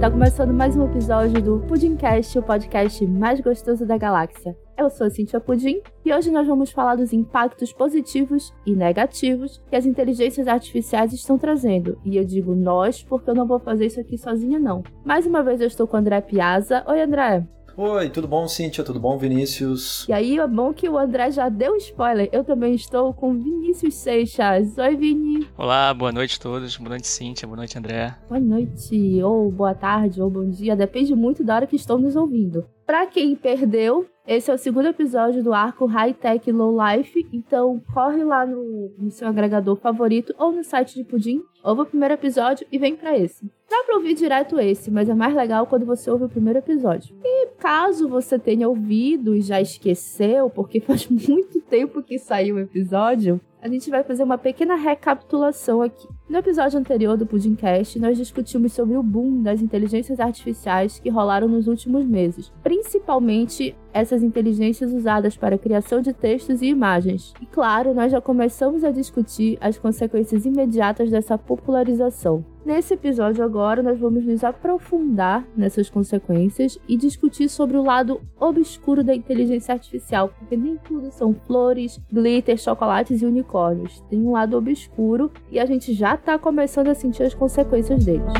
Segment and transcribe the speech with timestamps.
[0.00, 4.56] Tá começando mais um episódio do Pudimcast, o podcast mais gostoso da galáxia.
[4.78, 9.62] Eu sou a Cintia Pudim e hoje nós vamos falar dos impactos positivos e negativos
[9.68, 11.98] que as inteligências artificiais estão trazendo.
[12.02, 14.82] E eu digo nós porque eu não vou fazer isso aqui sozinha não.
[15.04, 16.82] Mais uma vez eu estou com o André Piazza.
[16.88, 17.46] Oi, André.
[17.82, 18.84] Oi, tudo bom, Cíntia?
[18.84, 20.06] Tudo bom, Vinícius?
[20.06, 22.28] E aí, é bom que o André já deu spoiler.
[22.30, 24.76] Eu também estou com Vinícius Seixas.
[24.76, 25.48] Oi, Vini.
[25.56, 26.76] Olá, boa noite a todos.
[26.76, 27.48] Boa noite, Cíntia.
[27.48, 28.14] Boa noite, André.
[28.28, 30.76] Boa noite, ou boa tarde, ou bom dia.
[30.76, 32.68] Depende muito da hora que estão nos ouvindo.
[32.84, 37.80] Para quem perdeu, esse é o segundo episódio do arco High Tech Low Life, então
[37.94, 42.14] corre lá no, no seu agregador favorito ou no site de Pudim, ouve o primeiro
[42.14, 43.50] episódio e vem para esse.
[43.70, 47.14] Dá pra ouvir direto esse, mas é mais legal quando você ouve o primeiro episódio.
[47.22, 52.58] E caso você tenha ouvido e já esqueceu, porque faz muito tempo que saiu o
[52.58, 56.08] episódio, a gente vai fazer uma pequena recapitulação aqui.
[56.28, 61.46] No episódio anterior do Pudimcast, nós discutimos sobre o boom das inteligências artificiais que rolaram
[61.46, 67.34] nos últimos meses, principalmente essas inteligências usadas para a criação de textos e imagens.
[67.40, 72.44] E claro, nós já começamos a discutir as consequências imediatas dessa popularização.
[72.64, 79.02] Nesse episódio agora, nós vamos nos aprofundar nessas consequências e discutir sobre o lado obscuro
[79.02, 84.02] da inteligência artificial, porque nem tudo são flores, glitter, chocolates e unicórnios.
[84.10, 88.32] Tem um lado obscuro e a gente já está começando a sentir as consequências deles.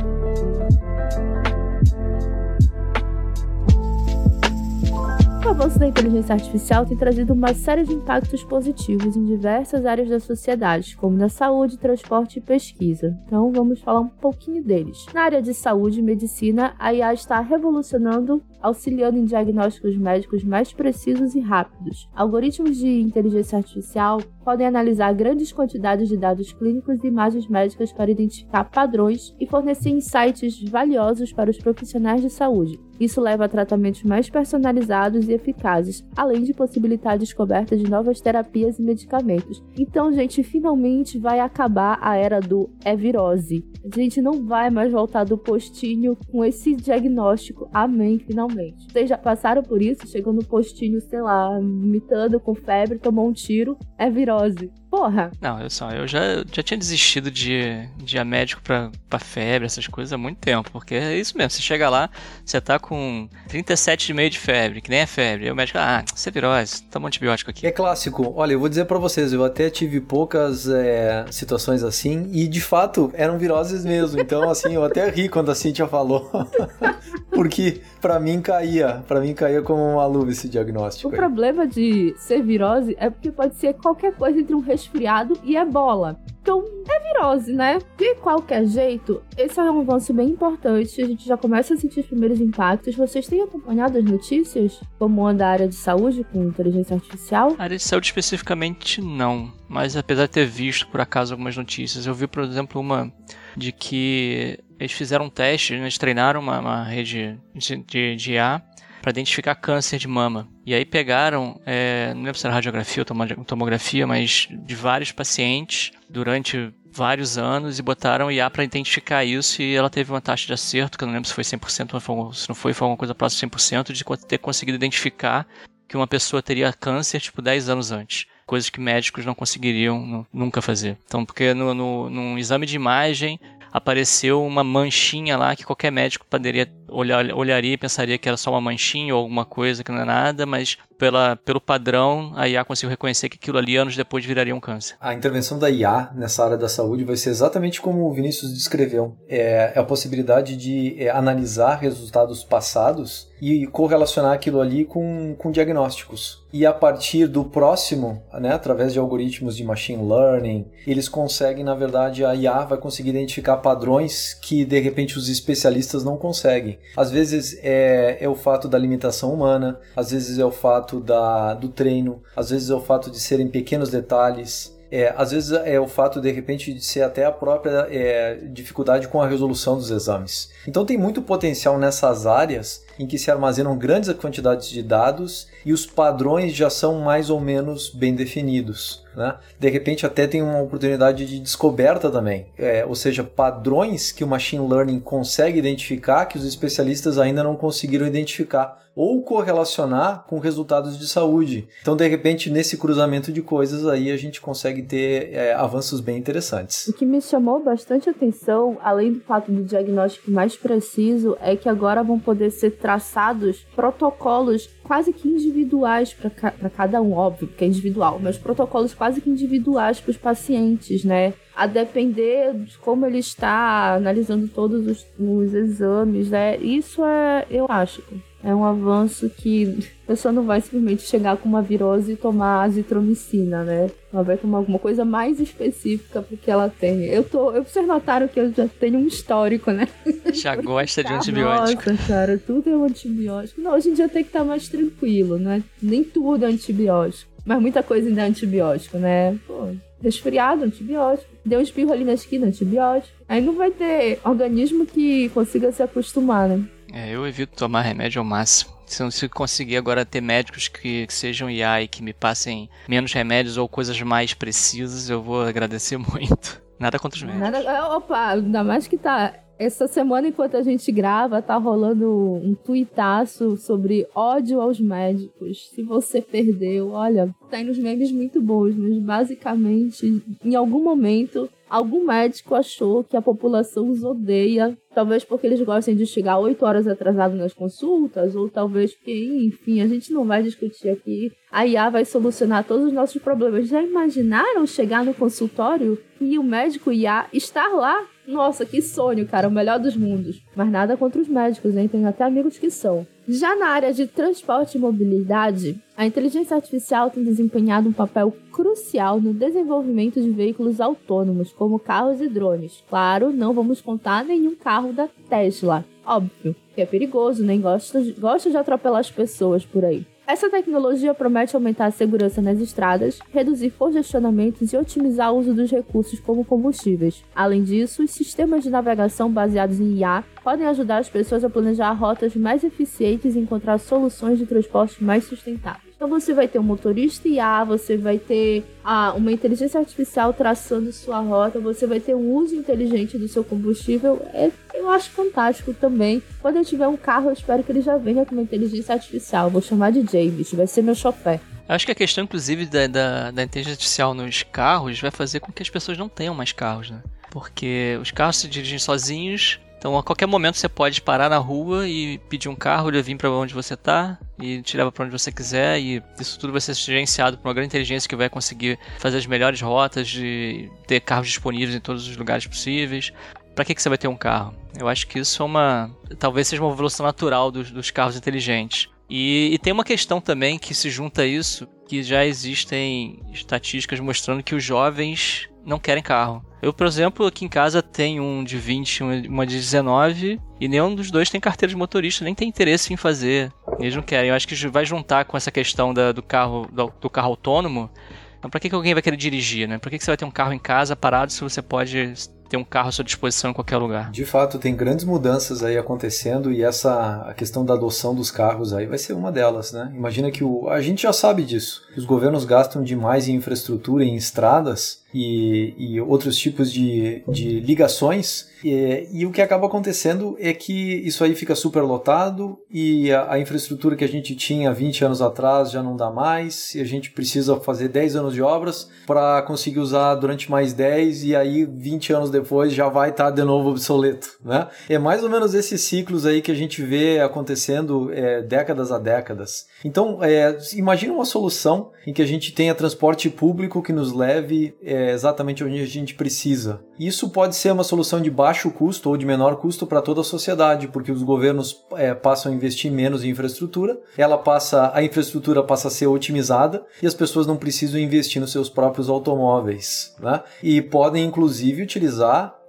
[5.42, 10.08] O avanço da inteligência artificial tem trazido uma série de impactos positivos em diversas áreas
[10.08, 13.18] da sociedade, como na saúde, transporte e pesquisa.
[13.26, 15.06] Então vamos falar um pouquinho deles.
[15.14, 20.72] Na área de saúde e medicina, a IA está revolucionando, auxiliando em diagnósticos médicos mais
[20.72, 22.08] precisos e rápidos.
[22.14, 28.10] Algoritmos de inteligência artificial podem analisar grandes quantidades de dados clínicos e imagens médicas para
[28.10, 32.80] identificar padrões e fornecer insights valiosos para os profissionais de saúde.
[33.00, 38.20] Isso leva a tratamentos mais personalizados e eficazes, além de possibilitar a descoberta de novas
[38.20, 39.62] terapias e medicamentos.
[39.78, 43.64] Então, gente, finalmente vai acabar a era do é virose.
[43.82, 47.70] A gente não vai mais voltar do postinho com esse diagnóstico.
[47.72, 48.49] Amém, finalmente.
[48.90, 50.06] Vocês já passaram por isso?
[50.06, 54.70] Chegou no postinho, sei lá, imitando com febre, tomou um tiro, é virose.
[54.90, 55.30] Porra!
[55.40, 59.20] Não, eu só, eu já, já tinha desistido de, de ir a médico pra, pra
[59.20, 60.68] febre, essas coisas há muito tempo.
[60.72, 62.10] Porque é isso mesmo, você chega lá,
[62.44, 65.46] você tá com 37,5 de febre, que nem é febre.
[65.46, 67.66] E o médico, ah, isso é virose, toma um antibiótico aqui.
[67.66, 68.32] É clássico.
[68.36, 72.60] Olha, eu vou dizer para vocês, eu até tive poucas é, situações assim, e de
[72.60, 74.20] fato eram viroses mesmo.
[74.20, 76.28] Então, assim, eu até ri quando a Cintia falou.
[77.30, 81.08] porque para mim caía, para mim caía como uma luva esse diagnóstico.
[81.08, 81.16] O aí.
[81.16, 86.18] problema de ser virose é porque pode ser qualquer coisa entre um resfriado e ebola.
[86.42, 87.78] Então, é virose, né?
[87.98, 91.00] De qualquer jeito, esse é um avanço bem importante.
[91.00, 92.96] A gente já começa a sentir os primeiros impactos.
[92.96, 94.80] Vocês têm acompanhado as notícias?
[94.98, 97.54] Como anda a área de saúde com inteligência artificial?
[97.58, 99.52] A área de saúde especificamente não.
[99.68, 103.12] Mas apesar de ter visto por acaso algumas notícias, eu vi, por exemplo, uma
[103.56, 108.62] de que eles fizeram um teste, eles treinaram uma, uma rede de, de, de IA
[109.00, 110.48] para identificar câncer de mama.
[110.64, 113.04] E aí pegaram, é, não lembro se era radiografia
[113.36, 119.62] ou tomografia, mas de vários pacientes durante vários anos e botaram IA para identificar isso
[119.62, 122.32] e ela teve uma taxa de acerto, que eu não lembro se foi 100% ou
[122.32, 125.46] se não foi, foi alguma coisa próxima de 100%, de ter conseguido identificar
[125.88, 128.26] que uma pessoa teria câncer tipo 10 anos antes.
[128.46, 130.98] Coisas que médicos não conseguiriam nunca fazer.
[131.04, 133.38] Então, porque no, no, num exame de imagem
[133.72, 138.50] apareceu uma manchinha lá que qualquer médico poderia olhar, olharia e pensaria que era só
[138.50, 142.64] uma manchinha ou alguma coisa que não é nada, mas pela, pelo padrão a IA
[142.64, 144.96] conseguiu reconhecer que aquilo ali anos depois viraria um câncer.
[145.00, 149.16] A intervenção da IA nessa área da saúde vai ser exatamente como o Vinícius descreveu.
[149.28, 155.50] É, é a possibilidade de é, analisar resultados passados e correlacionar aquilo ali com, com
[155.50, 156.44] diagnósticos.
[156.52, 161.74] E a partir do próximo, né, através de algoritmos de machine learning, eles conseguem, na
[161.74, 166.78] verdade, a IA vai conseguir identificar padrões que de repente os especialistas não conseguem.
[166.96, 171.54] Às vezes é, é o fato da limitação humana, às vezes é o fato da,
[171.54, 174.78] do treino, às vezes é o fato de serem pequenos detalhes.
[174.92, 179.06] É, às vezes é o fato de repente de ser até a própria é, dificuldade
[179.06, 180.50] com a resolução dos exames.
[180.66, 185.72] Então tem muito potencial nessas áreas em que se armazenam grandes quantidades de dados e
[185.72, 189.04] os padrões já são mais ou menos bem definidos.
[189.14, 189.36] Né?
[189.58, 194.26] De repente até tem uma oportunidade de descoberta também, é, ou seja, padrões que o
[194.26, 200.98] machine learning consegue identificar que os especialistas ainda não conseguiram identificar ou correlacionar com resultados
[200.98, 201.68] de saúde.
[201.80, 206.18] Então, de repente, nesse cruzamento de coisas aí a gente consegue ter é, avanços bem
[206.18, 206.88] interessantes.
[206.88, 211.68] O que me chamou bastante atenção, além do fato do diagnóstico mais preciso, é que
[211.68, 217.62] agora vão poder ser traçados protocolos quase que individuais para ca cada um, óbvio que
[217.62, 221.32] é individual, mas protocolos quase que individuais para os pacientes, né?
[221.60, 226.56] A depender de como ele está analisando todos os, os exames, né?
[226.56, 228.02] Isso é, eu acho,
[228.42, 232.62] é um avanço que a pessoa não vai simplesmente chegar com uma virose e tomar
[232.62, 233.90] azitromicina, né?
[234.10, 237.04] Ela vai tomar alguma coisa mais específica porque ela tem.
[237.04, 237.52] Eu tô.
[237.52, 239.86] Eu, vocês notaram que eu já tenho um histórico, né?
[240.32, 241.90] Já gosta de antibiótico.
[241.90, 243.60] Nossa, cara, tudo é um antibiótico.
[243.60, 245.62] Não, hoje em dia tem que estar mais tranquilo, né?
[245.82, 247.30] Nem tudo é antibiótico.
[247.44, 249.38] Mas muita coisa ainda é antibiótico, né?
[249.46, 249.68] Pô,
[250.02, 251.30] resfriado, antibiótico.
[251.44, 253.14] Deu um espirro ali na esquina, antibiótico.
[253.28, 256.64] Aí não vai ter organismo que consiga se acostumar, né?
[256.92, 258.72] É, eu evito tomar remédio ao máximo.
[258.86, 263.12] Se eu conseguir agora ter médicos que, que sejam IA e que me passem menos
[263.12, 266.60] remédios ou coisas mais precisas, eu vou agradecer muito.
[266.78, 267.50] Nada contra os médicos.
[267.52, 272.54] Nada, opa, ainda mais que tá essa semana, enquanto a gente grava, tá rolando um
[272.54, 275.68] tuitaço sobre ódio aos médicos.
[275.68, 281.46] Se você perdeu, olha, tem tá uns memes muito bons, mas basicamente, em algum momento,
[281.68, 286.64] algum médico achou que a população os odeia, talvez porque eles gostem de chegar oito
[286.64, 291.30] horas atrasado nas consultas, ou talvez porque, enfim, a gente não vai discutir aqui.
[291.52, 293.68] A IA vai solucionar todos os nossos problemas.
[293.68, 299.48] Já imaginaram chegar no consultório e o médico IA estar lá nossa, que sonho, cara,
[299.48, 300.40] o melhor dos mundos.
[300.54, 301.88] Mas nada contra os médicos, hein?
[301.88, 303.06] Tenho até amigos que são.
[303.28, 309.20] Já na área de transporte e mobilidade, a inteligência artificial tem desempenhado um papel crucial
[309.20, 312.82] no desenvolvimento de veículos autônomos, como carros e drones.
[312.88, 315.84] Claro, não vamos contar nenhum carro da Tesla.
[316.04, 320.06] Óbvio, que é perigoso, nem gosta, gosta de atropelar as pessoas por aí.
[320.30, 325.68] Essa tecnologia promete aumentar a segurança nas estradas, reduzir congestionamentos e otimizar o uso dos
[325.68, 327.24] recursos como combustíveis.
[327.34, 331.90] Além disso, os sistemas de navegação baseados em IA podem ajudar as pessoas a planejar
[331.94, 335.89] rotas mais eficientes e encontrar soluções de transporte mais sustentáveis.
[336.00, 340.90] Então você vai ter um motorista IA, você vai ter ah, uma inteligência artificial traçando
[340.94, 344.18] sua rota, você vai ter um uso inteligente do seu combustível.
[344.32, 346.22] É, eu acho fantástico também.
[346.40, 349.50] Quando eu tiver um carro, eu espero que ele já venha com uma inteligência artificial.
[349.50, 351.38] Vou chamar de James, vai ser meu chofé.
[351.68, 355.52] Acho que a questão, inclusive, da, da, da inteligência artificial nos carros vai fazer com
[355.52, 357.02] que as pessoas não tenham mais carros, né?
[357.30, 361.88] Porque os carros se dirigem sozinhos, então, a qualquer momento você pode parar na rua
[361.88, 365.10] e pedir um carro, ele vir para onde você tá e te leva para onde
[365.10, 365.80] você quiser.
[365.80, 369.24] E isso tudo vai ser gerenciado por uma grande inteligência que vai conseguir fazer as
[369.24, 373.10] melhores rotas, de ter carros disponíveis em todos os lugares possíveis.
[373.54, 374.54] Para que, que você vai ter um carro?
[374.78, 375.90] Eu acho que isso é uma.
[376.18, 378.90] Talvez seja uma evolução natural dos, dos carros inteligentes.
[379.08, 383.98] E, e, tem uma questão também que se junta a isso, que já existem estatísticas
[383.98, 386.44] mostrando que os jovens não querem carro.
[386.62, 390.68] Eu, por exemplo, aqui em casa tenho um de 20 e uma de 19 e
[390.68, 393.52] nenhum dos dois tem carteira de motorista, nem tem interesse em fazer.
[393.78, 394.30] Eles não querem.
[394.30, 397.90] Eu acho que vai juntar com essa questão da, do, carro, do, do, carro autônomo.
[398.38, 399.78] Então, pra que, que alguém vai querer dirigir, né?
[399.78, 402.14] Pra que, que você vai ter um carro em casa parado se você pode
[402.50, 404.10] ter um carro à sua disposição em qualquer lugar.
[404.10, 408.74] De fato, tem grandes mudanças aí acontecendo e essa a questão da adoção dos carros
[408.74, 409.90] aí vai ser uma delas, né?
[409.94, 411.82] Imagina que o a gente já sabe disso.
[411.96, 418.48] Os governos gastam demais em infraestrutura, em estradas e, e outros tipos de, de ligações.
[418.62, 423.32] E, e, o que acaba acontecendo é que isso aí fica super lotado e a,
[423.32, 426.84] a, infraestrutura que a gente tinha 20 anos atrás já não dá mais e a
[426.84, 431.64] gente precisa fazer 10 anos de obras para conseguir usar durante mais 10 e aí
[431.64, 434.68] 20 anos depois já vai estar tá de novo obsoleto, né?
[434.90, 438.98] É mais ou menos esses ciclos aí que a gente vê acontecendo é, décadas a
[438.98, 439.66] décadas.
[439.84, 444.74] Então, é, imagina uma solução em que a gente tenha transporte público que nos leve
[444.82, 446.80] é, é exatamente onde a gente precisa.
[446.98, 450.24] Isso pode ser uma solução de baixo custo ou de menor custo para toda a
[450.24, 455.62] sociedade, porque os governos é, passam a investir menos em infraestrutura, ela passa, a infraestrutura
[455.62, 460.42] passa a ser otimizada e as pessoas não precisam investir nos seus próprios automóveis, né?
[460.62, 462.59] E podem inclusive utilizar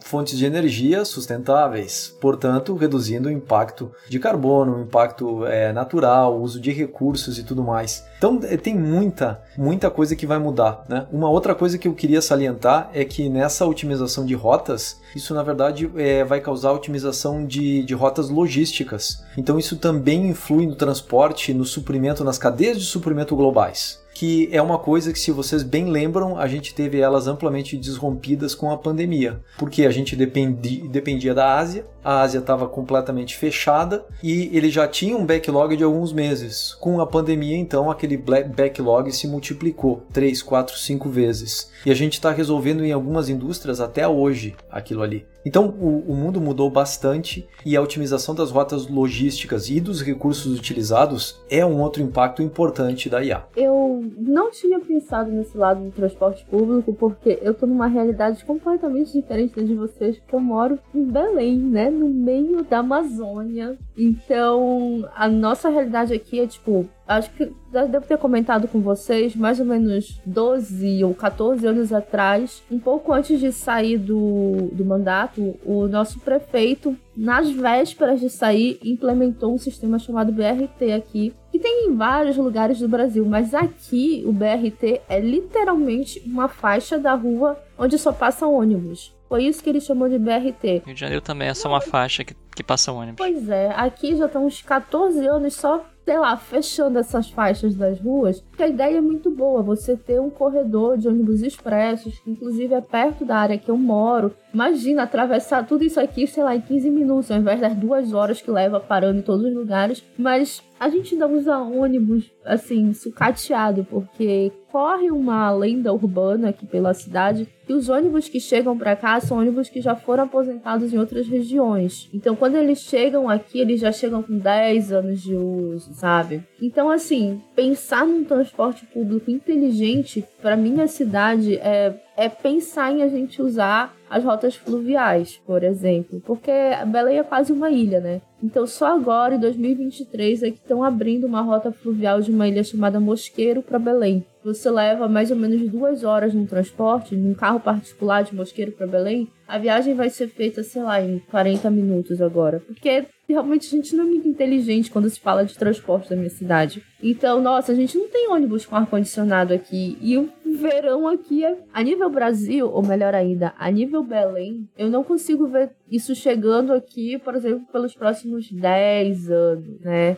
[0.00, 6.42] fontes de energia sustentáveis, portanto, reduzindo o impacto de carbono, o impacto é, natural, o
[6.42, 8.04] uso de recursos e tudo mais.
[8.18, 10.84] Então, é, tem muita, muita coisa que vai mudar.
[10.88, 11.06] Né?
[11.12, 15.42] Uma outra coisa que eu queria salientar é que nessa otimização de rotas, isso na
[15.42, 19.22] verdade é, vai causar otimização de, de rotas logísticas.
[19.36, 24.04] Então, isso também influi no transporte, no suprimento, nas cadeias de suprimento globais.
[24.18, 28.54] Que é uma coisa que, se vocês bem lembram, a gente teve elas amplamente desrompidas
[28.54, 34.48] com a pandemia, porque a gente dependia, da Ásia, a Ásia estava completamente fechada e
[34.56, 36.72] ele já tinha um backlog de alguns meses.
[36.80, 41.70] Com a pandemia, então, aquele backlog se multiplicou 3, 4, 5 vezes.
[41.84, 45.26] E a gente está resolvendo em algumas indústrias até hoje aquilo ali.
[45.46, 50.58] Então o, o, mundo mudou bastante e a otimização das rotas logísticas e dos recursos
[50.58, 53.44] utilizados é um outro impacto importante da IA.
[53.56, 59.12] Eu não tinha pensado nesse lado do transporte público porque eu estou numa realidade completamente
[59.12, 63.78] diferente da de vocês, porque eu moro em Belém, né, no meio da Amazônia.
[63.96, 69.36] Então a nossa realidade aqui é tipo acho que já devo ter comentado com vocês,
[69.36, 74.84] mais ou menos 12 ou 14 anos atrás, um pouco antes de sair do, do
[74.84, 81.58] mandato, o nosso prefeito, nas vésperas de sair, implementou um sistema chamado BRT aqui, que
[81.58, 87.14] tem em vários lugares do Brasil, mas aqui o BRT é literalmente uma faixa da
[87.14, 89.14] rua onde só passa ônibus.
[89.28, 90.82] Foi isso que ele chamou de BRT.
[90.84, 93.16] Rio de Janeiro também é só uma faixa que, que passa ônibus.
[93.16, 97.98] Pois é, aqui já estão uns 14 anos só sei lá, fechando essas faixas das
[97.98, 102.30] ruas, que a ideia é muito boa, você ter um corredor de ônibus expressos, que
[102.30, 104.32] inclusive é perto da área que eu moro.
[104.54, 108.40] Imagina atravessar tudo isso aqui, sei lá, em 15 minutos, ao invés das duas horas
[108.40, 110.04] que leva parando em todos os lugares.
[110.16, 116.92] Mas a gente ainda usa ônibus, assim, sucateado, porque corre uma lenda urbana aqui pela
[116.92, 120.98] cidade que os ônibus que chegam para cá são ônibus que já foram aposentados em
[120.98, 122.08] outras regiões.
[122.12, 126.44] Então, quando eles chegam aqui, eles já chegam com 10 anos de uso, sabe?
[126.60, 133.08] Então, assim, pensar num transporte público inteligente para minha cidade é, é pensar em a
[133.08, 136.52] gente usar as rotas fluviais, por exemplo, porque
[136.86, 138.20] Belém é quase uma ilha, né?
[138.42, 142.62] Então, só agora, em 2023, é que estão abrindo uma rota fluvial de uma ilha
[142.62, 144.24] chamada Mosqueiro para Belém.
[144.44, 148.86] Você leva mais ou menos duas horas no transporte, num carro particular de Mosqueiro para
[148.86, 149.28] Belém.
[149.48, 152.60] A viagem vai ser feita, sei lá, em 40 minutos agora.
[152.60, 156.30] Porque realmente a gente não é muito inteligente quando se fala de transporte da minha
[156.30, 156.82] cidade.
[157.02, 159.98] Então, nossa, a gente não tem ônibus com ar-condicionado aqui.
[160.00, 161.58] E o verão aqui é.
[161.72, 166.72] A nível Brasil, ou melhor ainda, a nível Belém, eu não consigo ver isso chegando
[166.72, 170.16] aqui, por exemplo, pelos próximos 10 anos, né?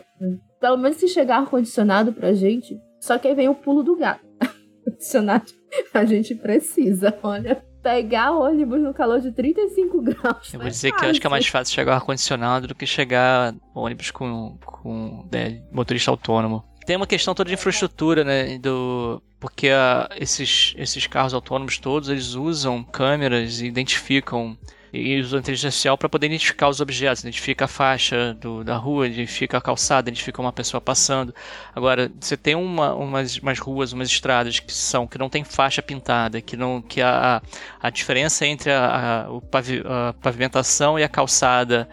[0.59, 4.25] Pelo menos se chegar ar-condicionado pra gente, só que aí vem o pulo do gato.
[4.87, 5.51] Adicionado.
[5.93, 7.68] A gente precisa, olha.
[7.89, 10.53] Pegar ônibus no calor de 35 graus.
[10.53, 13.55] Eu vou dizer que eu acho que é mais fácil chegar ar-condicionado do que chegar
[13.73, 16.63] ônibus com, com né, motorista autônomo.
[16.85, 18.59] Tem uma questão toda de infraestrutura, né?
[18.59, 19.69] Do, porque
[20.19, 24.55] esses, esses carros autônomos todos eles usam câmeras e identificam
[24.91, 28.75] e usa a inteligência artificial para poder identificar os objetos, identifica a faixa do, da
[28.75, 31.33] rua, identifica a calçada, identifica uma pessoa passando.
[31.75, 35.81] Agora, você tem uma, umas, umas ruas, umas estradas que são que não tem faixa
[35.81, 37.41] pintada, que não que a,
[37.81, 41.87] a diferença entre a, a, a pavimentação e a calçada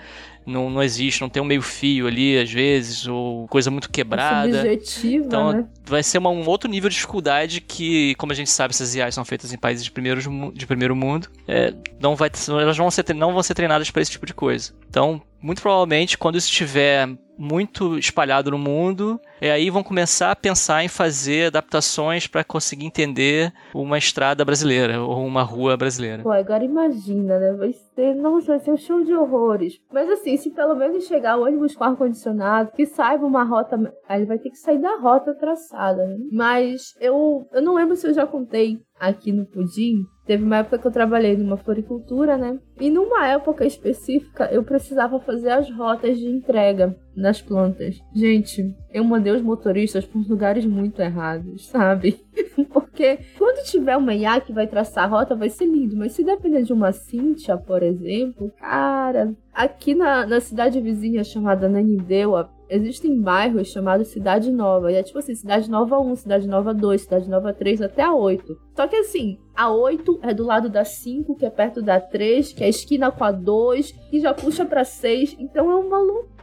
[0.47, 4.63] não, não existe, não tem um meio fio ali, às vezes, ou coisa muito quebrada.
[4.63, 5.67] Subjetiva, então né?
[5.85, 9.15] vai ser uma, um outro nível de dificuldade que, como a gente sabe, essas IAs
[9.15, 10.21] são feitas em países de, primeiro
[10.53, 14.11] de primeiro mundo, é, não vai, elas vão ser, não vão ser treinadas para esse
[14.11, 14.73] tipo de coisa.
[14.89, 20.37] Então, muito provavelmente, quando isso estiver muito espalhado no mundo, e aí vão começar a
[20.37, 26.23] pensar em fazer adaptações para conseguir entender uma estrada brasileira ou uma rua brasileira.
[26.23, 27.53] Pô, agora imagina, né?
[27.53, 29.75] Vai ser, nossa, vai ser um show de horrores.
[29.93, 33.77] Mas assim, se pelo menos chegar o ônibus com ar-condicionado, que saiba uma rota,
[34.09, 36.17] aí ele vai ter que sair da rota traçada, né?
[36.33, 40.79] Mas eu, eu não lembro se eu já contei aqui no Pudim Teve uma época
[40.79, 42.59] que eu trabalhei numa floricultura, né?
[42.81, 47.97] E numa época específica eu precisava fazer as rotas de entrega nas plantas.
[48.13, 52.21] Gente, eu mandei os motoristas para lugares muito errados, sabe?
[52.73, 55.97] Porque quando tiver uma IA que vai traçar a rota, vai ser lindo.
[55.97, 61.69] Mas se depender de uma Cintia, por exemplo, cara, aqui na, na cidade vizinha chamada
[61.69, 64.91] Nanideua, existem bairros chamados Cidade Nova.
[64.91, 68.15] E é tipo assim, Cidade Nova 1, Cidade Nova 2, Cidade Nova 3 até a
[68.15, 68.57] 8.
[68.75, 72.53] Só que assim, a 8 é do lado da 5, que é perto da 3,
[72.53, 75.37] que é esquina com a 2, e já puxa pra 6.
[75.39, 76.36] Então é uma loucura.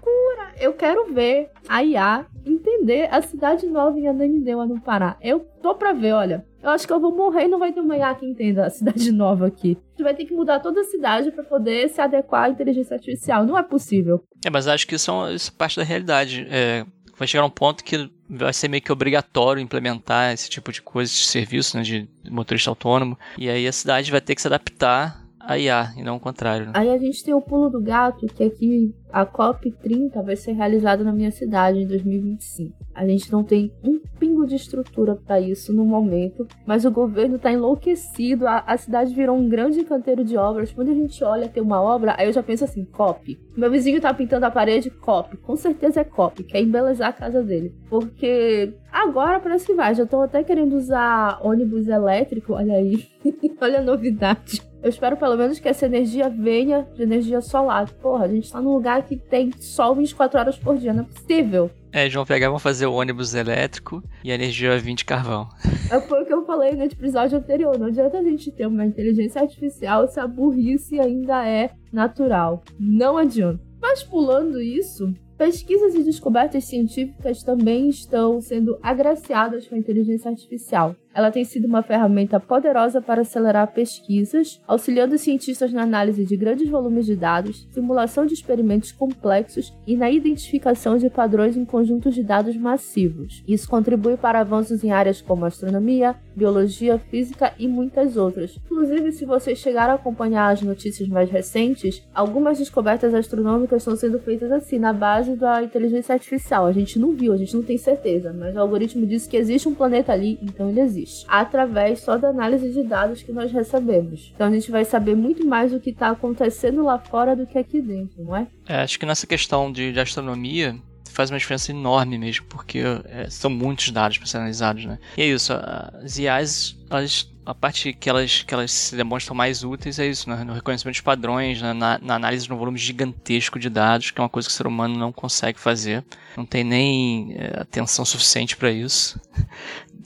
[0.64, 5.18] Eu quero ver a IA entender a Cidade Nova em Ananindeua, no Pará.
[5.22, 6.46] Eu tô pra ver, olha.
[6.62, 8.70] Eu acho que eu vou morrer e não vai ter uma IA que entenda a
[8.70, 9.78] Cidade Nova aqui.
[9.92, 13.46] Gente vai ter que mudar toda a cidade para poder se adequar à inteligência artificial.
[13.46, 14.24] Não é possível.
[14.46, 16.48] É, mas acho que isso é, isso é parte da realidade.
[16.50, 16.86] É,
[17.18, 21.12] vai chegar um ponto que vai ser meio que obrigatório implementar esse tipo de coisa,
[21.12, 23.18] de serviço, né, de motorista autônomo.
[23.38, 26.68] E aí a cidade vai ter que se adaptar a IA e não o contrário.
[26.68, 26.72] Né?
[26.76, 31.04] Aí a gente tem o pulo do gato, que aqui a COP30 vai ser realizada
[31.04, 32.74] na minha cidade em 2025.
[32.96, 37.36] A gente não tem um pingo de estrutura para isso no momento, mas o governo
[37.36, 38.48] está enlouquecido.
[38.48, 40.72] A, a, cidade virou um grande canteiro de obras.
[40.72, 43.38] Quando a gente olha ter uma obra, aí eu já penso assim: COP.
[43.56, 45.38] Meu vizinho tá pintando a parede, COP.
[45.38, 47.76] Com certeza é COP, quer embelezar a casa dele.
[47.90, 49.94] Porque agora parece que vai.
[49.94, 53.08] Já estão até querendo usar ônibus elétrico, olha aí.
[53.62, 54.73] olha a novidade.
[54.84, 57.90] Eu espero pelo menos que essa energia venha de energia solar.
[57.90, 61.06] Porra, a gente tá num lugar que tem sol 24 horas por dia, não é
[61.06, 61.72] possível.
[61.94, 65.06] É, eles vão pegar vão fazer o ônibus elétrico e a energia vai vir de
[65.06, 65.48] carvão.
[65.90, 67.80] É foi o que eu falei no episódio anterior.
[67.80, 72.62] Não adianta a gente ter uma inteligência artificial se a burrice ainda é natural.
[72.78, 73.64] Não adianta.
[73.82, 80.94] Mas pulando isso, pesquisas e descobertas científicas também estão sendo agraciadas com a inteligência artificial.
[81.14, 86.68] Ela tem sido uma ferramenta poderosa para acelerar pesquisas, auxiliando cientistas na análise de grandes
[86.68, 92.24] volumes de dados, simulação de experimentos complexos e na identificação de padrões em conjuntos de
[92.24, 93.44] dados massivos.
[93.48, 98.58] Isso contribui para avanços em áreas como astronomia, biologia, física e muitas outras.
[98.66, 104.18] Inclusive, se vocês chegaram a acompanhar as notícias mais recentes, algumas descobertas astronômicas estão sendo
[104.20, 106.66] feitas assim, na base da inteligência artificial.
[106.66, 109.70] A gente não viu, a gente não tem certeza, mas o algoritmo diz que existe
[109.70, 114.32] um planeta ali, então ele existe através só da análise de dados que nós recebemos.
[114.36, 117.58] Então a gente vai saber muito mais do que está acontecendo lá fora do que
[117.58, 118.48] aqui dentro, não é?
[118.68, 120.76] é acho que nessa questão de, de astronomia,
[121.14, 124.98] faz uma diferença enorme mesmo, porque é, são muitos dados para ser analisados, né?
[125.16, 129.64] E é isso, as IAs, elas, a parte que elas, que elas se demonstram mais
[129.64, 130.44] úteis é isso, né?
[130.44, 131.72] no reconhecimento de padrões, né?
[131.72, 134.58] na, na, análise de um volume gigantesco de dados, que é uma coisa que o
[134.58, 136.04] ser humano não consegue fazer,
[136.36, 139.20] não tem nem é, atenção suficiente para isso.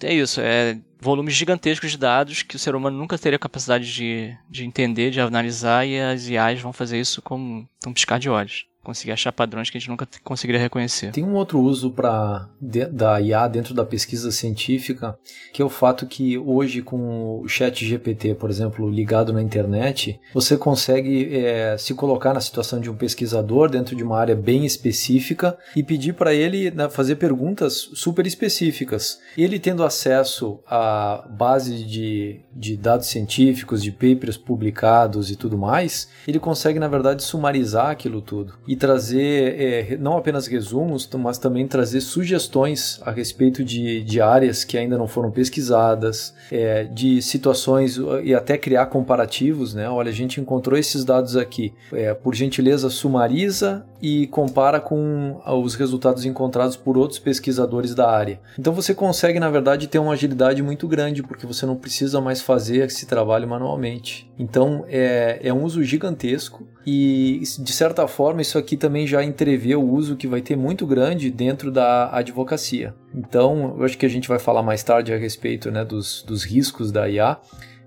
[0.04, 4.38] É isso, é volumes gigantescos de dados que o ser humano nunca teria capacidade de,
[4.50, 8.67] de entender, de analisar, e as IAs vão fazer isso com um piscar de olhos
[8.88, 11.12] conseguir achar padrões que a gente nunca conseguiria reconhecer.
[11.12, 15.20] Tem um outro uso para da IA dentro da pesquisa científica,
[15.52, 20.18] que é o fato que hoje com o chat GPT, por exemplo, ligado na internet,
[20.34, 24.66] você consegue é, se colocar na situação de um pesquisador dentro de uma área bem
[24.66, 29.20] específica e pedir para ele né, fazer perguntas super específicas.
[29.38, 36.08] Ele tendo acesso à base de, de dados científicos, de papers publicados e tudo mais,
[36.26, 38.54] ele consegue, na verdade, sumarizar aquilo tudo.
[38.66, 44.64] E trazer é, não apenas resumos, mas também trazer sugestões a respeito de, de áreas
[44.64, 49.90] que ainda não foram pesquisadas, é, de situações e até criar comparativos, né?
[49.90, 51.74] Olha, a gente encontrou esses dados aqui.
[51.92, 58.40] É, por gentileza, sumariza e compara com os resultados encontrados por outros pesquisadores da área.
[58.58, 62.42] Então você consegue, na verdade, ter uma agilidade muito grande, porque você não precisa mais
[62.42, 64.32] fazer esse trabalho manualmente.
[64.38, 69.76] Então é, é um uso gigantesco e, de certa forma, isso aqui também já entrevê
[69.76, 72.96] o uso que vai ter muito grande dentro da advocacia.
[73.14, 76.46] Então, eu acho que a gente vai falar mais tarde a respeito né, dos, dos
[76.46, 77.38] riscos da IA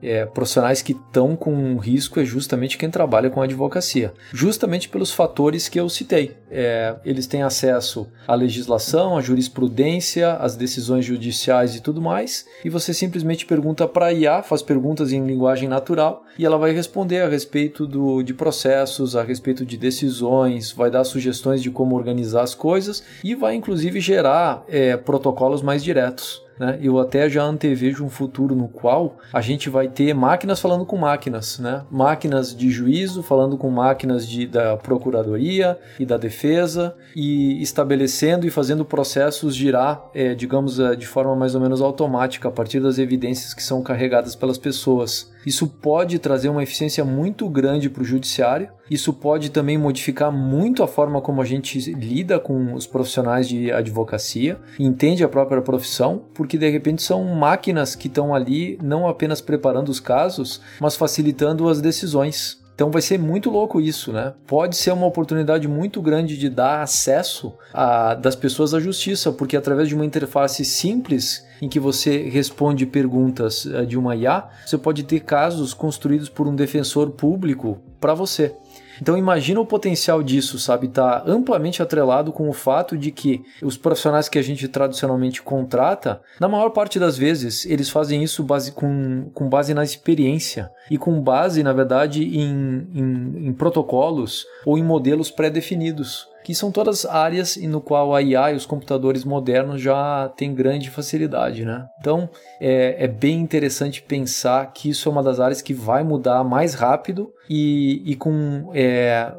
[0.02, 5.68] é, profissionais que estão com risco é justamente quem trabalha com advocacia, justamente pelos fatores
[5.68, 6.36] que eu citei.
[6.50, 12.70] É, eles têm acesso à legislação, à jurisprudência, às decisões judiciais e tudo mais, e
[12.70, 17.20] você simplesmente pergunta para a IA, faz perguntas em linguagem natural e ela vai responder
[17.20, 22.42] a respeito do, de processos, a respeito de decisões, vai dar sugestões de como organizar
[22.42, 26.42] as coisas e vai inclusive gerar é, protocolos mais diretos.
[26.60, 26.78] Né?
[26.82, 30.98] Eu até já antevejo um futuro no qual a gente vai ter máquinas falando com
[30.98, 31.86] máquinas, né?
[31.90, 38.50] Máquinas de juízo falando com máquinas de, da procuradoria e da defesa e estabelecendo e
[38.50, 42.98] fazendo processos girar, é, digamos, é, de forma mais ou menos automática a partir das
[42.98, 45.32] evidências que são carregadas pelas pessoas.
[45.46, 48.68] Isso pode trazer uma eficiência muito grande para o judiciário.
[48.90, 53.70] Isso pode também modificar muito a forma como a gente lida com os profissionais de
[53.70, 59.40] advocacia, entende a própria profissão, porque de repente são máquinas que estão ali não apenas
[59.40, 62.60] preparando os casos, mas facilitando as decisões.
[62.80, 64.32] Então vai ser muito louco isso, né?
[64.46, 69.54] Pode ser uma oportunidade muito grande de dar acesso a, das pessoas à justiça, porque
[69.54, 74.78] através de uma interface simples em que você responde perguntas eh, de uma IA, você
[74.78, 78.54] pode ter casos construídos por um defensor público para você.
[79.00, 80.86] Então imagina o potencial disso, sabe?
[80.86, 86.20] Está amplamente atrelado com o fato de que os profissionais que a gente tradicionalmente contrata,
[86.38, 90.70] na maior parte das vezes, eles fazem isso base, com, com base na experiência.
[90.90, 96.72] E com base, na verdade, em, em, em protocolos ou em modelos pré-definidos que são
[96.72, 101.86] todas áreas no qual a IA e os computadores modernos já têm grande facilidade, né?
[102.00, 102.28] Então
[102.60, 106.74] é, é, bem interessante pensar que isso é uma das áreas que vai mudar mais
[106.74, 109.32] rápido e, e com é,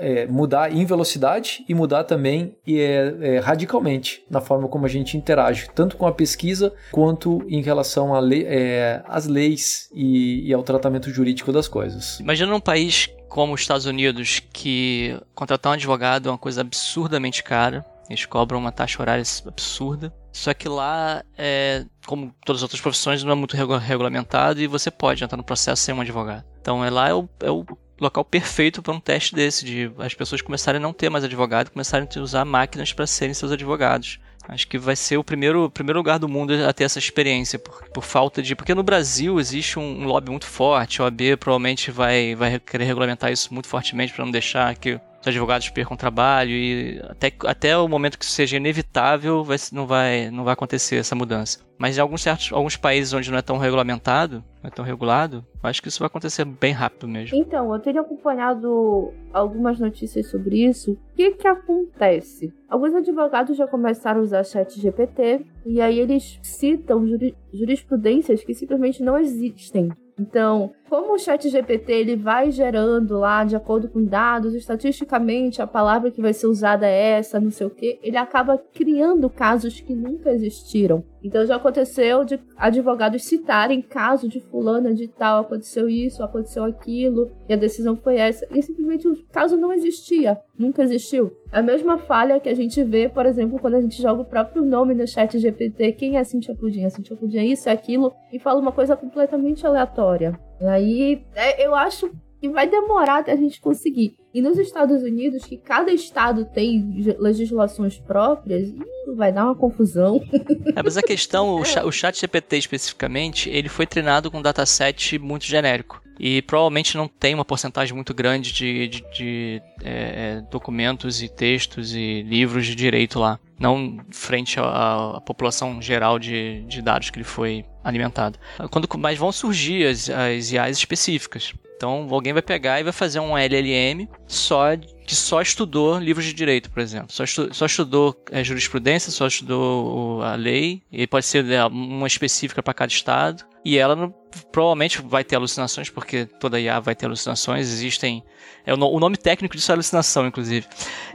[0.00, 5.16] é, mudar em velocidade e mudar também é, é, radicalmente na forma como a gente
[5.16, 11.10] interage, tanto com a pesquisa quanto em relação é, às leis e, e ao tratamento
[11.10, 12.18] jurídico das coisas.
[12.20, 17.42] Imagina um país como os Estados Unidos, que contratar um advogado é uma coisa absurdamente
[17.42, 17.86] cara.
[18.08, 20.12] Eles cobram uma taxa horária absurda.
[20.32, 24.90] Só que lá, é, como todas as outras profissões, não é muito regulamentado e você
[24.90, 26.44] pode entrar no processo sem um advogado.
[26.60, 27.64] Então é lá é o, é o
[28.00, 31.70] local perfeito para um teste desse, de as pessoas começarem a não ter mais advogado,
[31.70, 34.18] começarem a usar máquinas para serem seus advogados.
[34.48, 37.84] Acho que vai ser o primeiro, primeiro lugar do mundo a ter essa experiência, por,
[37.90, 38.56] por falta de.
[38.56, 42.84] Porque no Brasil existe um, um lobby muito forte, a OAB provavelmente vai, vai querer
[42.84, 47.76] regulamentar isso muito fortemente para não deixar que os advogados percam trabalho e até, até
[47.76, 51.60] o momento que isso seja inevitável vai, não, vai, não vai acontecer essa mudança.
[51.78, 55.44] Mas em alguns certos alguns países onde não é tão regulamentado, não é tão regulado,
[55.62, 57.36] acho que isso vai acontecer bem rápido mesmo.
[57.36, 60.92] Então, eu tenho acompanhado algumas notícias sobre isso.
[60.92, 62.52] O que que acontece?
[62.68, 67.06] Alguns advogados já começaram a usar chat GPT e aí eles citam
[67.52, 69.90] jurisprudências que simplesmente não existem.
[70.18, 75.66] Então, como o chat GPT ele vai gerando lá, de acordo com dados, estatisticamente a
[75.66, 79.80] palavra que vai ser usada é essa, não sei o que, ele acaba criando casos
[79.80, 81.04] que nunca existiram.
[81.22, 87.30] Então já aconteceu de advogados citarem caso de fulana de tal, aconteceu isso, aconteceu aquilo,
[87.48, 88.44] e a decisão foi essa.
[88.50, 91.30] E simplesmente o caso não existia, nunca existiu.
[91.52, 94.64] A mesma falha que a gente vê, por exemplo, quando a gente joga o próprio
[94.64, 96.84] nome no chat GPT, quem é Cintia Pudim?
[96.84, 100.49] A Cintia Pudim é isso, é aquilo, e fala uma coisa completamente aleatória.
[100.60, 104.16] Aí, é, eu acho que vai demorar até a gente conseguir.
[104.32, 108.72] E nos Estados Unidos, que cada estado tem legislações próprias,
[109.14, 110.20] vai dar uma confusão.
[110.76, 114.42] É, mas a questão, o, chat, o chat GPT especificamente, ele foi treinado com um
[114.42, 116.00] dataset muito genérico.
[116.22, 121.28] E provavelmente não tem uma porcentagem muito grande de, de, de é, é documentos e
[121.30, 123.40] textos e livros de direito lá.
[123.58, 128.38] Não frente à, à população geral de, de dados que ele foi alimentado.
[128.70, 131.54] Quando, mas vão surgir as, as IAs específicas.
[131.74, 134.76] Então alguém vai pegar e vai fazer um LLM só
[135.10, 137.10] que só estudou livros de direito, por exemplo.
[137.10, 142.06] Só, estu, só estudou é, jurisprudência, só estudou a lei, e pode ser né, uma
[142.06, 143.44] específica para cada estado.
[143.64, 144.14] E ela não,
[144.50, 147.68] provavelmente vai ter alucinações, porque toda IA vai ter alucinações.
[147.68, 148.22] Existem.
[148.64, 150.66] É, o, o nome técnico disso é alucinação, inclusive.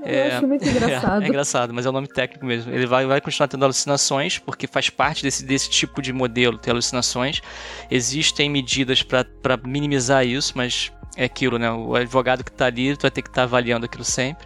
[0.03, 1.21] Eu é, acho muito engraçado.
[1.23, 2.71] É, é, engraçado, mas é o nome técnico mesmo.
[2.71, 6.71] Ele vai, vai continuar tendo alucinações, porque faz parte desse, desse tipo de modelo ter
[6.71, 7.41] alucinações.
[7.89, 9.25] Existem medidas para
[9.63, 11.71] minimizar isso, mas é aquilo, né?
[11.71, 14.45] O advogado que está ali vai ter que estar tá avaliando aquilo sempre.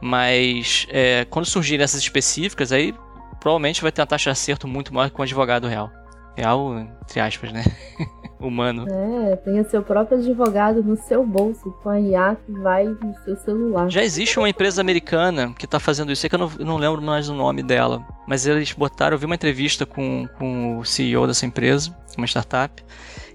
[0.00, 2.94] Mas é, quando surgirem essas específicas, aí
[3.40, 5.90] provavelmente vai ter uma taxa de acerto muito maior que um advogado real.
[6.36, 7.64] Real, entre aspas, né?
[8.38, 8.84] Humano.
[8.86, 13.14] É, tem o seu próprio advogado no seu bolso, com a IA que vai no
[13.24, 13.88] seu celular.
[13.88, 17.00] Já existe uma empresa americana que está fazendo isso, é que eu não, não, lembro
[17.00, 18.06] mais o nome dela.
[18.26, 22.84] Mas eles botaram, eu vi uma entrevista com, com o CEO dessa empresa, uma startup,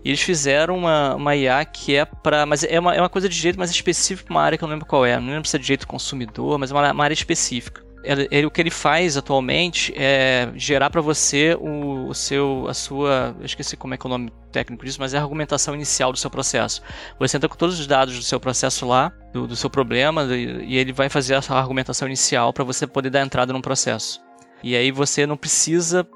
[0.03, 2.45] e eles fizeram uma, uma IA que é para.
[2.45, 4.67] Mas é uma, é uma coisa de direito mais específica para uma área que eu
[4.67, 5.19] não lembro qual é.
[5.19, 7.83] Não lembro se é direito consumidor, mas é uma, uma área específica.
[8.03, 12.73] Ele, ele, o que ele faz atualmente é gerar para você o, o, seu, a
[12.73, 15.75] sua, eu esqueci como é que é o nome técnico disso, mas é a argumentação
[15.75, 16.81] inicial do seu processo.
[17.19, 20.77] Você entra com todos os dados do seu processo lá, do, do seu problema, e
[20.77, 24.21] ele vai fazer essa argumentação inicial para você poder dar entrada no processo.
[24.63, 26.07] E aí você não precisa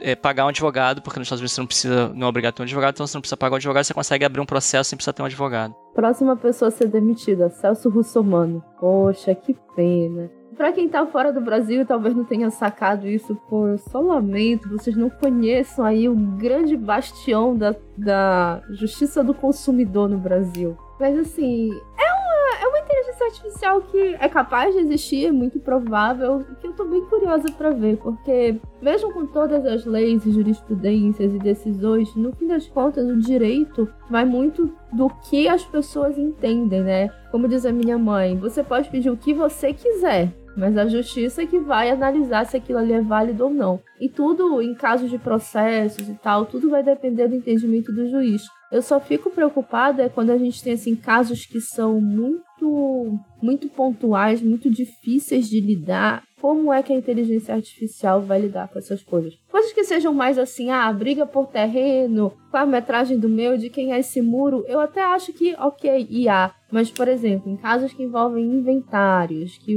[0.00, 2.62] é, pagar um advogado, porque nos Estados Unidos você não precisa, não é obrigado ter
[2.62, 4.96] um advogado, então você não precisa pagar um advogado, você consegue abrir um processo sem
[4.96, 5.74] precisar ter um advogado.
[5.94, 8.62] Próxima pessoa a ser demitida, Celso Russomano.
[8.78, 10.30] Poxa, que pena.
[10.56, 14.68] Pra quem tá fora do Brasil e talvez não tenha sacado isso, por só lamento,
[14.68, 20.76] vocês não conheçam aí o grande bastião da, da justiça do consumidor no Brasil.
[21.00, 25.58] Mas assim, é uma, é uma inteligência artificial que é capaz de existir, é muito
[25.58, 30.30] provável, que eu tô bem curiosa para ver, porque mesmo com todas as leis e
[30.30, 36.16] jurisprudências e decisões, no fim das contas, o direito vai muito do que as pessoas
[36.16, 37.08] entendem, né?
[37.32, 41.42] Como diz a minha mãe, você pode pedir o que você quiser, mas a justiça
[41.42, 43.80] é que vai analisar se aquilo ali é válido ou não.
[44.00, 48.42] E tudo, em casos de processos e tal, tudo vai depender do entendimento do juiz.
[48.70, 54.40] Eu só fico preocupada quando a gente tem assim casos que são muito muito pontuais,
[54.40, 56.22] muito difíceis de lidar.
[56.40, 59.34] Como é que a inteligência artificial vai lidar com essas coisas?
[59.50, 63.70] Coisas que sejam mais assim, ah, briga por terreno, qual a metragem do meu, de
[63.70, 66.52] quem é esse muro, eu até acho que, ok, IA.
[66.74, 69.76] Mas, por exemplo, em casos que envolvem inventários, que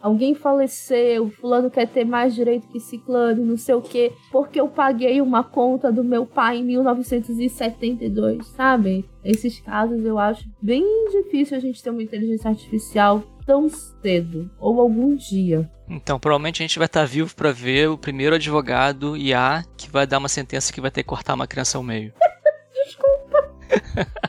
[0.00, 4.66] alguém faleceu, fulano quer ter mais direito que ciclano, não sei o quê, porque eu
[4.66, 9.08] paguei uma conta do meu pai em 1972, sabe?
[9.24, 14.80] Esses casos eu acho bem difícil a gente ter uma inteligência artificial tão cedo, ou
[14.80, 15.70] algum dia.
[15.88, 20.08] Então, provavelmente a gente vai estar vivo para ver o primeiro advogado IA que vai
[20.08, 22.12] dar uma sentença que vai ter que cortar uma criança ao meio.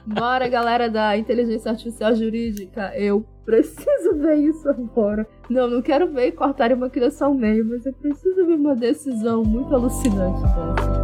[0.06, 2.92] Bora, galera da inteligência artificial jurídica.
[2.96, 5.28] Eu preciso ver isso agora.
[5.50, 9.44] Não, não quero ver cortar uma criança ao meio, mas eu preciso ver uma decisão
[9.44, 11.04] muito alucinante dessa.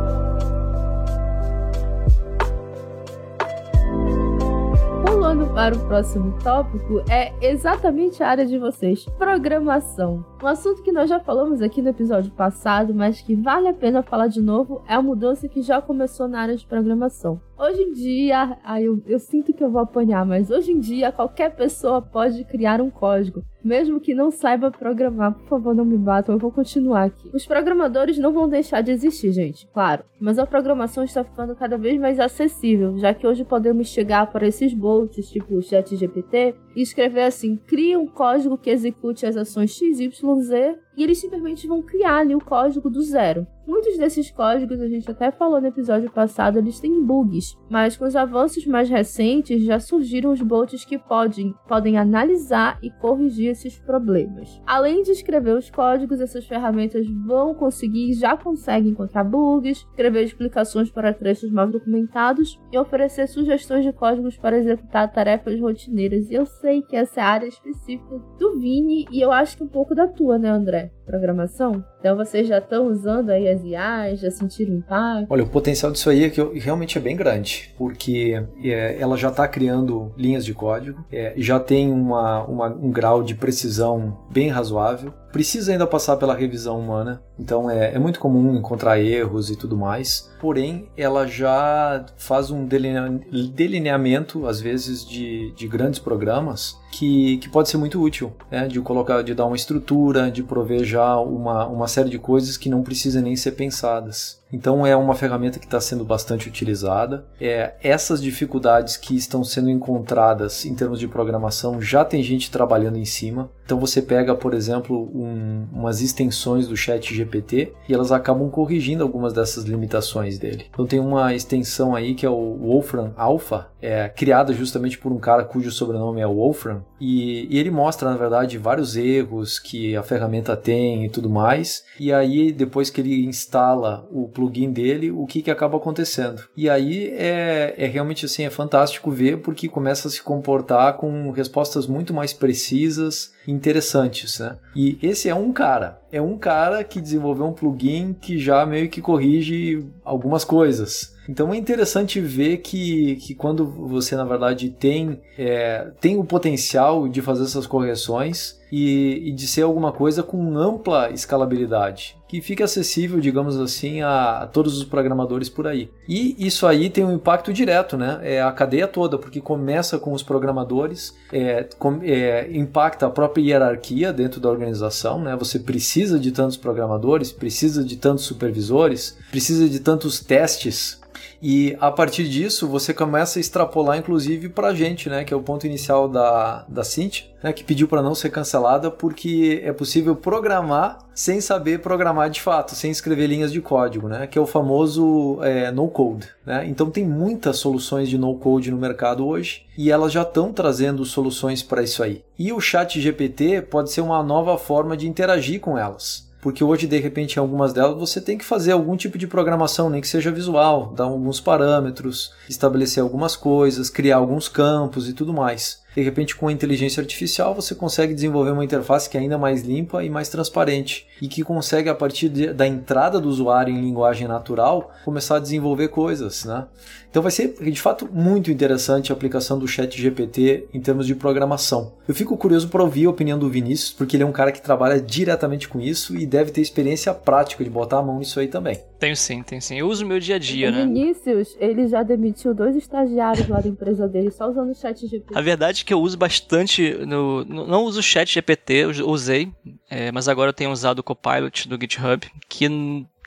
[5.06, 10.26] Pulando para o próximo tópico, é exatamente a área de vocês: programação.
[10.42, 14.02] Um assunto que nós já falamos aqui no episódio passado, mas que vale a pena
[14.02, 17.42] falar de novo, é a mudança que já começou na área de programação.
[17.60, 21.12] Hoje em dia, ai, eu, eu sinto que eu vou apanhar, mas hoje em dia
[21.12, 23.44] qualquer pessoa pode criar um código.
[23.62, 27.30] Mesmo que não saiba programar, por favor, não me batam, eu vou continuar aqui.
[27.34, 30.06] Os programadores não vão deixar de existir, gente, claro.
[30.22, 34.48] Mas a programação está ficando cada vez mais acessível, já que hoje podemos chegar para
[34.48, 39.72] esses bots, tipo o ChatGPT, e escrever assim: cria um código que execute as ações
[39.72, 43.48] XYZ e eles simplesmente vão criar ali o código do zero.
[43.66, 48.04] Muitos desses códigos, a gente até falou no episódio passado, eles têm bugs, mas com
[48.04, 53.78] os avanços mais recentes já surgiram os bots que podem, podem analisar e corrigir esses
[53.78, 54.60] problemas.
[54.66, 60.90] Além de escrever os códigos, essas ferramentas vão conseguir, já conseguem encontrar bugs, escrever explicações
[60.90, 66.30] para trechos mal documentados e oferecer sugestões de códigos para executar tarefas rotineiras.
[66.32, 69.68] E eu sei que essa é área específica do Vini e eu acho que um
[69.68, 70.92] pouco da tua, né, André?
[71.10, 71.84] Programação?
[72.00, 75.26] Então vocês já estão usando aí as IAs, já sentiram impacto?
[75.28, 79.30] Olha, o potencial disso aí é que realmente é bem grande, porque é, ela já
[79.30, 84.50] está criando linhas de código, é, já tem uma, uma, um grau de precisão bem
[84.50, 89.56] razoável, precisa ainda passar pela revisão humana, então é, é muito comum encontrar erros e
[89.56, 97.38] tudo mais, porém ela já faz um delineamento, às vezes, de, de grandes programas que,
[97.38, 98.68] que pode ser muito útil, né?
[98.68, 102.70] de colocar, de dar uma estrutura, de prover já uma, uma série de coisas que
[102.70, 104.40] não precisam nem ser pensadas.
[104.52, 107.26] Então é uma ferramenta que está sendo bastante utilizada.
[107.40, 112.98] É, essas dificuldades que estão sendo encontradas em termos de programação já tem gente trabalhando
[112.98, 113.50] em cima.
[113.64, 119.04] Então você pega, por exemplo, um, umas extensões do Chat GPT e elas acabam corrigindo
[119.04, 120.66] algumas dessas limitações dele.
[120.72, 125.20] Então tem uma extensão aí que é o Wolfram Alpha, é, criada justamente por um
[125.20, 130.04] cara cujo sobrenome é Wolfram e, e ele mostra na verdade vários erros que a
[130.04, 131.86] ferramenta tem e tudo mais.
[132.00, 136.44] E aí depois que ele instala o plugin dele, o que, que acaba acontecendo.
[136.56, 141.30] E aí é, é realmente assim, é fantástico ver porque começa a se comportar com
[141.32, 144.56] respostas muito mais precisas e interessantes, né?
[144.74, 148.90] E esse é um cara, é um cara que desenvolveu um plugin que já meio
[148.90, 151.18] que corrige algumas coisas.
[151.28, 157.08] Então é interessante ver que, que quando você, na verdade, tem, é, tem o potencial
[157.08, 162.64] de fazer essas correções e, e, de ser alguma coisa com ampla escalabilidade, que fica
[162.66, 165.90] acessível, digamos assim, a, a, todos os programadores por aí.
[166.08, 168.20] E isso aí tem um impacto direto, né?
[168.22, 173.42] É a cadeia toda, porque começa com os programadores, é, com, é, impacta a própria
[173.42, 175.36] hierarquia dentro da organização, né?
[175.38, 181.00] Você precisa de tantos programadores, precisa de tantos supervisores, precisa de tantos testes
[181.42, 185.24] e a partir disso, você começa a extrapolar, inclusive, para a gente, né?
[185.24, 188.92] Que é o ponto inicial da, da Cintia, né, que pediu para não ser cancelada
[188.92, 194.28] porque é possível programar sem saber programar de fato, sem escrever linhas de código, né?
[194.28, 196.28] Que é o famoso é, no-code.
[196.46, 196.66] Né?
[196.68, 201.64] Então tem muitas soluções de no-code no mercado hoje e elas já estão trazendo soluções
[201.64, 202.24] para isso aí.
[202.38, 206.88] E o Chat GPT pode ser uma nova forma de interagir com elas porque hoje
[206.88, 210.08] de repente em algumas delas você tem que fazer algum tipo de programação, nem que
[210.08, 215.79] seja visual, dar alguns parâmetros, estabelecer algumas coisas, criar alguns campos e tudo mais.
[215.96, 219.64] De repente, com a inteligência artificial, você consegue desenvolver uma interface que é ainda mais
[219.64, 223.82] limpa e mais transparente e que consegue, a partir de, da entrada do usuário em
[223.82, 226.46] linguagem natural, começar a desenvolver coisas.
[226.46, 226.66] Né?
[227.10, 231.16] Então, vai ser de fato muito interessante a aplicação do Chat GPT em termos de
[231.16, 231.94] programação.
[232.08, 234.62] Eu fico curioso para ouvir a opinião do Vinícius, porque ele é um cara que
[234.62, 238.48] trabalha diretamente com isso e deve ter experiência prática de botar a mão nisso aí
[238.48, 238.80] também.
[239.00, 239.80] Tenho sim, tenho sim.
[239.80, 240.84] Eu uso no meu dia a dia, o né?
[240.84, 245.38] Vinícius, ele já demitiu dois estagiários lá da empresa dele só usando o Chat GPT.
[245.38, 246.94] A verdade que eu uso bastante.
[247.06, 249.52] No, não uso o chat GPT, usei,
[249.90, 252.68] é, mas agora eu tenho usado o Copilot do GitHub, que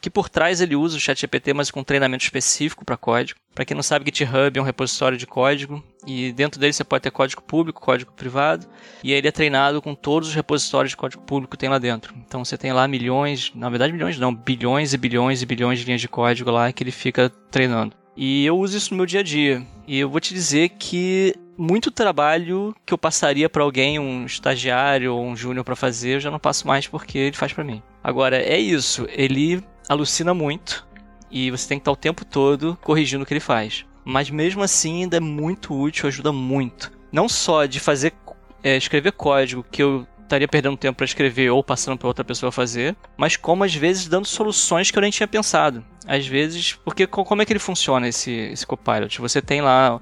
[0.02, 3.38] que por trás ele usa o ChatGPT, mas com treinamento específico para código.
[3.54, 7.02] Para quem não sabe, GitHub é um repositório de código e dentro dele você pode
[7.02, 8.66] ter código público, código privado,
[9.04, 12.12] e ele é treinado com todos os repositórios de código público que tem lá dentro.
[12.26, 15.84] Então você tem lá milhões, na verdade milhões não, bilhões e bilhões e bilhões de
[15.84, 17.94] linhas de código lá que ele fica treinando.
[18.16, 19.66] E eu uso isso no meu dia a dia.
[19.86, 25.14] E eu vou te dizer que muito trabalho que eu passaria para alguém, um estagiário
[25.14, 27.82] ou um júnior para fazer, eu já não passo mais porque ele faz para mim.
[28.02, 29.06] Agora, é isso.
[29.10, 30.86] Ele alucina muito
[31.30, 33.84] e você tem que estar o tempo todo corrigindo o que ele faz.
[34.04, 36.92] Mas mesmo assim ainda é muito útil, ajuda muito.
[37.10, 38.12] Não só de fazer
[38.62, 42.50] é, escrever código que eu estaria perdendo tempo para escrever ou passando para outra pessoa
[42.50, 45.84] fazer, mas como às vezes dando soluções que eu nem tinha pensado.
[46.06, 49.20] Às vezes, porque como é que ele funciona esse, esse Copilot?
[49.20, 50.00] Você tem lá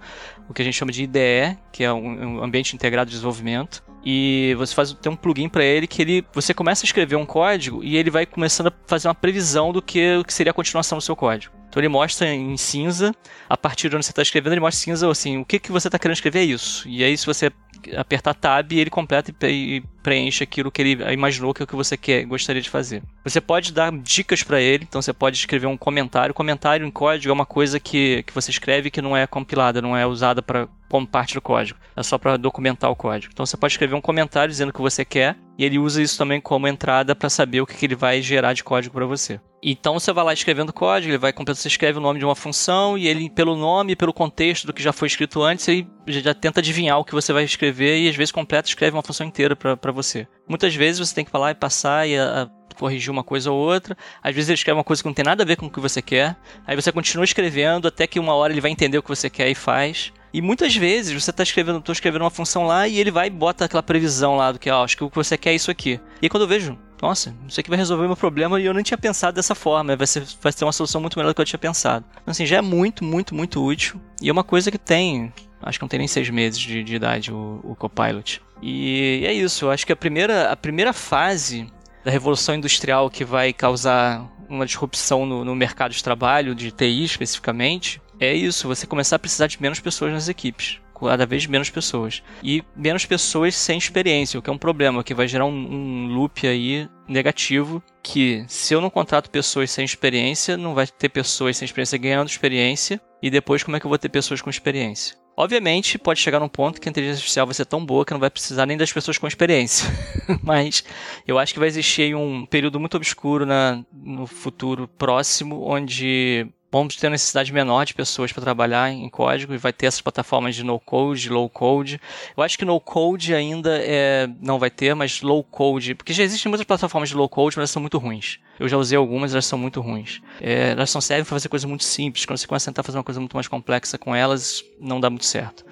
[0.49, 4.55] o que a gente chama de IDE, que é um ambiente integrado de desenvolvimento, e
[4.57, 7.85] você faz tem um plugin para ele que ele você começa a escrever um código
[7.85, 10.97] e ele vai começando a fazer uma previsão do que, o que seria a continuação
[10.97, 11.55] do seu código.
[11.69, 13.15] Então ele mostra em cinza,
[13.49, 15.89] a partir de onde você está escrevendo, ele mostra cinza assim, o que, que você
[15.89, 16.89] está querendo escrever é isso.
[16.89, 17.53] E aí se você
[17.97, 21.97] apertar tab, ele completa e preenche aquilo que ele imaginou que é o que você
[21.97, 23.03] quer, gostaria de fazer.
[23.25, 26.35] Você pode dar dicas para ele, então você pode escrever um comentário.
[26.35, 29.97] Comentário em código é uma coisa que, que você escreve que não é compilada, não
[29.97, 31.79] é usada para como parte do código.
[31.97, 33.33] É só para documentar o código.
[33.33, 36.19] Então você pode escrever um comentário dizendo o que você quer e ele usa isso
[36.19, 39.41] também como entrada para saber o que, que ele vai gerar de código para você.
[39.63, 42.97] Então você vai lá escrevendo código, ele vai você escreve o nome de uma função
[42.97, 46.61] e ele pelo nome, pelo contexto do que já foi escrito antes, ele já tenta
[46.61, 49.93] adivinhar o que você vai escrever e às vezes completa escreve uma função inteira para
[49.93, 50.27] você.
[50.49, 53.59] Muitas vezes você tem que falar e passar e a, a corrigir uma coisa ou
[53.59, 53.97] outra.
[54.23, 55.81] Às vezes ele escreve uma coisa que não tem nada a ver com o que
[55.81, 56.37] você quer.
[56.67, 59.51] Aí você continua escrevendo até que uma hora ele vai entender o que você quer
[59.51, 60.13] e faz.
[60.33, 63.31] E muitas vezes você está escrevendo, tô escrevendo uma função lá e ele vai e
[63.31, 65.71] bota aquela previsão lá do que, ó, acho que o que você quer é isso
[65.71, 66.01] aqui.
[66.23, 68.83] E quando eu vejo, nossa, isso aqui vai resolver o meu problema e eu não
[68.83, 71.47] tinha pensado dessa forma, vai, ser, vai ter uma solução muito melhor do que eu
[71.47, 72.05] tinha pensado.
[72.23, 74.01] Então, assim, já é muito, muito, muito útil.
[74.23, 76.95] E é uma coisa que tem, acho que não tem nem seis meses de, de
[76.95, 78.41] idade o, o Copilot.
[78.63, 81.67] E é isso, eu acho que a primeira, a primeira fase
[82.05, 87.05] da revolução industrial que vai causar uma disrupção no, no mercado de trabalho, de TI
[87.05, 90.79] especificamente, é isso, você começar a precisar de menos pessoas nas equipes.
[91.01, 92.23] Cada vez menos pessoas.
[92.43, 96.09] E menos pessoas sem experiência, o que é um problema, que vai gerar um, um
[96.09, 97.83] loop aí negativo.
[98.03, 102.29] Que se eu não contrato pessoas sem experiência, não vai ter pessoas sem experiência ganhando
[102.29, 103.01] experiência.
[103.23, 105.17] E depois, como é que eu vou ter pessoas com experiência?
[105.35, 108.21] Obviamente, pode chegar num ponto que a inteligência artificial vai ser tão boa que não
[108.21, 109.89] vai precisar nem das pessoas com experiência.
[110.43, 110.85] Mas
[111.27, 116.97] eu acho que vai existir um período muito obscuro na, no futuro próximo, onde vamos
[116.97, 120.63] ter necessidade menor de pessoas para trabalhar em código e vai ter essas plataformas de
[120.63, 122.01] no-code, low-code.
[122.37, 126.67] Eu acho que no-code ainda é, não vai ter, mas low-code, porque já existem muitas
[126.67, 128.39] plataformas de low-code, mas elas são muito ruins.
[128.59, 130.21] Eu já usei algumas, elas são muito ruins.
[130.41, 132.25] É, elas só servem para fazer coisas muito simples.
[132.25, 135.11] Quando você começa a tentar fazer uma coisa muito mais complexa com elas, não dá
[135.11, 135.65] muito certo.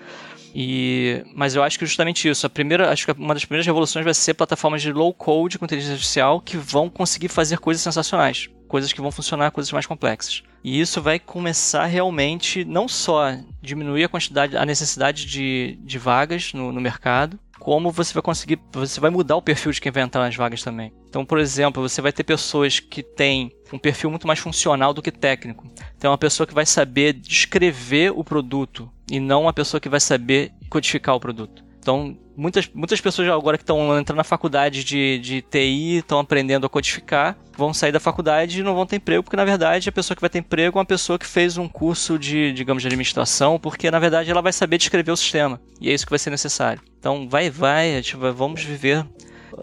[0.54, 2.46] E, mas eu acho que justamente isso.
[2.46, 5.64] A primeira, acho que uma das primeiras revoluções vai ser plataformas de low code com
[5.64, 10.42] inteligência artificial que vão conseguir fazer coisas sensacionais, coisas que vão funcionar, coisas mais complexas.
[10.62, 16.52] E isso vai começar realmente não só diminuir a quantidade, a necessidade de, de vagas
[16.52, 20.02] no, no mercado, como você vai conseguir, você vai mudar o perfil de quem vai
[20.02, 20.92] entrar nas vagas também.
[21.08, 25.02] Então, por exemplo, você vai ter pessoas que têm um perfil muito mais funcional do
[25.02, 25.66] que técnico.
[25.96, 29.88] Então, é uma pessoa que vai saber descrever o produto e não uma pessoa que
[29.88, 31.67] vai saber codificar o produto.
[31.88, 36.66] Então, muitas, muitas pessoas agora que estão entrando na faculdade de, de TI, estão aprendendo
[36.66, 39.92] a codificar, vão sair da faculdade e não vão ter emprego, porque na verdade a
[39.92, 42.88] pessoa que vai ter emprego é uma pessoa que fez um curso de, digamos, de
[42.88, 45.58] administração, porque na verdade ela vai saber descrever o sistema.
[45.80, 46.82] E é isso que vai ser necessário.
[47.00, 49.06] Então, vai, vai, tipo, vamos viver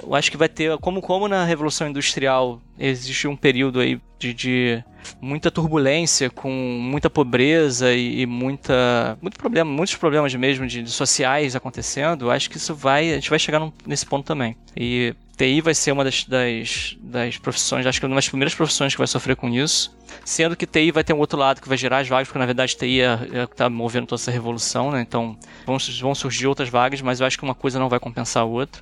[0.03, 4.33] eu acho que vai ter, como, como na Revolução Industrial existe um período aí de,
[4.33, 4.83] de
[5.21, 10.91] muita turbulência, com muita pobreza e, e, muita, muito problema, muitos problemas mesmo de, de,
[10.91, 14.55] sociais acontecendo, acho que isso vai, a gente vai chegar num, nesse ponto também.
[14.75, 18.93] E TI vai ser uma das, das, das profissões, acho que uma das primeiras profissões
[18.93, 19.95] que vai sofrer com isso.
[20.23, 22.45] Sendo que TI vai ter um outro lado que vai gerar as vagas, porque na
[22.45, 25.01] verdade TI é, é está movendo toda essa revolução, né?
[25.01, 28.43] Então vão, vão surgir outras vagas, mas eu acho que uma coisa não vai compensar
[28.43, 28.81] a outra.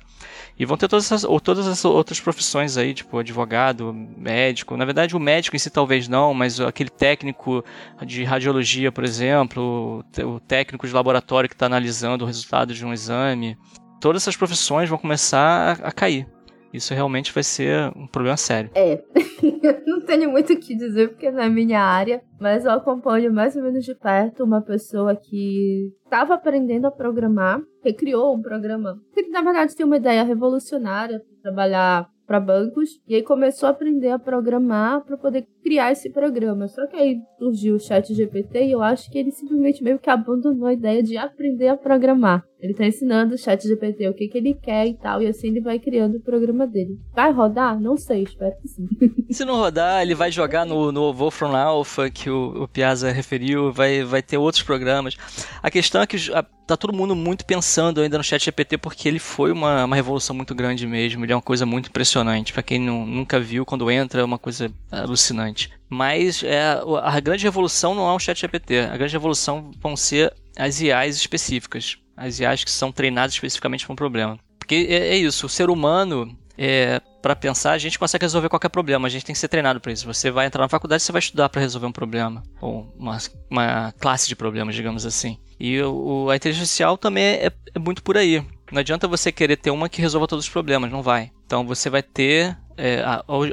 [0.56, 4.76] E vão ter todas essas, ou todas as outras profissões aí, tipo advogado, médico.
[4.76, 7.64] Na verdade, o médico em si talvez não, mas aquele técnico
[8.06, 12.92] de radiologia, por exemplo, o técnico de laboratório que está analisando o resultado de um
[12.92, 13.58] exame.
[14.00, 16.33] Todas essas profissões vão começar a, a cair.
[16.74, 18.70] Isso realmente vai ser um problema sério.
[18.74, 19.00] É.
[19.86, 23.54] não tenho muito o que dizer porque não é minha área, mas eu acompanho mais
[23.54, 29.28] ou menos de perto uma pessoa que estava aprendendo a programar recriou um programa que,
[29.28, 34.18] na verdade, tem uma ideia revolucionária trabalhar para bancos e aí começou a aprender a
[34.18, 36.68] programar para poder criar esse programa.
[36.68, 40.10] Só que aí surgiu o Chat GPT e eu acho que ele simplesmente meio que
[40.10, 42.44] abandonou a ideia de aprender a programar.
[42.60, 45.48] Ele está ensinando o Chat GPT o que, que ele quer e tal, e assim
[45.48, 46.98] ele vai criando o programa dele.
[47.12, 47.78] Vai rodar?
[47.78, 48.88] Não sei, espero que sim.
[49.30, 53.70] Se não rodar, ele vai jogar no, no Wolfram Alpha, que o, o Piazza referiu,
[53.70, 55.14] vai, vai ter outros programas.
[55.62, 59.08] A questão é que a, tá todo mundo muito pensando ainda no Chat GPT porque
[59.08, 61.24] ele foi uma, uma revolução muito grande mesmo.
[61.24, 62.52] Ele é uma coisa muito impressionante.
[62.52, 65.53] Para quem não, nunca viu, quando entra, é uma coisa alucinante.
[65.88, 68.80] Mas é, a grande revolução não é o Chat GPT.
[68.80, 71.98] A grande revolução vão ser as IAs específicas.
[72.16, 74.38] As IAs que são treinadas especificamente para um problema.
[74.58, 78.68] Porque é, é isso, o ser humano, é, para pensar, a gente consegue resolver qualquer
[78.68, 79.06] problema.
[79.06, 80.06] A gente tem que ser treinado para isso.
[80.06, 82.42] Você vai entrar na faculdade, você vai estudar para resolver um problema.
[82.60, 83.18] Ou uma,
[83.50, 85.38] uma classe de problemas, digamos assim.
[85.58, 88.44] E o, a inteligência artificial também é, é, muito por aí.
[88.70, 91.30] Não adianta você querer ter uma que resolva todos os problemas, não vai.
[91.46, 92.56] Então você vai ter.
[92.76, 93.04] É,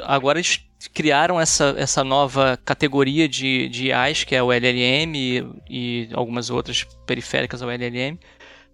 [0.06, 0.42] agora
[0.90, 6.50] criaram essa, essa nova categoria de, de IAs, que é o LLM e, e algumas
[6.50, 8.18] outras periféricas ao LLM.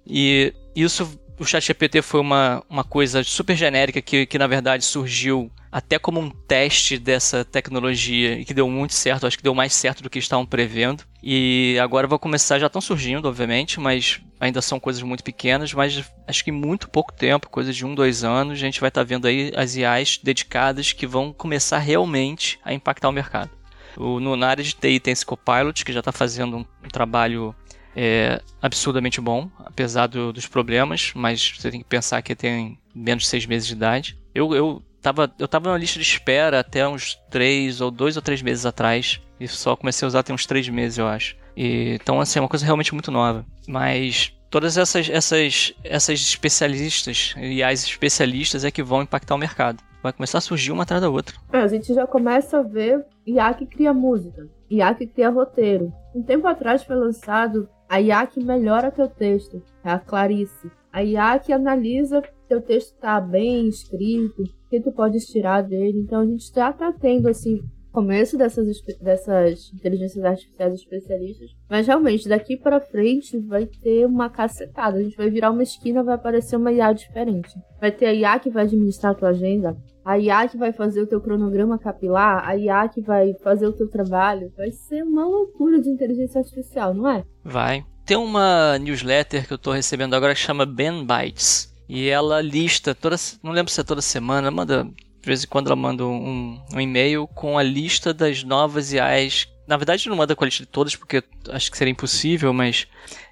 [0.05, 5.52] E isso o ChatGPT foi uma, uma coisa super genérica que, que, na verdade, surgiu
[5.72, 9.28] até como um teste dessa tecnologia e que deu muito certo.
[9.28, 11.04] Acho que deu mais certo do que estavam prevendo.
[11.22, 15.74] E agora vai começar, já estão surgindo, obviamente, mas ainda são coisas muito pequenas.
[15.74, 18.88] Mas acho que em muito pouco tempo, coisa de um, dois anos, a gente vai
[18.88, 23.52] estar tá vendo aí as IAs dedicadas que vão começar realmente a impactar o mercado.
[23.96, 26.88] O, no, na área de TI tem esse Copilot, que já está fazendo um, um
[26.88, 27.56] trabalho
[28.00, 33.24] é absurdamente bom, apesar do, dos problemas, mas você tem que pensar que tem menos
[33.24, 34.16] de seis meses de idade.
[34.36, 38.22] Eu, eu, tava, eu tava na lista de espera até uns três ou dois ou
[38.22, 41.36] três meses atrás, e só comecei a usar tem uns três meses, eu acho.
[41.56, 43.43] E, então, assim, é uma coisa realmente muito nova.
[43.68, 49.84] Mas todas essas, essas, essas especialistas e as especialistas é que vão impactar o mercado.
[50.04, 51.36] Vai começar a surgir uma atrás da outra.
[51.52, 55.91] É, a gente já começa a ver IA que cria música, IA que cria roteiro.
[56.14, 60.70] Um tempo atrás foi lançado a IA que melhora teu texto, é a Clarice.
[60.92, 66.00] A IA que analisa teu texto tá bem escrito, o que tu pode tirar dele.
[66.00, 67.62] Então a gente já tá tendo assim
[67.98, 68.68] começo dessas,
[69.02, 75.00] dessas inteligências artificiais especialistas, mas realmente daqui para frente vai ter uma cacetada.
[75.00, 77.50] A gente vai virar uma esquina, vai aparecer uma IA diferente.
[77.82, 79.76] Vai ter a IA que vai administrar a tua agenda,
[80.06, 83.74] a IA que vai fazer o teu cronograma capilar, a IA que vai fazer o
[83.74, 84.54] teu trabalho.
[84.56, 87.24] Vai ser uma loucura de inteligência artificial, não é?
[87.43, 87.84] Vai.
[88.06, 91.76] Tem uma newsletter que eu tô recebendo agora que chama Ben Bytes.
[91.89, 94.88] E ela lista toda, não lembro se é toda semana, manda
[95.28, 99.45] de vez em quando ela manda um, um e-mail com a lista das novas IAs.
[99.67, 102.88] Na verdade, não manda com a lista de todas, porque acho que seria impossível, mas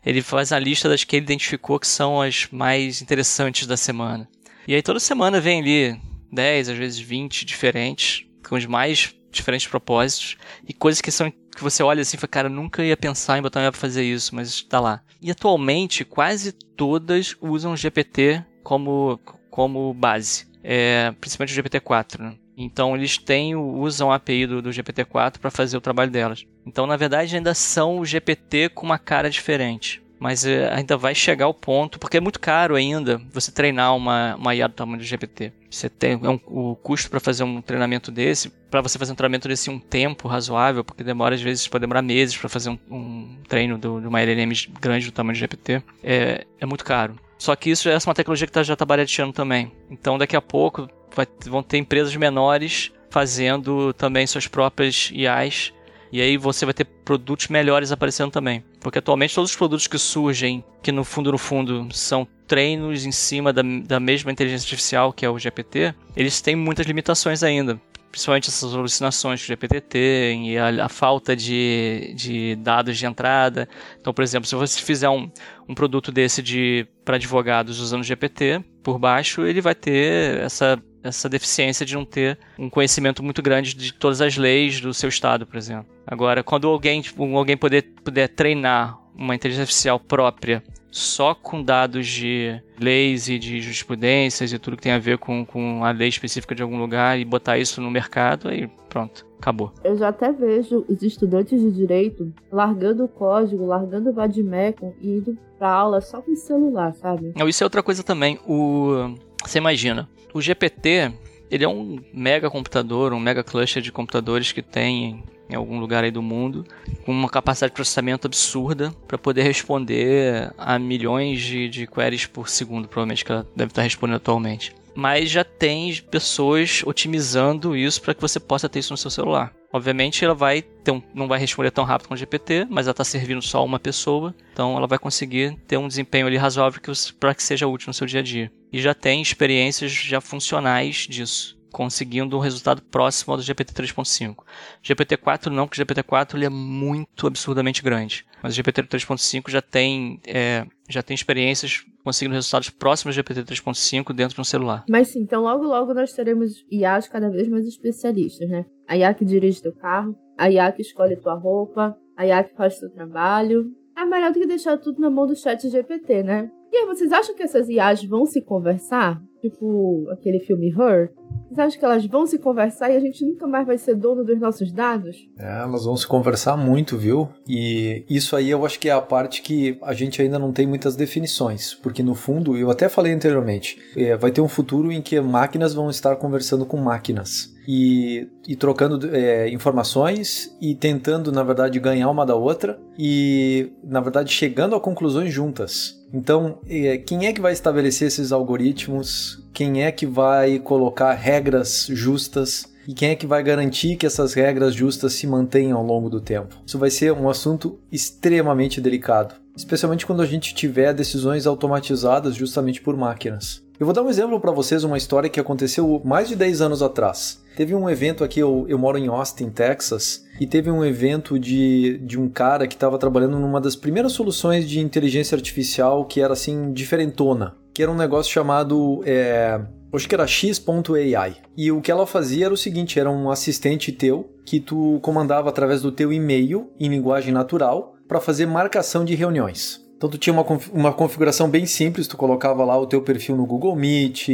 [0.05, 4.27] ele faz a lista das que ele identificou que são as mais interessantes da semana.
[4.67, 6.01] E aí toda semana vem ali
[6.33, 10.35] 10, às vezes 20 diferentes, com os mais diferentes propósitos,
[10.67, 13.41] e coisas que são que você olha assim e fala, cara, nunca ia pensar em
[13.41, 15.01] botar uma IA pra fazer isso, mas está lá.
[15.21, 19.17] E atualmente, quase todas usam GPT como,
[19.49, 22.19] como base é, principalmente o GPT-4.
[22.19, 22.33] Né?
[22.57, 26.45] Então eles têm, usam a API do, do GPT-4 para fazer o trabalho delas.
[26.65, 30.01] Então na verdade ainda são o GPT com uma cara diferente.
[30.17, 34.35] Mas é, ainda vai chegar ao ponto, porque é muito caro ainda você treinar uma,
[34.35, 35.51] uma IA do tamanho do GPT.
[35.69, 39.15] Você tem é um, o custo para fazer um treinamento desse, para você fazer um
[39.15, 42.79] treinamento desse um tempo razoável, porque demora às vezes pode demorar meses para fazer um,
[42.89, 47.19] um treino do, de uma LLM grande do tamanho do GPT, é, é muito caro.
[47.37, 49.71] Só que isso é uma tecnologia que tá, já está barateando também.
[49.89, 55.73] Então daqui a pouco vai, vão ter empresas menores fazendo também suas próprias IAs.
[56.11, 58.63] E aí você vai ter produtos melhores aparecendo também.
[58.79, 63.11] Porque atualmente todos os produtos que surgem, que no fundo, no fundo, são treinos em
[63.11, 67.79] cima da, da mesma inteligência artificial, que é o GPT, eles têm muitas limitações ainda
[68.15, 73.05] principalmente essas alucinações que o GPT tem e a, a, falta de, de dados de
[73.05, 73.67] entrada.
[73.99, 75.29] Então, por exemplo, se você fizer um,
[75.67, 80.81] um produto desse de para advogados usando o GPT por baixo, ele vai ter essa,
[81.03, 85.09] essa deficiência de não ter um conhecimento muito grande de todas as leis do seu
[85.09, 85.87] estado, por exemplo.
[86.07, 87.03] Agora, quando alguém,
[87.35, 90.63] alguém poder, puder treinar uma inteligência artificial própria
[90.95, 95.45] só com dados de leis e de jurisprudências e tudo que tem a ver com,
[95.45, 99.73] com a lei específica de algum lugar e botar isso no mercado, aí pronto, acabou.
[99.83, 105.17] Eu já até vejo os estudantes de direito largando o código, largando o vademecum e
[105.17, 107.33] indo pra aula só com o celular, sabe?
[107.35, 108.39] Não, isso é outra coisa também.
[108.47, 109.15] O...
[109.43, 111.13] Você imagina, o GPT,
[111.49, 116.03] ele é um mega computador, um mega cluster de computadores que tem em algum lugar
[116.03, 116.65] aí do mundo,
[117.05, 122.49] com uma capacidade de processamento absurda para poder responder a milhões de, de queries por
[122.49, 124.75] segundo, provavelmente que ela deve estar respondendo atualmente.
[124.95, 129.53] Mas já tem pessoas otimizando isso para que você possa ter isso no seu celular.
[129.71, 133.03] Obviamente ela vai um, não vai responder tão rápido com o GPT, mas ela está
[133.03, 136.81] servindo só uma pessoa, então ela vai conseguir ter um desempenho ali razoável
[137.19, 138.49] para que seja útil no seu dia a dia.
[138.71, 144.45] E já tem experiências já funcionais disso conseguindo um resultado próximo ao do GPT 3.5.
[144.81, 148.25] GPT-4 não, porque o GPT-4 ele é muito absurdamente grande.
[148.41, 153.43] Mas o GPT 3.5 já tem, é, já tem experiências conseguindo resultados próximos do GPT
[153.43, 154.85] 3.5 dentro de um celular.
[154.89, 158.65] Mas sim, então logo logo nós teremos IAs cada vez mais especialistas, né?
[158.87, 162.55] A IA que dirige teu carro, a IA que escolhe tua roupa, a IA que
[162.55, 163.71] faz teu trabalho.
[163.97, 166.51] É melhor do que deixar tudo na mão do chat GPT, né?
[166.71, 169.21] E aí, vocês acham que essas IAs vão se conversar?
[169.41, 171.09] Tipo aquele filme Her?
[171.45, 174.23] Vocês acham que elas vão se conversar e a gente nunca mais vai ser dono
[174.23, 175.27] dos nossos dados?
[175.37, 177.29] É, elas vão se conversar muito, viu?
[177.47, 180.65] E isso aí eu acho que é a parte que a gente ainda não tem
[180.65, 181.73] muitas definições.
[181.73, 185.73] Porque no fundo, eu até falei anteriormente, é, vai ter um futuro em que máquinas
[185.73, 187.54] vão estar conversando com máquinas.
[187.67, 193.99] E, e, trocando é, informações e tentando, na verdade, ganhar uma da outra e, na
[193.99, 195.95] verdade, chegando a conclusões juntas.
[196.13, 199.43] Então, é, quem é que vai estabelecer esses algoritmos?
[199.53, 202.73] Quem é que vai colocar regras justas?
[202.87, 206.21] E quem é que vai garantir que essas regras justas se mantenham ao longo do
[206.21, 206.55] tempo?
[206.65, 212.81] Isso vai ser um assunto extremamente delicado, especialmente quando a gente tiver decisões automatizadas justamente
[212.81, 213.64] por máquinas.
[213.77, 216.81] Eu vou dar um exemplo para vocês, uma história que aconteceu mais de 10 anos
[216.81, 217.43] atrás.
[217.57, 221.97] Teve um evento aqui, eu, eu moro em Austin, Texas, e teve um evento de,
[221.97, 226.31] de um cara que estava trabalhando numa das primeiras soluções de inteligência artificial que era
[226.31, 227.55] assim, diferentona.
[227.73, 229.01] Que era um negócio chamado.
[229.05, 229.59] É,
[229.93, 231.35] acho que era x.ai.
[231.57, 235.49] E o que ela fazia era o seguinte: era um assistente teu que tu comandava
[235.49, 239.84] através do teu e-mail em linguagem natural para fazer marcação de reuniões.
[239.97, 243.45] Então tu tinha uma, uma configuração bem simples, tu colocava lá o teu perfil no
[243.45, 244.27] Google Meet,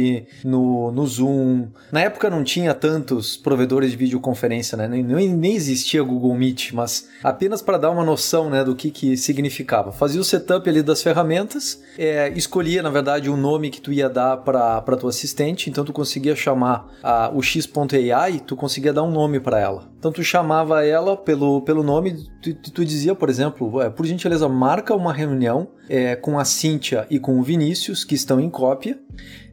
[0.44, 1.68] no, no Zoom.
[1.90, 4.88] Na época não tinha tantos provedores de videoconferência, né?
[4.88, 9.16] Nem, nem existia Google Meet, mas apenas para dar uma noção né, do que, que
[9.16, 9.92] significava.
[9.92, 14.08] Fazia o setup ali das ferramentas, é, escolhia, na verdade, o nome que tu ia
[14.08, 19.10] dar para tua assistente, então tu conseguia chamar a, o x.ai, tu conseguia dar um
[19.10, 19.91] nome para ela.
[20.02, 24.96] Então tu chamava ela pelo, pelo nome, tu, tu dizia, por exemplo, por gentileza, marca
[24.96, 28.98] uma reunião é, com a Cíntia e com o Vinícius, que estão em cópia,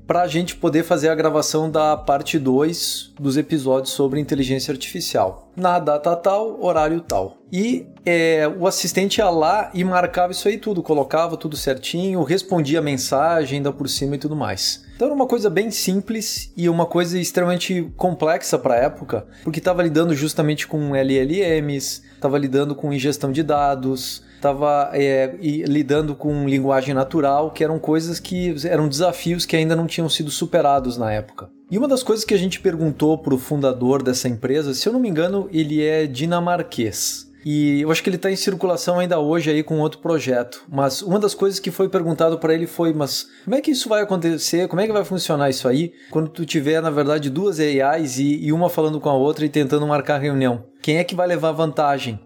[0.10, 5.52] para a gente poder fazer a gravação da parte 2 dos episódios sobre inteligência artificial.
[5.56, 7.38] Na data tal, horário tal.
[7.52, 12.80] E é, o assistente ia lá e marcava isso aí tudo, colocava tudo certinho, respondia
[12.80, 14.84] a mensagem ainda por cima e tudo mais.
[14.96, 19.60] Então era uma coisa bem simples e uma coisa extremamente complexa para a época, porque
[19.60, 26.48] estava lidando justamente com LLMs, estava lidando com ingestão de dados, estava é, lidando com
[26.48, 31.12] linguagem natural, que eram coisas que eram desafios que ainda não tinham sido superados na
[31.12, 31.50] época.
[31.70, 34.94] E uma das coisas que a gente perguntou para o fundador dessa empresa, se eu
[34.94, 37.30] não me engano, ele é dinamarquês.
[37.46, 40.64] E eu acho que ele está em circulação ainda hoje aí com outro projeto.
[40.68, 43.88] Mas uma das coisas que foi perguntado para ele foi: mas como é que isso
[43.88, 44.68] vai acontecer?
[44.68, 48.46] Como é que vai funcionar isso aí quando tu tiver, na verdade, duas AIs e,
[48.46, 50.66] e uma falando com a outra e tentando marcar reunião?
[50.82, 52.20] Quem é que vai levar vantagem?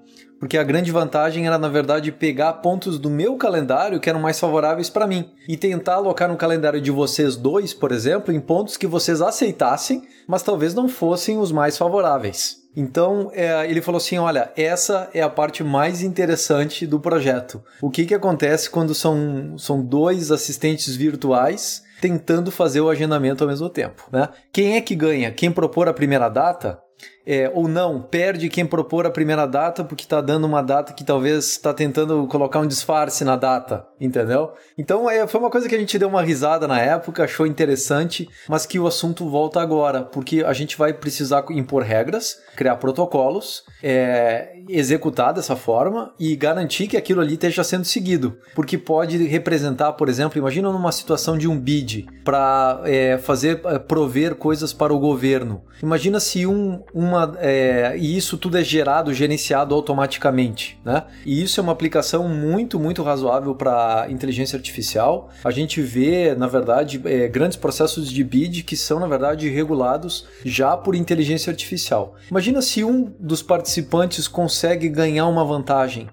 [0.43, 4.37] Porque a grande vantagem era, na verdade, pegar pontos do meu calendário que eram mais
[4.41, 8.75] favoráveis para mim e tentar alocar no calendário de vocês dois, por exemplo, em pontos
[8.75, 12.57] que vocês aceitassem, mas talvez não fossem os mais favoráveis.
[12.75, 17.63] Então é, ele falou assim: olha, essa é a parte mais interessante do projeto.
[17.81, 23.49] O que, que acontece quando são, são dois assistentes virtuais tentando fazer o agendamento ao
[23.49, 24.09] mesmo tempo?
[24.11, 24.27] Né?
[24.51, 25.31] Quem é que ganha?
[25.31, 26.82] Quem propor a primeira data
[27.25, 31.03] é, ou não, perde quem propor a primeira data porque está dando uma data que
[31.03, 34.53] talvez está tentando colocar um disfarce na data, entendeu?
[34.77, 38.29] Então é, foi uma coisa que a gente deu uma risada na época, achou interessante,
[38.47, 43.63] mas que o assunto volta agora, porque a gente vai precisar impor regras, criar protocolos,
[43.81, 49.93] é, executar dessa forma e garantir que aquilo ali esteja sendo seguido, porque pode representar,
[49.93, 54.93] por exemplo, imagina numa situação de um bid para é, fazer é, prover coisas para
[54.93, 55.63] o governo.
[55.81, 57.35] Imagina se um, uma.
[57.39, 60.79] É, e isso tudo é gerado, gerenciado automaticamente.
[60.85, 61.03] Né?
[61.25, 65.29] E isso é uma aplicação muito, muito razoável para inteligência artificial.
[65.43, 70.25] A gente vê, na verdade, é, grandes processos de bid que são, na verdade, regulados
[70.45, 72.15] já por inteligência artificial.
[72.31, 74.52] Imagina se um dos participantes consegue
[74.89, 76.09] ganhar uma vantagem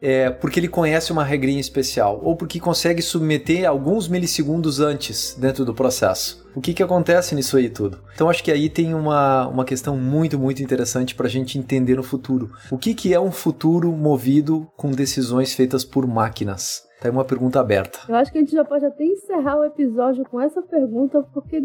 [0.00, 5.64] é, porque ele conhece uma regrinha especial, ou porque consegue submeter alguns milissegundos antes dentro
[5.64, 6.48] do processo.
[6.54, 7.98] O que, que acontece nisso aí tudo?
[8.14, 11.96] Então acho que aí tem uma, uma questão muito, muito interessante para a gente entender
[11.96, 12.50] no futuro.
[12.70, 16.88] O que, que é um futuro movido com decisões feitas por máquinas?
[17.00, 18.00] Tá uma pergunta aberta.
[18.08, 21.58] Eu acho que a gente já pode até encerrar o episódio com essa pergunta, porque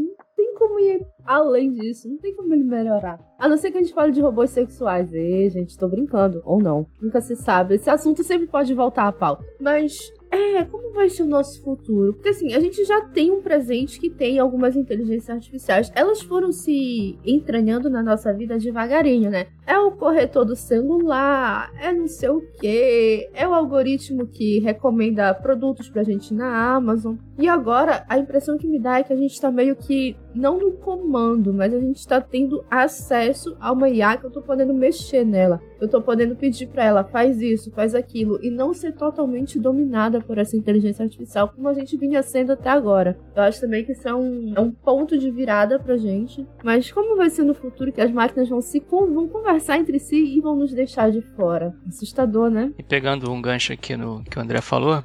[0.45, 3.19] tem como ir além disso, não tem como ele melhorar.
[3.39, 5.11] A não ser que a gente fale de robôs sexuais.
[5.11, 6.41] E, gente, tô brincando.
[6.45, 6.85] Ou não.
[7.01, 7.75] Nunca se sabe.
[7.75, 9.43] Esse assunto sempre pode voltar à pauta.
[9.59, 12.13] Mas é, como vai ser o nosso futuro?
[12.13, 15.91] Porque assim, a gente já tem um presente que tem algumas inteligências artificiais.
[15.95, 19.47] Elas foram se entranhando na nossa vida devagarinho, né?
[19.65, 25.33] É o corretor do celular, é não sei o que, é o algoritmo que recomenda
[25.33, 27.15] produtos pra gente na Amazon.
[27.37, 30.59] E agora, a impressão que me dá é que a gente tá meio que, não
[30.59, 34.73] no comando, mas a gente tá tendo acesso a uma IA que eu tô podendo
[34.73, 35.61] mexer nela.
[35.79, 40.19] Eu tô podendo pedir para ela, faz isso, faz aquilo, e não ser totalmente dominada
[40.19, 43.17] por essa inteligência artificial como a gente vinha sendo até agora.
[43.36, 46.45] Eu acho também que isso é um, é um ponto de virada pra gente.
[46.63, 50.38] Mas como vai ser no futuro que as máquinas vão se vão conversar entre si
[50.38, 51.73] e vão nos deixar de fora?
[51.88, 52.71] Assustador, né?
[52.77, 55.03] E pegando um gancho aqui no que o André falou,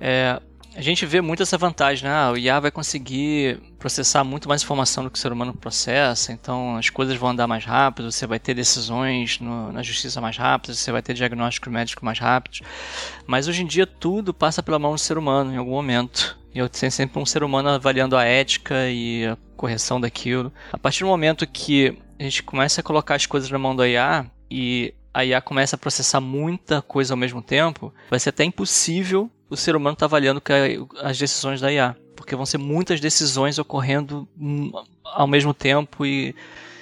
[0.00, 0.40] é,
[0.76, 2.14] a gente vê muito essa vantagem, né?
[2.14, 6.32] Ah, o IA vai conseguir processar muito mais informação do que o ser humano processa,
[6.32, 10.36] então as coisas vão andar mais rápido, você vai ter decisões no, na justiça mais
[10.36, 12.60] rápidas, você vai ter diagnóstico médico mais rápidos.
[13.26, 16.38] Mas hoje em dia tudo passa pela mão do ser humano em algum momento.
[16.54, 20.52] E eu tenho sempre um ser humano avaliando a ética e a correção daquilo.
[20.72, 23.84] A partir do momento que a gente começa a colocar as coisas na mão do
[23.84, 28.44] IA e a IA começa a processar muita coisa ao mesmo tempo, vai ser até
[28.44, 30.42] impossível o ser humano está avaliando
[31.02, 31.96] as decisões da IA.
[32.14, 34.72] Porque vão ser muitas decisões ocorrendo hum,
[35.04, 36.34] ao mesmo tempo e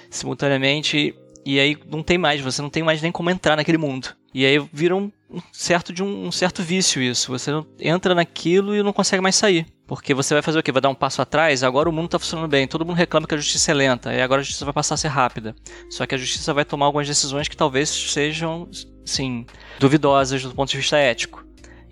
[0.09, 1.15] simultaneamente.
[1.45, 4.09] E aí não tem mais, você não tem mais nem como entrar naquele mundo.
[4.33, 5.11] E aí vira um
[5.51, 7.31] certo de um, um certo vício isso.
[7.31, 9.65] Você entra naquilo e não consegue mais sair.
[9.87, 10.71] Porque você vai fazer o quê?
[10.71, 11.63] Vai dar um passo atrás?
[11.63, 12.67] Agora o mundo está funcionando bem.
[12.67, 14.13] Todo mundo reclama que a justiça é lenta.
[14.13, 15.55] E agora a justiça vai passar a ser rápida.
[15.89, 18.67] Só que a justiça vai tomar algumas decisões que talvez sejam,
[19.05, 19.45] sim,
[19.79, 21.44] duvidosas do ponto de vista ético.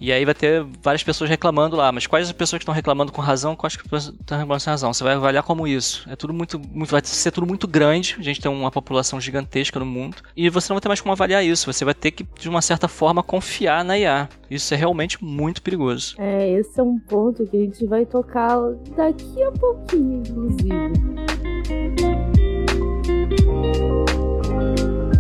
[0.04, 3.10] E aí vai ter várias pessoas reclamando lá, mas quais as pessoas que estão reclamando
[3.10, 4.94] com razão, quais que estão reclamando sem razão?
[4.94, 6.06] Você vai avaliar como isso.
[6.10, 9.80] É tudo muito, muito, vai ser tudo muito grande, a gente tem uma população gigantesca
[9.80, 12.28] no mundo, e você não vai ter mais como avaliar isso, você vai ter que,
[12.38, 14.28] de uma certa forma, confiar na IA.
[14.52, 16.16] Isso é realmente muito perigoso.
[16.20, 18.60] É, esse é um ponto que a gente vai tocar
[18.98, 20.74] daqui a pouquinho, inclusive.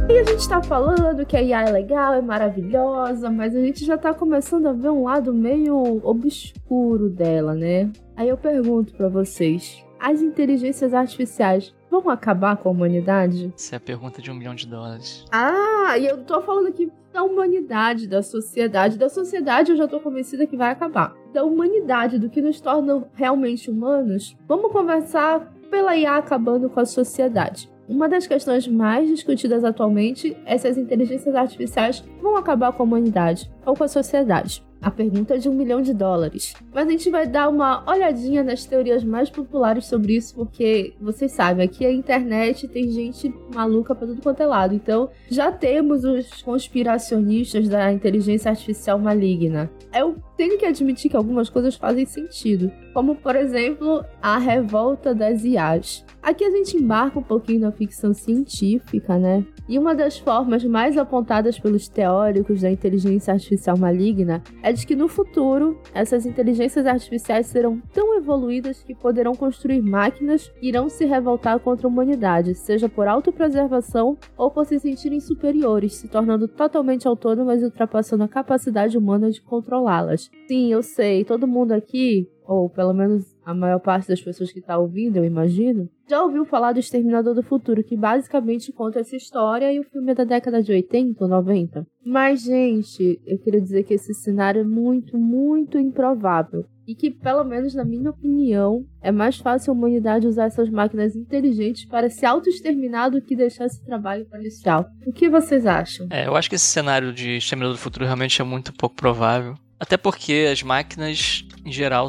[0.09, 3.85] E a gente tá falando que a IA é legal, é maravilhosa, mas a gente
[3.85, 7.89] já tá começando a ver um lado meio obscuro dela, né?
[8.15, 13.53] Aí eu pergunto para vocês: as inteligências artificiais vão acabar com a humanidade?
[13.55, 15.25] Essa é a pergunta de um milhão de dólares.
[15.31, 18.97] Ah, e eu tô falando aqui da humanidade, da sociedade.
[18.97, 21.15] Da sociedade eu já tô convencida que vai acabar.
[21.31, 26.85] Da humanidade, do que nos torna realmente humanos, vamos conversar pela IA acabando com a
[26.85, 27.71] sociedade.
[27.93, 32.85] Uma das questões mais discutidas atualmente é se as inteligências artificiais vão acabar com a
[32.87, 34.63] humanidade ou com a sociedade.
[34.83, 36.53] A pergunta é de um milhão de dólares.
[36.73, 41.31] Mas a gente vai dar uma olhadinha nas teorias mais populares sobre isso, porque vocês
[41.31, 44.75] sabem, aqui a internet tem gente maluca pra tudo quanto é lado.
[44.75, 49.71] Então já temos os conspiracionistas da inteligência artificial maligna.
[49.95, 55.45] Eu tenho que admitir que algumas coisas fazem sentido, como por exemplo a revolta das
[55.45, 56.03] IAs.
[56.21, 59.45] Aqui a gente embarca um pouquinho na ficção científica, né?
[59.67, 64.95] E uma das formas mais apontadas pelos teóricos da inteligência artificial maligna é de que
[64.95, 71.05] no futuro essas inteligências artificiais serão tão evoluídas que poderão construir máquinas que irão se
[71.05, 77.07] revoltar contra a humanidade, seja por autopreservação ou por se sentirem superiores, se tornando totalmente
[77.07, 80.29] autônomas e ultrapassando a capacidade humana de controlá-las.
[80.47, 84.59] Sim, eu sei, todo mundo aqui ou pelo menos a maior parte das pessoas que
[84.59, 89.15] está ouvindo, eu imagino, já ouviu falar do Exterminador do Futuro, que basicamente conta essa
[89.15, 91.87] história e o filme é da década de 80 ou 90.
[92.05, 96.65] Mas, gente, eu queria dizer que esse cenário é muito, muito improvável.
[96.85, 101.15] E que, pelo menos na minha opinião, é mais fácil a humanidade usar essas máquinas
[101.15, 104.85] inteligentes para se auto-exterminar do que deixar esse trabalho policial.
[105.07, 106.07] O que vocês acham?
[106.09, 109.55] É, eu acho que esse cenário de Exterminador do Futuro realmente é muito pouco provável.
[109.79, 112.07] Até porque as máquinas, em geral,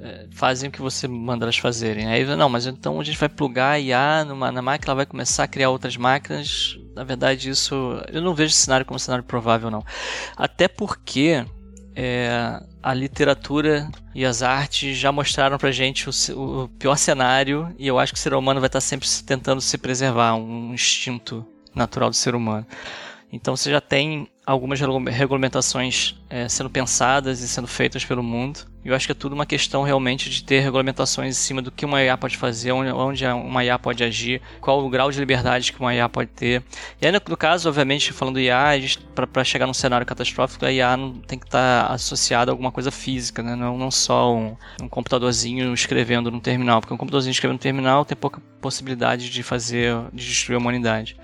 [0.00, 2.06] é, fazem o que você manda elas fazerem.
[2.06, 5.44] Aí, não, mas então a gente vai plugar IA numa, na máquina, ela vai começar
[5.44, 6.78] a criar outras máquinas.
[6.94, 7.74] Na verdade, isso.
[8.12, 9.84] Eu não vejo esse cenário como um cenário provável, não.
[10.36, 11.44] Até porque
[11.96, 16.12] é, a literatura e as artes já mostraram pra gente o,
[16.64, 19.78] o, pior cenário e eu acho que o ser humano vai estar sempre tentando se
[19.78, 21.44] preservar, um instinto
[21.74, 22.66] natural do ser humano.
[23.32, 28.60] Então você já tem algumas regulamentações é, sendo pensadas e sendo feitas pelo mundo.
[28.84, 31.84] Eu acho que é tudo uma questão realmente de ter regulamentações em cima do que
[31.84, 35.80] uma IA pode fazer, onde uma IA pode agir, qual o grau de liberdade que
[35.80, 36.62] uma IA pode ter.
[37.02, 38.74] E aí, no caso, obviamente, falando IA,
[39.12, 42.70] para chegar num cenário catastrófico, a IA não tem que estar tá associada a alguma
[42.70, 43.56] coisa física, né?
[43.56, 48.04] não, não só um, um computadorzinho escrevendo no terminal, porque um computadorzinho escrevendo no terminal
[48.04, 51.16] tem pouca possibilidade de fazer, de destruir a humanidade.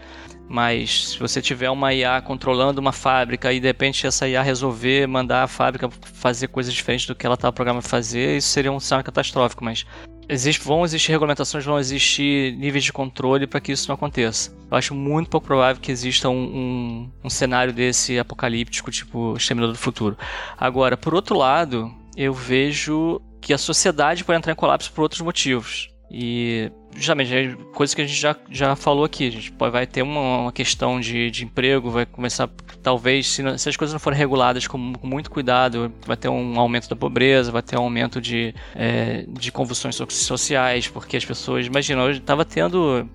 [0.48, 5.06] Mas se você tiver uma IA controlando uma fábrica e de repente essa IA resolver
[5.06, 8.70] mandar a fábrica fazer coisas diferentes do que ela estava programada para fazer, isso seria
[8.70, 9.64] um cenário catastrófico.
[9.64, 9.86] Mas
[10.28, 14.54] existe, vão existir regulamentações, vão existir níveis de controle para que isso não aconteça.
[14.70, 19.74] Eu acho muito pouco provável que exista um, um, um cenário desse apocalíptico, tipo Exterminador
[19.74, 20.16] do Futuro.
[20.58, 25.20] Agora, por outro lado, eu vejo que a sociedade pode entrar em colapso por outros
[25.20, 25.88] motivos.
[26.10, 29.28] E justamente é coisa que a gente já, já falou aqui.
[29.28, 32.48] A gente vai ter uma, uma questão de, de emprego, vai começar,
[32.82, 36.28] talvez, se, não, se as coisas não forem reguladas com, com, muito cuidado, vai ter
[36.28, 41.24] um aumento da pobreza, vai ter um aumento de, é, de convulsões sociais, porque as
[41.24, 41.66] pessoas.
[41.66, 43.08] Imagina, hoje estava tendo.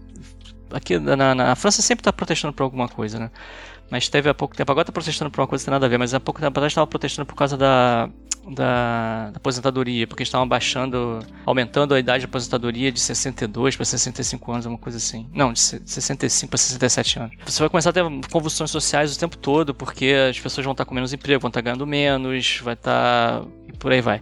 [0.71, 3.31] Aqui na, na França sempre está protestando por alguma coisa, né?
[3.89, 5.89] Mas teve há pouco tempo, agora está protestando por uma coisa que tem nada a
[5.89, 8.09] ver, mas há pouco tempo atrás estava protestando por causa da,
[8.49, 14.51] da, da aposentadoria, porque estavam baixando, aumentando a idade de aposentadoria de 62 para 65
[14.51, 15.29] anos, uma coisa assim.
[15.33, 17.35] Não, de 65 para 67 anos.
[17.45, 20.85] Você vai começar a ter convulsões sociais o tempo todo, porque as pessoas vão estar
[20.85, 23.43] com menos emprego, vão estar ganhando menos, vai estar.
[23.67, 24.21] e por aí vai.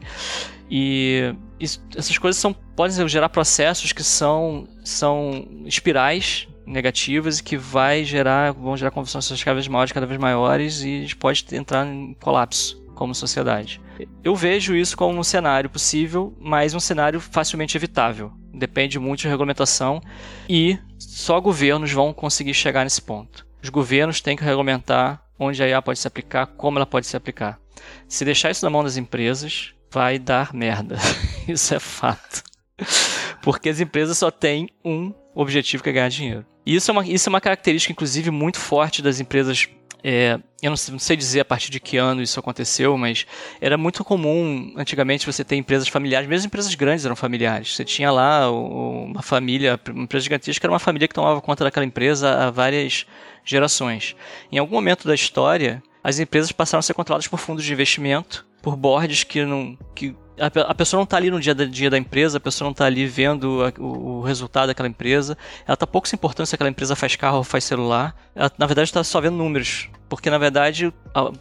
[0.69, 7.57] E isso, essas coisas são, podem gerar processos que são, são espirais negativas e que
[7.57, 11.45] vai gerar, vão gerar convulsões cada vez maiores, cada vez maiores e a gente pode
[11.51, 13.81] entrar em colapso como sociedade.
[14.23, 18.31] Eu vejo isso como um cenário possível, mas um cenário facilmente evitável.
[18.53, 20.01] Depende muito de regulamentação
[20.49, 23.45] e só governos vão conseguir chegar nesse ponto.
[23.61, 27.17] Os governos têm que regulamentar onde a IA pode se aplicar, como ela pode se
[27.17, 27.59] aplicar.
[28.07, 30.97] Se deixar isso na mão das empresas, vai dar merda.
[31.47, 32.43] isso é fato.
[33.41, 36.45] Porque as empresas só têm um objetivo que é ganhar dinheiro.
[36.65, 39.69] E isso é uma, isso é uma característica, inclusive, muito forte das empresas.
[40.03, 43.25] É, eu não sei, não sei, dizer a partir de que ano isso aconteceu, mas
[43.59, 47.75] era muito comum antigamente você ter empresas familiares, mesmo empresas grandes eram familiares.
[47.75, 51.85] Você tinha lá uma família, uma empresa gigantesca era uma família que tomava conta daquela
[51.85, 53.05] empresa há várias
[53.43, 54.15] gerações.
[54.51, 58.45] Em algum momento da história, as empresas passaram a ser controladas por fundos de investimento,
[58.61, 61.89] por boards que não que a, a pessoa não está ali no dia, da, dia
[61.89, 65.73] da empresa, a pessoa não está ali vendo a, o, o, resultado daquela empresa, ela
[65.73, 68.89] está pouco se importando se aquela empresa faz carro ou faz celular, ela na verdade
[68.89, 69.89] está só vendo números.
[70.07, 70.93] Porque na verdade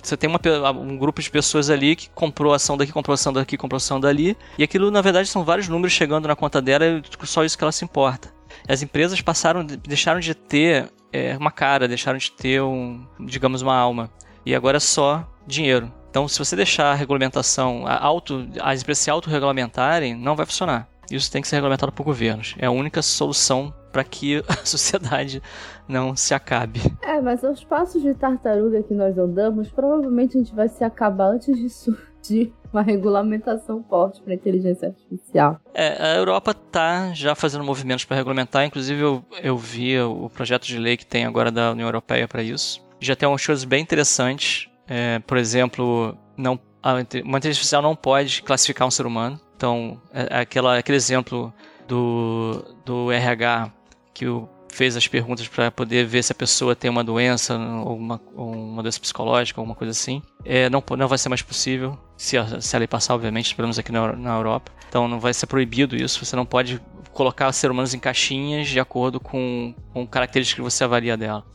[0.03, 0.40] você tem uma,
[0.70, 4.36] um grupo de pessoas ali que comprou ação daqui, comprou ação daqui, comprou ação dali,
[4.59, 7.64] e aquilo na verdade são vários números chegando na conta dela e só isso que
[7.64, 8.32] ela se importa.
[8.66, 13.76] As empresas passaram, deixaram de ter é, uma cara, deixaram de ter um, digamos, uma
[13.76, 14.11] alma.
[14.47, 15.92] E agora é só dinheiro.
[16.15, 20.87] Então, se você deixar a regulamentação, a auto, as empresas se autorregulamentarem, não vai funcionar.
[21.11, 22.55] Isso tem que ser regulamentado por governos.
[22.57, 25.43] É a única solução para que a sociedade
[25.89, 26.81] não se acabe.
[27.03, 31.33] É, mas aos passos de tartaruga que nós andamos, provavelmente a gente vai se acabar
[31.33, 35.59] antes de surgir uma regulamentação forte para inteligência artificial.
[35.75, 38.65] É, a Europa está já fazendo movimentos para regulamentar.
[38.65, 42.41] Inclusive, eu, eu vi o projeto de lei que tem agora da União Europeia para
[42.41, 42.81] isso.
[43.01, 48.43] Já tem umas coisas bem interessantes é, por exemplo, não, uma inteligência artificial não pode
[48.43, 49.41] classificar um ser humano.
[49.57, 51.53] Então, é, é aquela, aquele exemplo
[51.89, 53.70] do, do RH
[54.12, 57.97] que o, fez as perguntas para poder ver se a pessoa tem uma doença ou
[57.97, 60.20] uma, ou uma doença psicológica, alguma coisa assim.
[60.45, 63.78] É, não, não vai ser mais possível, se se a lei passar, obviamente, pelo menos
[63.78, 64.72] aqui na, na Europa.
[64.89, 66.80] Então não vai ser proibido isso, você não pode
[67.15, 71.47] colocar seres humanos em caixinhas de acordo com, com características que você avalia dela.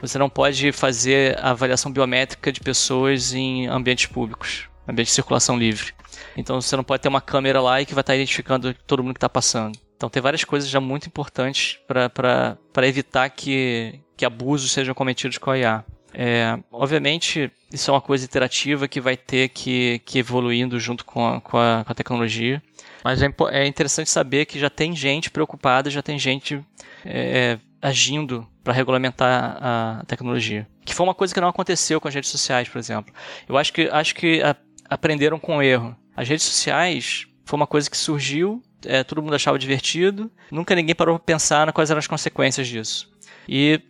[0.00, 5.92] Você não pode fazer avaliação biométrica de pessoas em ambientes públicos, ambiente de circulação livre.
[6.36, 9.14] Então você não pode ter uma câmera lá e que vai estar identificando todo mundo
[9.14, 9.78] que está passando.
[9.96, 15.50] Então tem várias coisas já muito importantes para evitar que, que abusos sejam cometidos com
[15.50, 15.84] a IA.
[16.12, 21.26] É, obviamente, isso é uma coisa iterativa que vai ter que, que evoluindo junto com
[21.26, 22.62] a, com a, com a tecnologia.
[23.04, 26.62] Mas é, é, interessante saber que já tem gente preocupada, já tem gente
[27.04, 30.66] é, agindo para regulamentar a tecnologia.
[30.84, 33.12] Que foi uma coisa que não aconteceu com as redes sociais, por exemplo.
[33.48, 34.54] Eu acho que, acho que a,
[34.88, 35.96] aprenderam com o erro.
[36.16, 40.94] As redes sociais foi uma coisa que surgiu, é, todo mundo achava divertido, nunca ninguém
[40.94, 43.10] parou para pensar quais eram as consequências disso.
[43.48, 43.80] E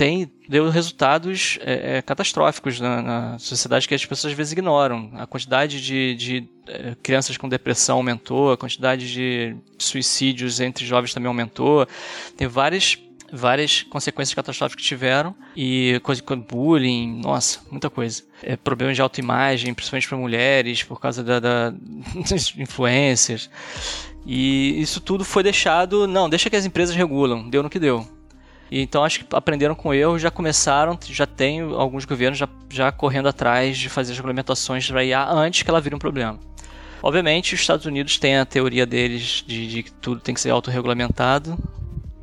[0.00, 5.10] tem deu resultados é, é, catastróficos na, na, sociedade que as pessoas às vezes ignoram.
[5.12, 11.12] A quantidade de, de é, crianças com depressão aumentou, a quantidade de suicídios entre jovens
[11.12, 11.86] também aumentou.
[12.34, 12.96] Tem várias
[13.30, 18.22] várias consequências catastróficas que tiveram e coisa como bullying, nossa, muita coisa.
[18.42, 21.74] É, problemas de autoimagem, principalmente para mulheres, por causa da, da
[22.30, 23.50] das influências.
[24.24, 28.19] E isso tudo foi deixado, não, deixa que as empresas regulam, deu no que deu.
[28.70, 32.92] E então acho que aprenderam com erro, já começaram, já tem alguns governos já, já
[32.92, 36.38] correndo atrás de fazer as regulamentações para IA antes que ela vire um problema.
[37.02, 40.50] Obviamente, os Estados Unidos têm a teoria deles de, de que tudo tem que ser
[40.50, 41.58] autorregulamentado,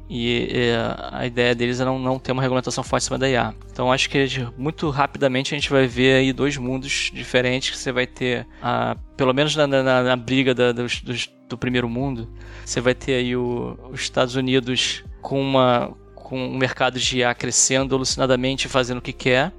[0.09, 0.71] e, e
[1.11, 3.53] a ideia deles é não, não ter uma regulamentação forte em cima da IA.
[3.71, 4.25] Então acho que
[4.57, 8.95] muito rapidamente a gente vai ver aí dois mundos diferentes que você vai ter, a,
[9.17, 12.29] pelo menos na, na, na briga da, dos, dos, do primeiro mundo,
[12.63, 15.93] você vai ter aí o, os Estados Unidos com uma
[16.27, 19.53] com um mercado de IA crescendo alucinadamente, fazendo o que quer,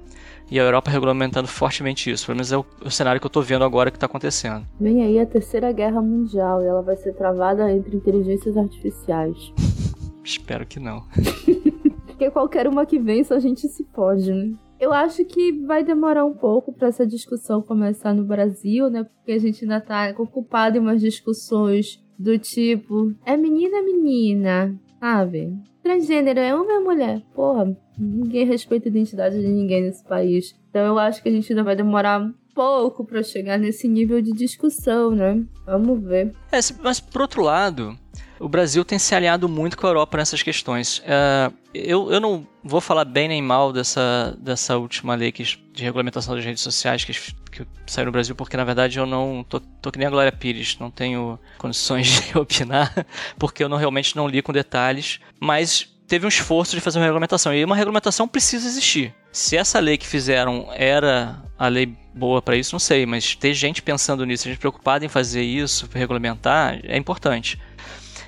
[0.51, 2.27] e a Europa regulamentando fortemente isso.
[2.27, 4.65] Pelo menos é o, o cenário que eu estou vendo agora que está acontecendo.
[4.79, 9.35] Vem aí a terceira guerra mundial e ela vai ser travada entre inteligências artificiais.
[10.23, 11.03] Espero que não.
[12.05, 14.53] Porque qualquer uma que vença a gente se pode, né?
[14.79, 19.03] Eu acho que vai demorar um pouco para essa discussão começar no Brasil, né?
[19.03, 24.79] Porque a gente ainda tá ocupado em umas discussões do tipo: é menina, é menina,
[24.99, 25.57] sabe?
[25.83, 27.21] Transgênero é homem ou mulher?
[27.33, 30.55] Porra, ninguém respeita a identidade de ninguém nesse país.
[30.69, 34.31] Então eu acho que a gente ainda vai demorar pouco para chegar nesse nível de
[34.31, 35.41] discussão, né?
[35.65, 36.33] Vamos ver.
[36.51, 37.97] É, mas por outro lado,
[38.39, 40.99] o Brasil tem se aliado muito com a Europa nessas questões.
[40.99, 45.83] Uh, eu, eu não vou falar bem nem mal dessa, dessa última lei que, de
[45.83, 47.13] regulamentação das redes sociais que,
[47.51, 50.31] que saiu no Brasil, porque na verdade eu não tô, tô que nem a Glória
[50.31, 53.05] Pires, não tenho condições de opinar,
[53.37, 57.05] porque eu não realmente não li com detalhes, mas teve um esforço de fazer uma
[57.05, 57.53] regulamentação.
[57.53, 59.13] E uma regulamentação precisa existir.
[59.31, 63.53] Se essa lei que fizeram era a lei boa para isso, não sei, mas ter
[63.53, 67.59] gente pensando nisso, gente preocupada em fazer isso, regulamentar, é importante.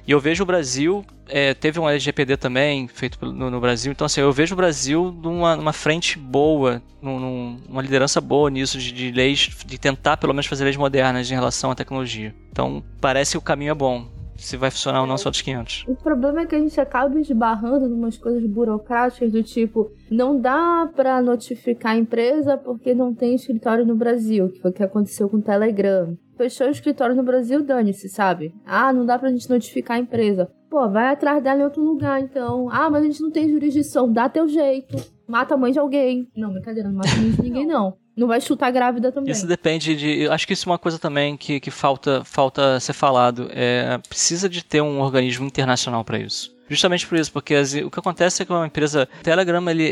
[0.08, 4.06] E eu vejo o Brasil, é, teve um LGPD também feito no, no, Brasil, então
[4.06, 8.92] assim, eu vejo o Brasil numa, numa frente boa, num, numa liderança boa nisso, de,
[8.92, 12.34] de, leis, de tentar pelo menos fazer leis modernas em relação à tecnologia.
[12.52, 14.21] Então parece que o caminho é bom.
[14.42, 15.86] Se vai funcionar ou não, só dos 500.
[15.88, 20.40] O problema é que a gente acaba esbarrando em umas coisas burocráticas do tipo, não
[20.40, 24.84] dá para notificar a empresa porque não tem escritório no Brasil, que foi o que
[24.84, 28.52] aconteceu com o Telegram fechou o escritório no Brasil, dane-se, sabe?
[28.66, 30.50] Ah, não dá pra gente notificar a empresa.
[30.72, 32.68] Pô, vai atrás dela em outro lugar, então.
[32.72, 34.96] Ah, mas a gente não tem jurisdição, dá teu jeito.
[35.28, 36.28] Mata a mãe de alguém.
[36.36, 37.96] Não, brincadeira, não mata a mãe de ninguém, não.
[38.22, 39.32] Não vai chutar grávida também.
[39.32, 40.28] Isso depende de.
[40.30, 43.50] Acho que isso é uma coisa também que, que falta, falta ser falado.
[43.52, 46.56] É, precisa de ter um organismo internacional para isso.
[46.70, 49.10] Justamente por isso, porque as, o que acontece é que uma empresa.
[49.24, 49.84] Telegram, ele,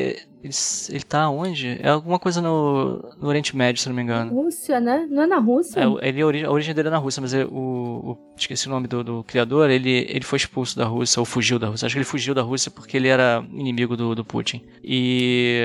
[0.43, 0.53] ele,
[0.89, 1.79] ele tá onde?
[1.81, 4.31] É alguma coisa no, no Oriente Médio, se não me engano.
[4.31, 5.07] Rússia, né?
[5.09, 5.81] Não é na Rússia?
[5.81, 8.87] É, ele, a origem dele é na Rússia, mas é o, o, Esqueci o nome
[8.87, 11.87] do, do, criador, ele, ele foi expulso da Rússia, ou fugiu da Rússia.
[11.87, 14.63] Acho que ele fugiu da Rússia porque ele era inimigo do, do Putin.
[14.83, 15.63] E,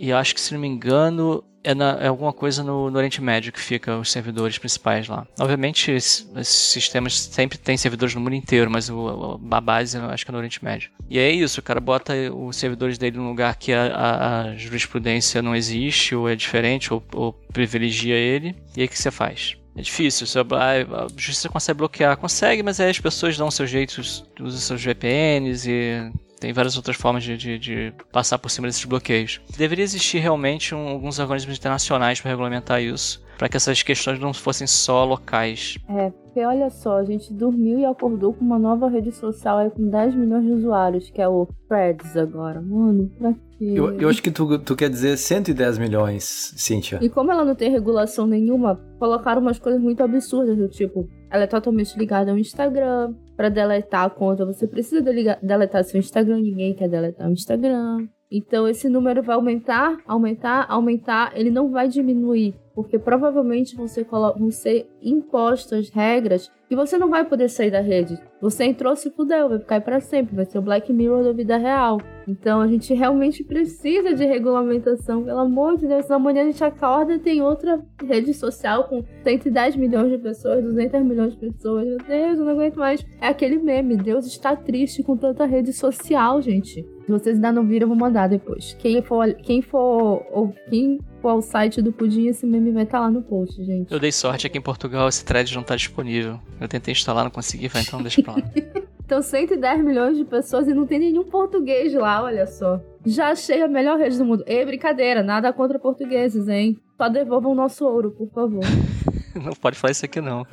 [0.00, 3.22] e acho que, se não me engano, é, na, é, alguma coisa no, no, Oriente
[3.22, 5.26] Médio que fica os servidores principais lá.
[5.38, 10.30] Obviamente, esses, sistemas sempre têm servidores no mundo inteiro, mas o, a base acho que
[10.30, 10.90] é no Oriente Médio.
[11.08, 14.56] E é isso, o cara bota os servidores dele num lugar que a, a, a
[14.56, 19.10] jurisprudência não existe, ou é diferente, ou, ou privilegia ele, e aí o que você
[19.10, 19.56] faz?
[19.74, 24.60] É difícil, a justiça consegue bloquear, consegue, mas aí as pessoas dão seus jeitos, usam
[24.60, 26.12] seus VPNs e
[26.42, 29.40] tem várias outras formas de, de, de, passar por cima desses bloqueios.
[29.56, 34.32] Deveria existir realmente um, alguns organismos internacionais para regulamentar isso, para que essas questões não
[34.32, 35.76] fossem só locais.
[35.88, 39.68] É, porque olha só, a gente dormiu e acordou com uma nova rede social aí
[39.68, 42.62] com 10 milhões de usuários, que é o Threads agora.
[42.62, 43.72] Mano, pra quê?
[43.74, 47.00] Eu, eu acho que tu, tu quer dizer 110 milhões, Cíntia.
[47.02, 51.42] E como ela não tem regulação nenhuma, colocaram umas coisas muito absurdas, do tipo, ela
[51.42, 55.02] é totalmente ligada ao Instagram, para deletar a conta, você precisa
[55.42, 58.06] deletar seu Instagram, ninguém quer deletar o Instagram.
[58.30, 64.06] Então esse número vai aumentar, aumentar, aumentar, ele não vai diminuir, porque provavelmente vão ser,
[64.10, 68.18] vão ser impostas regras que você não vai poder sair da rede.
[68.40, 71.58] Você entrou, se fudeu, vai ficar para sempre, vai ser o Black Mirror da vida
[71.58, 72.00] real.
[72.26, 76.10] Então a gente realmente precisa de regulamentação, pelo amor de Deus.
[76.10, 81.02] Amanhã a gente acorda e tem outra rede social com 110 milhões de pessoas, 200
[81.02, 81.86] milhões de pessoas.
[81.86, 83.04] Meu Deus, eu não aguento mais.
[83.20, 86.82] É aquele meme, Deus está triste com tanta rede social, gente.
[87.04, 88.76] Se vocês ainda não viram, eu vou mandar depois.
[88.78, 92.98] Quem for, quem for, ou quem for ao site do Pudim, esse meme vai estar
[92.98, 93.92] tá lá no post, gente.
[93.92, 96.38] Eu dei sorte aqui em Portugal, esse thread não está disponível.
[96.62, 98.42] Eu tentei instalar, não consegui, vai então deixa pra lá.
[99.04, 102.80] então 110 milhões de pessoas e não tem nenhum português lá, olha só.
[103.04, 104.44] Já achei a melhor rede do mundo.
[104.46, 106.78] E brincadeira, nada contra portugueses, hein?
[106.96, 108.62] Só devolvam o nosso ouro, por favor.
[109.34, 110.46] não pode falar isso aqui não.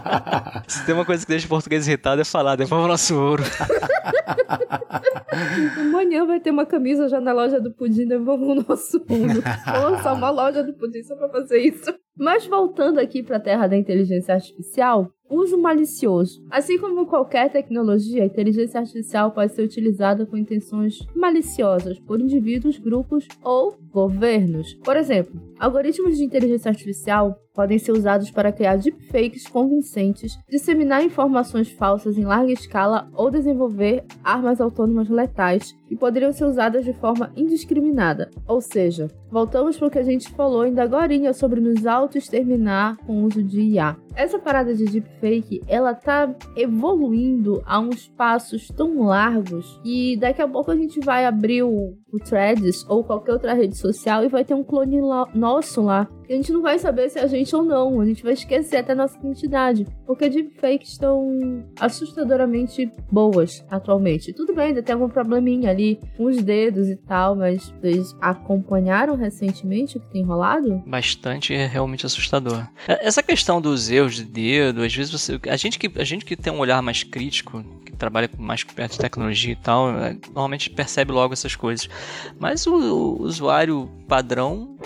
[0.66, 3.42] Se tem uma coisa que deixa o português irritado é falar, devolva o nosso ouro.
[5.78, 9.42] Amanhã vai ter uma camisa já na loja do Pudim, devolva o nosso ouro.
[9.66, 11.94] Vou lançar uma loja do Pudim só pra fazer isso.
[12.18, 16.44] Mas voltando aqui para a terra da inteligência artificial, uso malicioso.
[16.50, 22.78] Assim como qualquer tecnologia, a inteligência artificial pode ser utilizada com intenções maliciosas por indivíduos,
[22.78, 24.74] grupos ou governos.
[24.84, 31.70] Por exemplo, algoritmos de inteligência artificial podem ser usados para criar deepfakes convincentes, disseminar informações
[31.70, 37.30] falsas em larga escala ou desenvolver armas autônomas letais que poderiam ser usadas de forma
[37.36, 38.30] indiscriminada.
[38.46, 43.20] Ou seja, voltamos para o que a gente falou ainda agora sobre nos auto-exterminar com
[43.20, 43.94] o uso de IA.
[44.14, 50.48] Essa parada de deepfake, ela tá evoluindo a uns passos tão largos que daqui a
[50.48, 54.44] pouco a gente vai abrir o, o Threads ou qualquer outra rede social e vai
[54.44, 55.00] ter um clone
[55.34, 56.08] nosso lá.
[56.32, 58.00] E a gente não vai saber se é a gente ou não.
[58.00, 59.86] A gente vai esquecer até a nossa identidade.
[60.06, 64.32] Porque deepfakes estão assustadoramente boas atualmente.
[64.32, 69.14] Tudo bem, ainda tem algum probleminha ali com os dedos e tal, mas vocês acompanharam
[69.14, 70.82] recentemente o que tem rolado?
[70.86, 72.66] Bastante, é realmente assustador.
[72.88, 75.38] É, essa questão dos erros de dedo, às vezes você.
[75.48, 78.92] A gente que, a gente que tem um olhar mais crítico, que trabalha mais perto
[78.92, 81.88] de tecnologia e tal, é, normalmente percebe logo essas coisas.
[82.38, 84.76] Mas o, o usuário padrão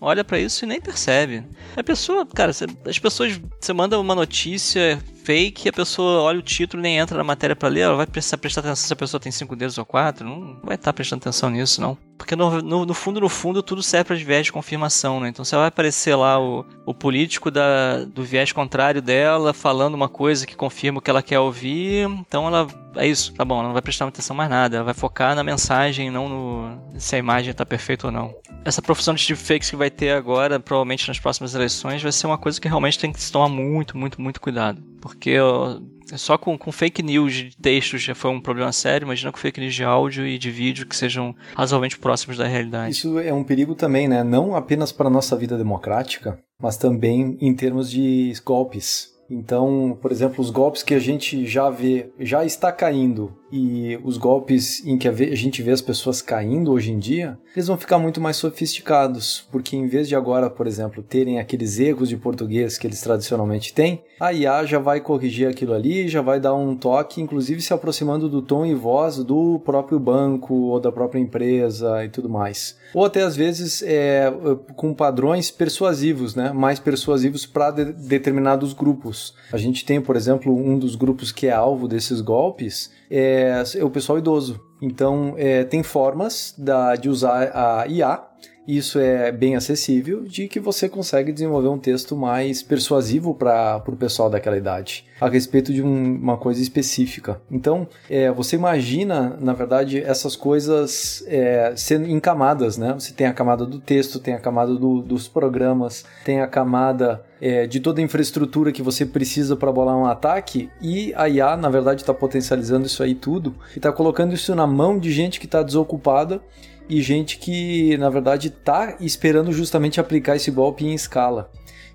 [0.00, 1.42] olha para isso e nem percebe.
[1.76, 2.52] A pessoa, cara,
[2.86, 7.24] as pessoas, você manda uma notícia fake, a pessoa olha o título nem entra na
[7.24, 9.84] matéria para ler, ela vai precisar prestar atenção se a pessoa tem cinco dedos ou
[9.84, 11.98] quatro, não vai estar tá prestando atenção nisso, não.
[12.16, 15.28] Porque no, no, no, fundo, no fundo, tudo serve para viés de confirmação, né?
[15.28, 20.08] Então você vai aparecer lá o, o político da, do viés contrário dela falando uma
[20.08, 22.66] coisa que confirma o que ela quer ouvir, então ela
[22.96, 25.44] é isso, tá bom, ela não vai prestar atenção mais nada, ela vai focar na
[25.44, 28.34] mensagem, não no se a imagem tá perfeita ou não.
[28.64, 32.38] Essa profissão de deepfakes que vai ter agora, provavelmente nas próximas eleições, vai ser uma
[32.38, 34.82] coisa que realmente tem que se tomar muito, muito, muito cuidado.
[35.00, 35.80] Porque ó,
[36.16, 39.60] só com, com fake news de textos já foi um problema sério, imagina com fake
[39.60, 42.92] news de áudio e de vídeo que sejam razoavelmente próximos da realidade.
[42.92, 44.22] Isso é um perigo também, né?
[44.22, 49.14] Não apenas para a nossa vida democrática, mas também em termos de golpes.
[49.28, 54.18] Então, por exemplo, os golpes que a gente já vê, já está caindo e os
[54.18, 57.98] golpes em que a gente vê as pessoas caindo hoje em dia, eles vão ficar
[57.98, 62.76] muito mais sofisticados, porque em vez de agora, por exemplo, terem aqueles erros de português
[62.76, 66.74] que eles tradicionalmente têm, a IA já vai corrigir aquilo ali, já vai dar um
[66.76, 72.04] toque, inclusive se aproximando do tom e voz do próprio banco ou da própria empresa
[72.04, 72.76] e tudo mais.
[72.94, 74.32] Ou até às vezes é,
[74.74, 76.52] com padrões persuasivos, né?
[76.52, 79.34] mais persuasivos para de determinados grupos.
[79.52, 83.84] A gente tem, por exemplo, um dos grupos que é alvo desses golpes é, é
[83.84, 84.60] o pessoal idoso.
[84.80, 88.22] Então, é, tem formas da, de usar a IA
[88.66, 93.96] isso é bem acessível, de que você consegue desenvolver um texto mais persuasivo para o
[93.96, 97.40] pessoal daquela idade, a respeito de um, uma coisa específica.
[97.50, 102.94] Então, é, você imagina, na verdade, essas coisas é, sendo em camadas, né?
[102.94, 107.24] Você tem a camada do texto, tem a camada do, dos programas, tem a camada
[107.40, 111.56] é, de toda a infraestrutura que você precisa para bolar um ataque, e a IA,
[111.56, 115.38] na verdade, está potencializando isso aí tudo e está colocando isso na mão de gente
[115.38, 116.40] que está desocupada
[116.88, 121.50] e gente que, na verdade, está esperando justamente aplicar esse golpe em escala.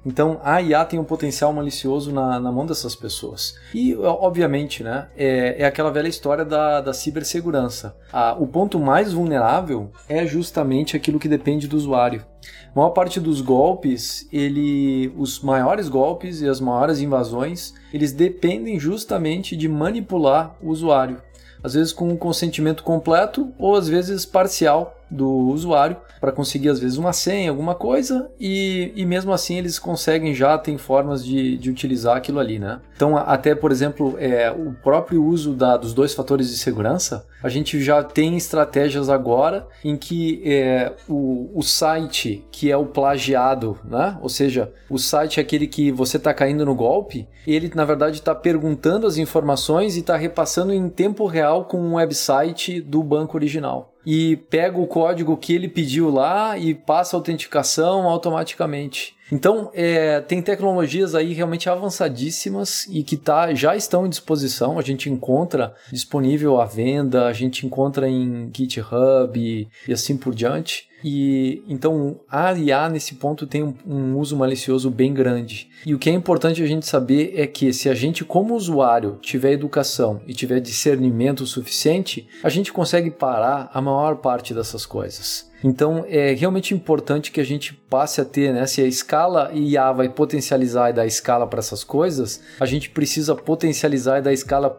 [0.05, 3.55] Então a IA tem um potencial malicioso na, na mão dessas pessoas.
[3.73, 7.95] E, obviamente, né, é, é aquela velha história da, da cibersegurança.
[8.39, 12.25] O ponto mais vulnerável é justamente aquilo que depende do usuário.
[12.73, 18.79] A maior parte dos golpes, ele, os maiores golpes e as maiores invasões, eles dependem
[18.79, 21.21] justamente de manipular o usuário
[21.63, 26.79] às vezes com um consentimento completo ou às vezes parcial do usuário para conseguir às
[26.79, 31.57] vezes uma senha, alguma coisa, e, e mesmo assim eles conseguem já, tem formas de,
[31.57, 32.79] de utilizar aquilo ali, né?
[32.95, 37.49] Então, até por exemplo, é, o próprio uso da, dos dois fatores de segurança, a
[37.49, 43.77] gente já tem estratégias agora em que é, o, o site que é o plagiado,
[43.83, 44.17] né?
[44.21, 48.17] Ou seja, o site é aquele que você está caindo no golpe, ele na verdade
[48.17, 53.35] está perguntando as informações e está repassando em tempo real com um website do banco
[53.35, 59.15] original e pega o código que ele pediu lá e passa a autenticação automaticamente.
[59.31, 64.77] Então, é, tem tecnologias aí realmente avançadíssimas e que tá, já estão em disposição.
[64.77, 70.35] A gente encontra disponível à venda, a gente encontra em GitHub e, e assim por
[70.35, 70.90] diante.
[71.03, 75.69] E então a IA nesse ponto tem um, um, uso malicioso bem grande.
[75.85, 79.17] E o que é importante a gente saber é que se a gente, como usuário,
[79.21, 85.49] tiver educação e tiver discernimento suficiente, a gente consegue parar a maior parte dessas coisas.
[85.63, 88.65] Então é realmente importante que a gente passe a ter, né?
[88.65, 93.35] Se a escala IA vai potencializar e dar escala para essas coisas, a gente precisa
[93.35, 94.77] potencializar e dar escala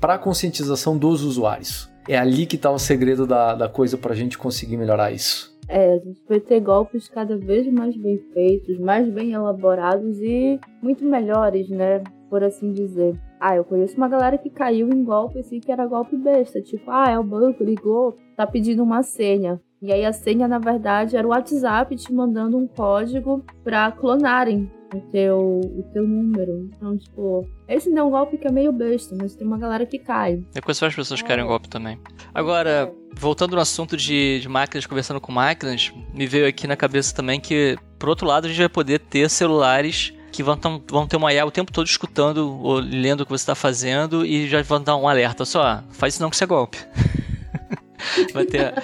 [0.00, 1.90] para a conscientização dos usuários.
[2.10, 5.56] É ali que está o segredo da, da coisa para a gente conseguir melhorar isso.
[5.68, 10.58] É, a gente vai ter golpes cada vez mais bem feitos, mais bem elaborados e
[10.82, 12.02] muito melhores, né?
[12.28, 13.16] Por assim dizer.
[13.38, 16.60] Ah, eu conheço uma galera que caiu em golpe assim que era golpe besta.
[16.60, 19.60] Tipo, ah, é o banco, ligou, tá pedindo uma senha.
[19.80, 24.68] E aí a senha, na verdade, era o WhatsApp te mandando um código para clonarem
[24.94, 26.68] o teu, o teu número.
[26.74, 29.86] Então, tipo, esse não é um golpe que é meio besta, mas tem uma galera
[29.86, 30.42] que cai.
[30.54, 31.98] É com as pessoas querem um golpe também.
[32.34, 37.14] Agora, voltando no assunto de, de máquinas, conversando com máquinas, me veio aqui na cabeça
[37.14, 41.06] também que, por outro lado, a gente vai poder ter celulares que vão, tam, vão
[41.06, 44.48] ter uma IA o tempo todo escutando ou lendo o que você está fazendo e
[44.48, 45.44] já vão dar um alerta.
[45.44, 46.78] Só, faz isso não que isso é golpe.
[48.32, 48.74] Vai ter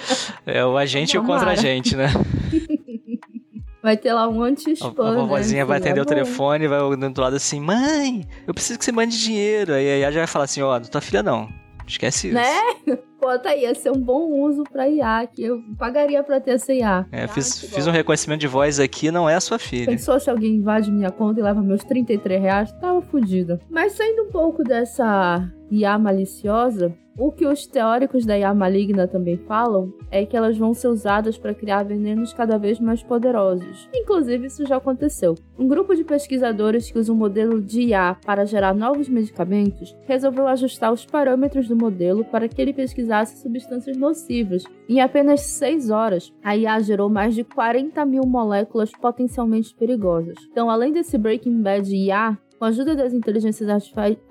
[0.45, 2.07] é, o agente e o contra-agente, né?
[3.87, 5.65] Vai ter lá um anti-spam, A, a vovozinha né?
[5.65, 6.77] vai atender é o telefone vai
[7.13, 9.73] do lado assim, mãe, eu preciso que você mande dinheiro.
[9.73, 11.47] Aí a IA já vai falar assim, ó, oh, tua filha não.
[11.87, 12.35] Esquece isso.
[12.35, 12.59] Né?
[13.39, 16.73] Tá aí, ia ser um bom uso pra IA, que eu pagaria pra ter essa
[16.73, 17.05] IA.
[17.11, 19.85] É, ah, fiz, fiz um reconhecimento de voz aqui, não é a sua filha.
[19.85, 22.71] Pensou se alguém invade minha conta e leva meus 33 reais?
[22.79, 23.59] Tava fodido.
[23.69, 29.37] Mas saindo um pouco dessa IA maliciosa, o que os teóricos da IA maligna também
[29.37, 33.89] falam é que elas vão ser usadas para criar venenos cada vez mais poderosos.
[33.91, 35.33] Inclusive, isso já aconteceu.
[35.57, 40.47] Um grupo de pesquisadores que usa um modelo de IA para gerar novos medicamentos resolveu
[40.47, 44.63] ajustar os parâmetros do modelo para que ele pesquisasse substâncias nocivas.
[44.87, 50.35] Em apenas 6 horas, a IA gerou mais de 40 mil moléculas potencialmente perigosas.
[50.51, 53.69] Então, além desse Breaking Bad IA, com a ajuda das inteligências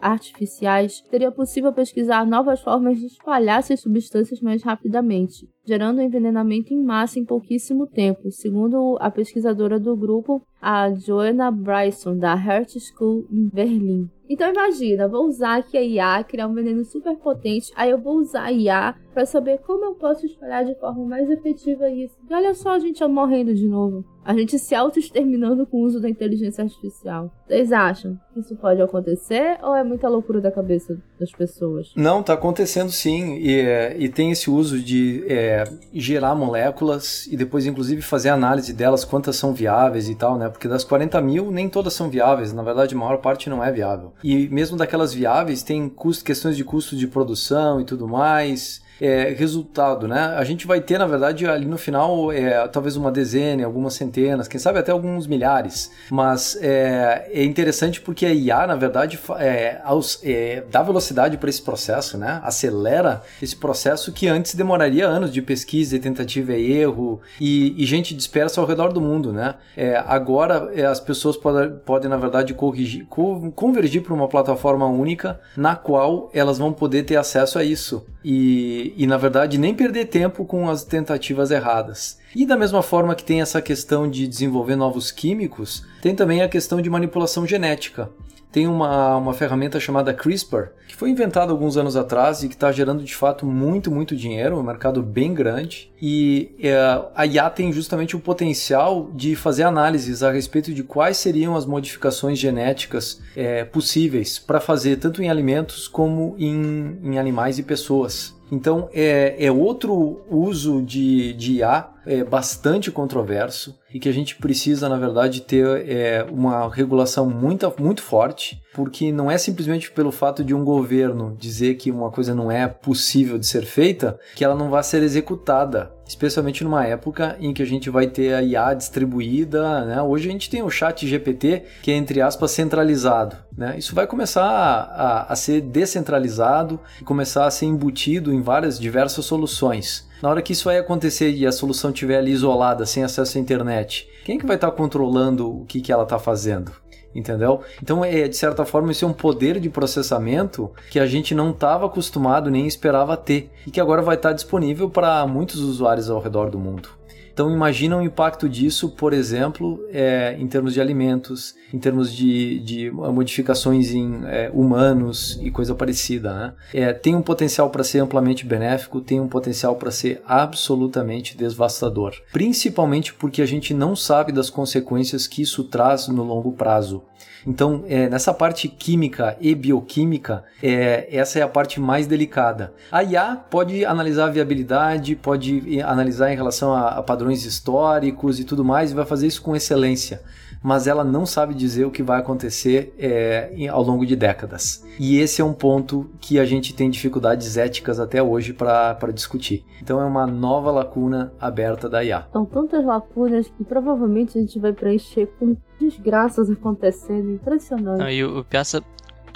[0.00, 6.74] artificiais, seria possível pesquisar novas formas de espalhar essas substâncias mais rapidamente, gerando um envenenamento
[6.74, 12.88] em massa em pouquíssimo tempo, segundo a pesquisadora do grupo, a Joanna Bryson, da Hertz
[12.88, 14.10] School em Berlim.
[14.28, 18.16] Então imagina, vou usar aqui a IA, criar um veneno super potente, aí eu vou
[18.16, 22.14] usar a IA para saber como eu posso espalhar de forma mais efetiva isso.
[22.28, 24.04] E olha só a gente morrendo de novo.
[24.22, 27.32] A gente se auto-exterminando com o uso da inteligência artificial.
[27.46, 31.92] Vocês acham que isso pode acontecer ou é muita loucura da cabeça das pessoas?
[31.96, 33.36] Não, tá acontecendo sim.
[33.36, 35.64] E, é, e tem esse uso de é,
[35.94, 40.50] gerar moléculas e depois, inclusive, fazer análise delas, quantas são viáveis e tal, né?
[40.50, 42.52] Porque das 40 mil, nem todas são viáveis.
[42.52, 44.12] Na verdade, a maior parte não é viável.
[44.22, 49.34] E mesmo daquelas viáveis, tem custo, questões de custo de produção e tudo mais é,
[49.36, 50.34] resultado, né?
[50.36, 54.48] A gente vai ter, na verdade, ali no final, é, talvez uma dezena, algumas centenas,
[54.48, 55.90] quem sabe até alguns milhares.
[56.10, 61.50] Mas é, é interessante porque a IA, na verdade, é, aos, é, dá velocidade para
[61.50, 62.40] esse processo, né?
[62.42, 67.84] Acelera esse processo que antes demoraria anos de pesquisa e tentativa e erro e, e
[67.84, 69.56] gente dispersa ao redor do mundo, né?
[69.76, 75.76] É, agora as pessoas podem, podem, na verdade, corrigir, convergir para uma plataforma única na
[75.76, 78.06] qual elas vão poder ter acesso a isso.
[78.24, 82.18] E e, na verdade, nem perder tempo com as tentativas erradas.
[82.34, 86.48] E da mesma forma que tem essa questão de desenvolver novos químicos, tem também a
[86.48, 88.10] questão de manipulação genética
[88.56, 92.72] tem uma, uma ferramenta chamada CRISPR, que foi inventada alguns anos atrás e que está
[92.72, 95.92] gerando de fato muito, muito dinheiro, um mercado bem grande.
[96.00, 96.74] E é,
[97.14, 101.66] a IA tem justamente o potencial de fazer análises a respeito de quais seriam as
[101.66, 108.35] modificações genéticas é, possíveis para fazer tanto em alimentos como em, em animais e pessoas.
[108.50, 114.36] Então é, é outro uso de, de IA é, bastante controverso e que a gente
[114.36, 120.12] precisa, na verdade, ter é, uma regulação muito, muito forte, porque não é simplesmente pelo
[120.12, 124.44] fato de um governo dizer que uma coisa não é possível de ser feita que
[124.44, 128.42] ela não vai ser executada especialmente numa época em que a gente vai ter a
[128.42, 130.02] IA distribuída, né?
[130.02, 133.74] Hoje a gente tem o chat GPT, que é, entre aspas, centralizado, né?
[133.76, 139.24] Isso vai começar a, a, ser descentralizado e começar a ser embutido em várias diversas
[139.24, 140.06] soluções.
[140.22, 143.40] Na hora que isso vai acontecer e a solução estiver ali isolada, sem acesso à
[143.40, 146.72] internet, quem que vai estar controlando o que, que ela está fazendo?
[147.16, 147.62] Entendeu?
[147.82, 151.50] Então, é, de certa forma, isso é um poder de processamento que a gente não
[151.50, 156.20] estava acostumado nem esperava ter e que agora vai estar disponível para muitos usuários ao
[156.20, 156.88] redor do mundo.
[157.36, 162.58] Então imagina o impacto disso, por exemplo, é, em termos de alimentos, em termos de,
[162.60, 166.32] de modificações em é, humanos e coisa parecida.
[166.32, 166.54] Né?
[166.72, 172.14] É, tem um potencial para ser amplamente benéfico, tem um potencial para ser absolutamente devastador.
[172.32, 177.02] Principalmente porque a gente não sabe das consequências que isso traz no longo prazo.
[177.46, 182.72] Então, é, nessa parte química e bioquímica, é, essa é a parte mais delicada.
[182.90, 188.44] A IA pode analisar a viabilidade, pode analisar em relação a, a padrões históricos e
[188.44, 190.20] tudo mais, e vai fazer isso com excelência
[190.62, 194.84] mas ela não sabe dizer o que vai acontecer é, ao longo de décadas.
[194.98, 199.64] E esse é um ponto que a gente tem dificuldades éticas até hoje para discutir.
[199.82, 202.26] Então é uma nova lacuna aberta da IA.
[202.32, 207.98] São tantas lacunas que provavelmente a gente vai preencher com desgraças acontecendo, impressionante.
[207.98, 208.82] Não, e o Piazza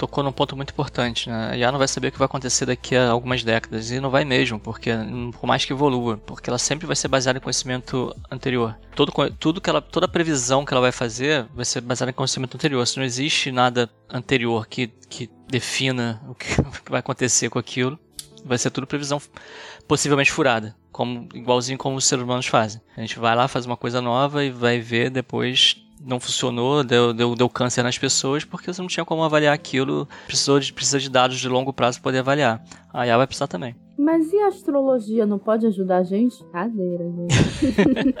[0.01, 1.51] tocou num ponto muito importante, né?
[1.51, 4.09] A IA não vai saber o que vai acontecer daqui a algumas décadas, e não
[4.09, 4.89] vai mesmo, porque
[5.39, 8.75] por mais que evolua, porque ela sempre vai ser baseada em conhecimento anterior.
[8.95, 12.57] Todo, tudo que ela, toda previsão que ela vai fazer vai ser baseada em conhecimento
[12.57, 12.85] anterior.
[12.87, 17.59] Se não existe nada anterior que, que defina o que, o que vai acontecer com
[17.59, 17.99] aquilo,
[18.43, 19.21] vai ser tudo previsão
[19.87, 22.81] possivelmente furada, como igualzinho como os seres humanos fazem.
[22.97, 25.75] A gente vai lá, faz uma coisa nova e vai ver depois
[26.05, 30.07] não funcionou, deu, deu, deu câncer nas pessoas, porque você não tinha como avaliar aquilo,
[30.25, 32.63] precisou de, precisa de dados de longo prazo para poder avaliar.
[32.93, 33.75] A IA vai precisar também.
[33.97, 36.43] Mas e a astrologia não pode ajudar a gente?
[36.45, 38.11] Cadeira, gente.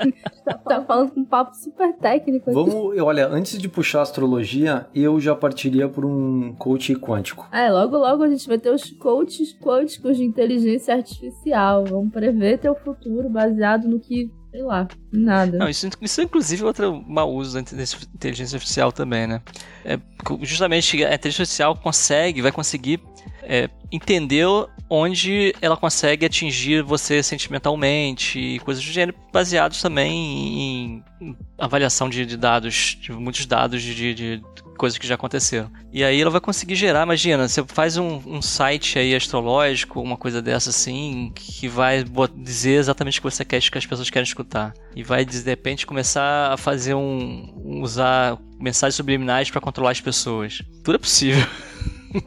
[0.45, 2.53] tá, tá, falando com um papo super técnico aqui.
[2.53, 7.47] Vamos, olha, antes de puxar a astrologia, eu já partiria por um coach quântico.
[7.51, 11.83] É, logo logo a gente vai ter os coaches quânticos de inteligência artificial.
[11.85, 15.57] Vamos prever teu futuro baseado no que sei lá, nada.
[15.57, 19.41] Não, isso, isso é inclusive outro mau uso da inteligência artificial também, né?
[19.85, 19.97] É,
[20.41, 23.01] justamente a inteligência artificial consegue, vai conseguir
[23.43, 24.45] é, entender
[24.89, 32.25] onde ela consegue atingir você sentimentalmente e coisas do gênero, baseados também em, avaliação de,
[32.25, 34.43] de, dados, de muitos dados de, de,
[34.77, 35.71] coisas que já aconteceram.
[35.93, 40.17] E aí ela vai conseguir gerar, imagina, você faz um, um site aí astrológico, uma
[40.17, 42.03] coisa dessa assim, que vai
[42.35, 44.73] dizer exatamente o que você quer que as pessoas querem escutar.
[44.95, 50.61] E vai, de repente, começar a fazer um usar mensagens subliminais para controlar as pessoas.
[50.83, 51.47] Tudo é possível.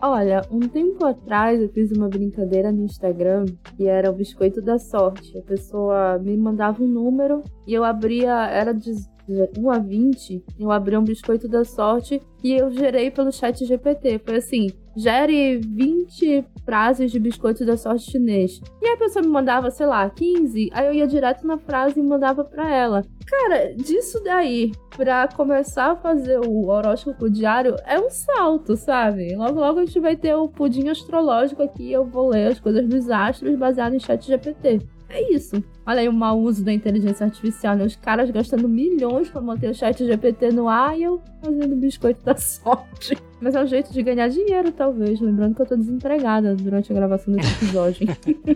[0.01, 3.45] Olha, um tempo atrás eu fiz uma brincadeira no Instagram
[3.77, 5.37] que era o biscoito da sorte.
[5.39, 8.93] A pessoa me mandava um número e eu abria, era de
[9.29, 14.21] 1 a 20, eu abri um biscoito da sorte e eu gerei pelo chat GPT.
[14.25, 18.61] Foi assim, gere 20 frases de biscoito da sorte chinês.
[18.83, 22.03] E a pessoa me mandava, sei lá, 15, aí eu ia direto na frase e
[22.03, 23.03] mandava pra ela.
[23.27, 29.35] Cara, disso daí pra começar a fazer o horóscopo diário é um salto, sabe?
[29.35, 32.87] Logo, logo a gente vai ter o pudim astrológico aqui eu vou ler as coisas
[32.87, 34.81] dos astros baseado em chat GPT.
[35.15, 35.63] É isso.
[35.87, 37.85] Olha aí o mau uso da inteligência artificial, né?
[37.85, 42.25] Os caras gastando milhões para manter o chat GPT no ar e eu fazendo biscoito
[42.25, 43.17] da sorte.
[43.41, 45.21] Mas é um jeito de ganhar dinheiro, talvez.
[45.21, 48.09] Lembrando que eu tô desempregada durante a gravação desse episódio.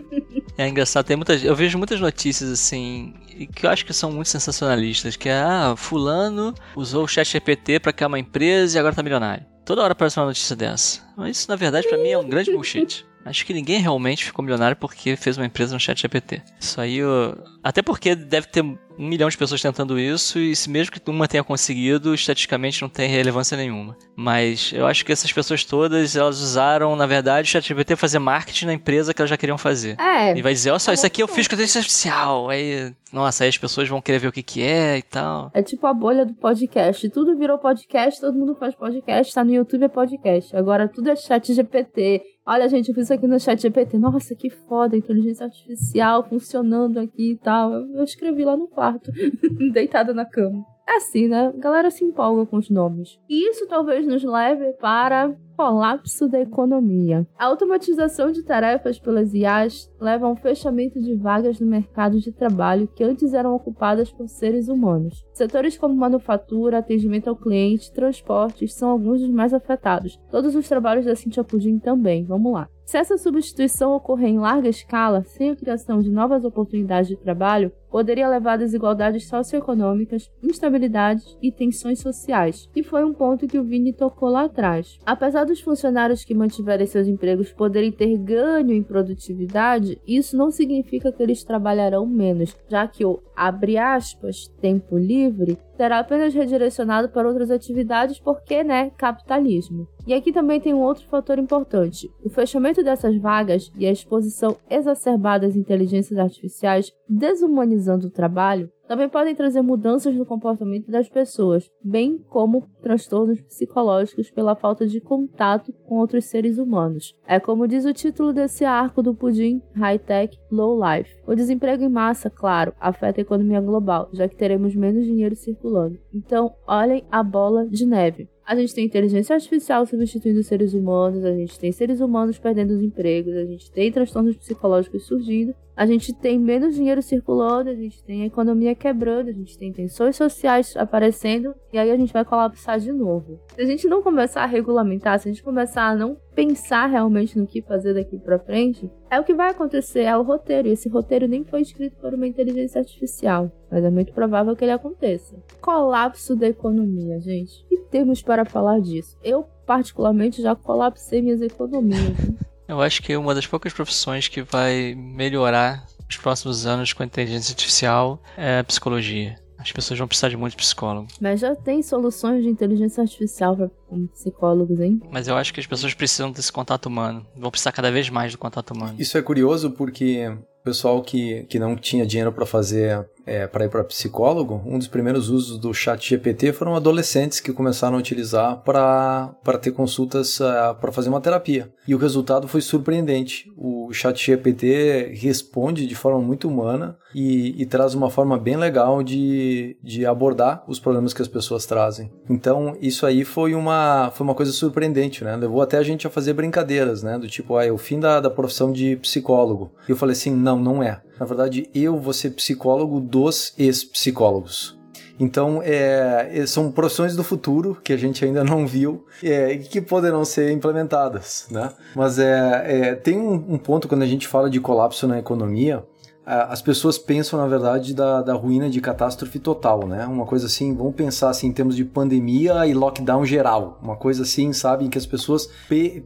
[0.57, 1.41] é engraçado, tem muitas.
[1.45, 3.13] Eu vejo muitas notícias assim.
[3.55, 5.15] Que eu acho que são muito sensacionalistas.
[5.15, 9.01] Que é, ah, fulano usou o chat GPT para criar uma empresa e agora tá
[9.01, 9.45] milionário.
[9.63, 10.99] Toda hora aparece uma notícia dessa.
[11.15, 13.05] Mas isso, na verdade, para mim é um grande bullshit.
[13.25, 16.41] Acho que ninguém realmente ficou milionário porque fez uma empresa no chat GPT.
[16.59, 17.37] Isso aí, eu...
[17.63, 18.63] até porque deve ter
[18.99, 22.89] um milhão de pessoas tentando isso e se mesmo que uma tenha conseguido, estatisticamente não
[22.89, 23.95] tem relevância nenhuma.
[24.13, 28.19] Mas eu acho que essas pessoas todas, elas usaram, na verdade, o chat GPT fazer
[28.19, 29.97] marketing na empresa que elas já queriam fazer.
[29.97, 30.37] É.
[30.37, 32.49] E vai dizer, olha só, isso aqui eu fiz com inteligência artificial.
[32.49, 35.49] Aí, nossa, aí as pessoas vão querer ver o que que é e tal.
[35.53, 37.09] É tipo a bolha do podcast.
[37.09, 40.53] Tudo virou podcast, todo mundo faz podcast, tá no YouTube é podcast.
[40.57, 42.21] Agora tudo é chat GPT
[42.51, 43.99] Olha, gente, eu fiz isso aqui no chat GPT.
[43.99, 47.71] Nossa, que foda, inteligência artificial funcionando aqui e tal.
[47.71, 49.11] Eu escrevi lá no quarto,
[49.73, 50.65] deitada na cama.
[50.89, 51.53] É assim, né?
[51.55, 53.19] A galera se empolga com os nomes.
[53.29, 57.27] E isso talvez nos leve para colapso da economia.
[57.37, 62.31] A automatização de tarefas pelas IAs leva a um fechamento de vagas no mercado de
[62.31, 65.23] trabalho que antes eram ocupadas por seres humanos.
[65.31, 70.19] Setores como manufatura, atendimento ao cliente, transportes são alguns dos mais afetados.
[70.31, 72.25] Todos os trabalhos da Cintia Pudim também.
[72.25, 72.67] Vamos lá.
[72.85, 77.71] Se essa substituição ocorrer em larga escala, sem a criação de novas oportunidades de trabalho,
[77.89, 83.63] poderia levar a desigualdades socioeconômicas, instabilidades e tensões sociais, e foi um ponto que o
[83.63, 84.97] Vini tocou lá atrás.
[85.05, 91.11] Apesar dos funcionários que mantiverem seus empregos poderem ter ganho em produtividade, isso não significa
[91.11, 97.25] que eles trabalharão menos, já que o abre aspas, tempo livre será apenas redirecionado para
[97.25, 99.87] outras atividades porque, né, capitalismo.
[100.05, 102.11] E aqui também tem um outro fator importante.
[102.21, 109.07] O fechamento dessas vagas e a exposição exacerbada às inteligências artificiais, desumanizando o trabalho, também
[109.07, 115.71] podem trazer mudanças no comportamento das pessoas, bem como transtornos psicológicos pela falta de contato
[115.85, 117.15] com outros seres humanos.
[117.27, 121.15] É como diz o título desse arco do Pudim High Tech Low Life.
[121.27, 125.99] O desemprego em massa, claro, afeta a economia global, já que teremos menos dinheiro circulando.
[126.11, 128.27] Então, olhem a bola de neve.
[128.43, 132.81] A gente tem inteligência artificial substituindo seres humanos, a gente tem seres humanos perdendo os
[132.81, 138.03] empregos, a gente tem transtornos psicológicos surgindo, a gente tem menos dinheiro circulando, a gente
[138.03, 142.25] tem a economia quebrando, a gente tem tensões sociais aparecendo e aí a gente vai
[142.25, 143.39] colapsar de novo.
[143.55, 147.39] Se a gente não começar a regulamentar, se a gente começar a não pensar realmente
[147.39, 150.67] no que fazer daqui para frente, é o que vai acontecer, é o roteiro.
[150.67, 154.65] E esse roteiro nem foi escrito por uma inteligência artificial, mas é muito provável que
[154.65, 155.41] ele aconteça.
[155.61, 157.65] Colapso da economia, gente.
[157.71, 159.17] E temos para falar disso?
[159.23, 162.17] Eu, particularmente, já colapsei minhas economias.
[162.69, 167.05] Eu acho que uma das poucas profissões que vai melhorar nos próximos anos com a
[167.07, 169.37] inteligência artificial é a psicologia.
[169.57, 171.07] As pessoas vão precisar de muito psicólogo.
[171.19, 173.71] Mas já tem soluções de inteligência artificial para
[174.07, 175.01] psicólogos, hein?
[175.11, 177.25] Mas eu acho que as pessoas precisam desse contato humano.
[177.35, 178.95] Vão precisar cada vez mais do contato humano.
[178.99, 183.65] Isso é curioso porque o pessoal que, que não tinha dinheiro para fazer é, para
[183.65, 187.99] ir para psicólogo, um dos primeiros usos do chat GPT foram adolescentes que começaram a
[187.99, 191.71] utilizar para ter consultas uh, é, para fazer uma terapia.
[191.87, 193.45] E o resultado foi surpreendente.
[193.55, 199.03] O chat GPT responde de forma muito humana e, e traz uma forma bem legal
[199.03, 202.11] de, de abordar os problemas que as pessoas trazem.
[202.27, 203.78] Então, isso aí foi uma,
[204.13, 205.35] foi uma coisa surpreendente, né?
[205.35, 207.17] Levou até a gente a fazer brincadeiras, né?
[207.17, 209.71] Do tipo, ah, é o fim da, da profissão de psicólogo.
[209.87, 211.01] E eu falei assim, não, não é.
[211.19, 214.79] Na verdade, eu vou ser psicólogo dos ex-psicólogos.
[215.19, 219.59] Então, é, é, são profissões do futuro que a gente ainda não viu é, e
[219.59, 221.73] que poderão ser implementadas, né?
[221.93, 225.83] Mas é, é tem um, ponto quando a gente fala de colapso na economia,
[226.29, 230.05] as pessoas pensam, na verdade, da, da ruína de catástrofe total, né?
[230.05, 233.79] Uma coisa assim, vamos pensar assim em termos de pandemia e lockdown geral.
[233.81, 235.49] Uma coisa assim, sabe, em que as pessoas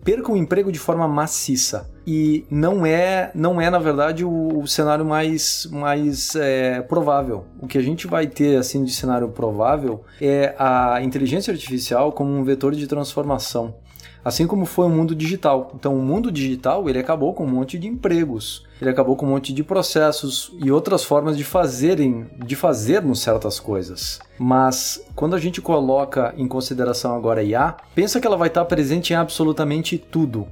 [0.04, 4.68] percam o emprego de forma maciça e não é, não é na verdade o, o
[4.68, 7.46] cenário mais, mais é, provável.
[7.62, 12.32] O que a gente vai ter assim de cenário provável é a inteligência artificial como
[12.32, 13.76] um vetor de transformação
[14.24, 15.72] assim como foi o mundo digital.
[15.76, 19.30] Então, o mundo digital ele acabou com um monte de empregos, ele acabou com um
[19.30, 24.20] monte de processos e outras formas de fazerem, de fazermos certas coisas.
[24.38, 28.66] Mas quando a gente coloca em consideração agora a IA, pensa que ela vai estar
[28.66, 30.48] presente em absolutamente tudo.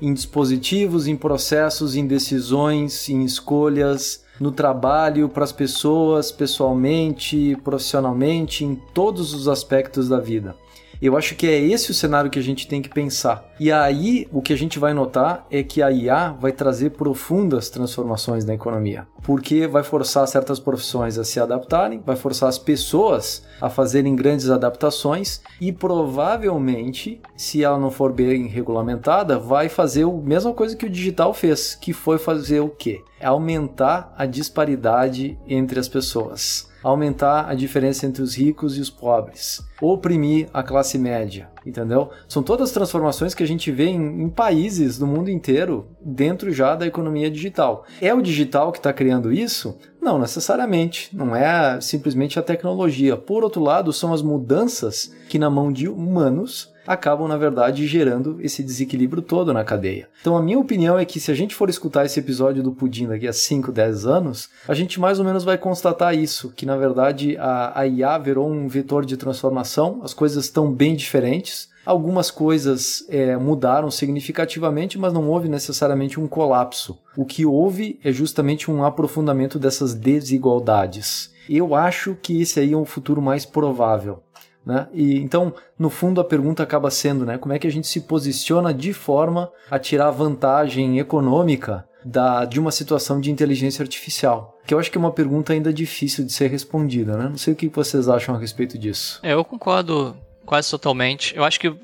[0.00, 8.64] Em dispositivos, em processos, em decisões, em escolhas, no trabalho, para as pessoas, pessoalmente, profissionalmente,
[8.64, 10.56] em todos os aspectos da vida.
[11.00, 13.52] Eu acho que é esse o cenário que a gente tem que pensar.
[13.58, 17.68] E aí, o que a gente vai notar é que a IA vai trazer profundas
[17.68, 23.44] transformações na economia, porque vai forçar certas profissões a se adaptarem, vai forçar as pessoas
[23.60, 30.10] a fazerem grandes adaptações e provavelmente, se ela não for bem regulamentada, vai fazer a
[30.10, 33.02] mesma coisa que o digital fez, que foi fazer o quê?
[33.22, 39.64] Aumentar a disparidade entre as pessoas aumentar a diferença entre os ricos e os pobres,
[39.80, 42.10] oprimir a classe média, entendeu?
[42.28, 46.76] São todas transformações que a gente vê em, em países do mundo inteiro dentro já
[46.76, 47.86] da economia digital.
[48.00, 49.78] É o digital que está criando isso?
[50.00, 53.16] Não necessariamente, não é simplesmente a tecnologia.
[53.16, 58.38] Por outro lado, são as mudanças que na mão de humanos acabam, na verdade, gerando
[58.40, 60.08] esse desequilíbrio todo na cadeia.
[60.20, 63.06] Então, a minha opinião é que se a gente for escutar esse episódio do Pudim
[63.08, 66.76] daqui a 5, 10 anos, a gente mais ou menos vai constatar isso, que na
[66.76, 71.72] verdade a, a IA virou um vetor de transformação, as coisas estão bem diferentes.
[71.84, 76.98] Algumas coisas é, mudaram significativamente, mas não houve necessariamente um colapso.
[77.14, 81.30] O que houve é justamente um aprofundamento dessas desigualdades.
[81.48, 84.23] Eu acho que esse aí é um futuro mais provável.
[84.64, 84.86] Né?
[84.92, 88.00] E então, no fundo, a pergunta acaba sendo, né, como é que a gente se
[88.02, 94.58] posiciona de forma a tirar vantagem econômica da, de uma situação de inteligência artificial?
[94.66, 97.28] Que eu acho que é uma pergunta ainda difícil de ser respondida, né?
[97.28, 99.20] Não sei o que vocês acham a respeito disso.
[99.22, 100.16] É, eu concordo
[100.46, 101.36] quase totalmente.
[101.36, 101.74] Eu acho que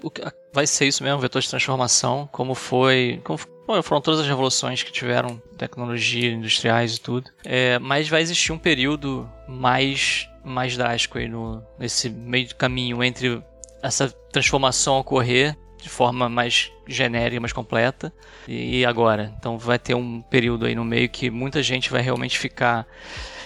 [0.52, 3.38] vai ser isso mesmo, vetor de transformação, como foi, como
[3.82, 7.30] foram todas as revoluções que tiveram tecnologia, industriais e tudo.
[7.44, 13.42] É, mas vai existir um período mais mais drástico aí no, nesse meio caminho entre
[13.82, 18.12] essa transformação ocorrer de forma mais genérica, mais completa.
[18.46, 19.32] E agora?
[19.38, 22.86] Então vai ter um período aí no meio que muita gente vai realmente ficar.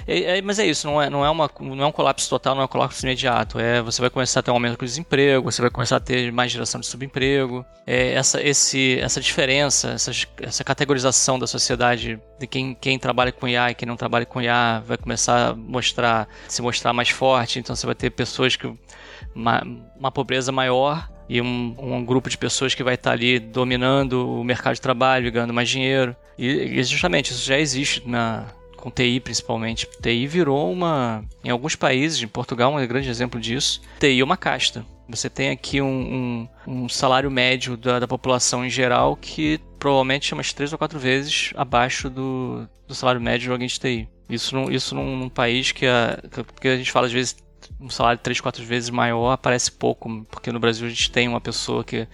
[0.06, 2.54] É, é, mas é isso, não é, não, é uma, não é um colapso total,
[2.54, 3.58] não é um colapso imediato.
[3.58, 6.30] É, você vai começar a ter um aumento do desemprego, você vai começar a ter
[6.32, 7.64] mais geração de subemprego.
[7.86, 10.10] É, essa, esse, essa diferença, essa,
[10.42, 14.40] essa categorização da sociedade de quem, quem trabalha com IA e quem não trabalha com
[14.40, 17.58] IA vai começar a mostrar, se mostrar mais forte.
[17.58, 18.66] Então você vai ter pessoas que.
[19.34, 19.62] uma,
[19.98, 24.44] uma pobreza maior e um, um, grupo de pessoas que vai estar ali dominando o
[24.44, 26.14] mercado de trabalho, ganhando mais dinheiro.
[26.38, 28.46] E, e justamente isso já existe na
[28.76, 29.88] com TI principalmente.
[30.02, 33.80] TI virou uma, em alguns países, em Portugal um grande exemplo disso.
[33.98, 34.84] TI é uma casta.
[35.08, 40.32] Você tem aqui um, um, um salário médio da, da, população em geral que provavelmente
[40.32, 44.08] é umas três ou quatro vezes abaixo do, do salário médio de alguém de TI.
[44.28, 46.18] Isso, num, isso num, num país que a,
[46.60, 47.36] que a gente fala às vezes
[47.84, 51.40] um salário três, quatro vezes maior parece pouco, porque no Brasil a gente tem uma
[51.40, 52.08] pessoa que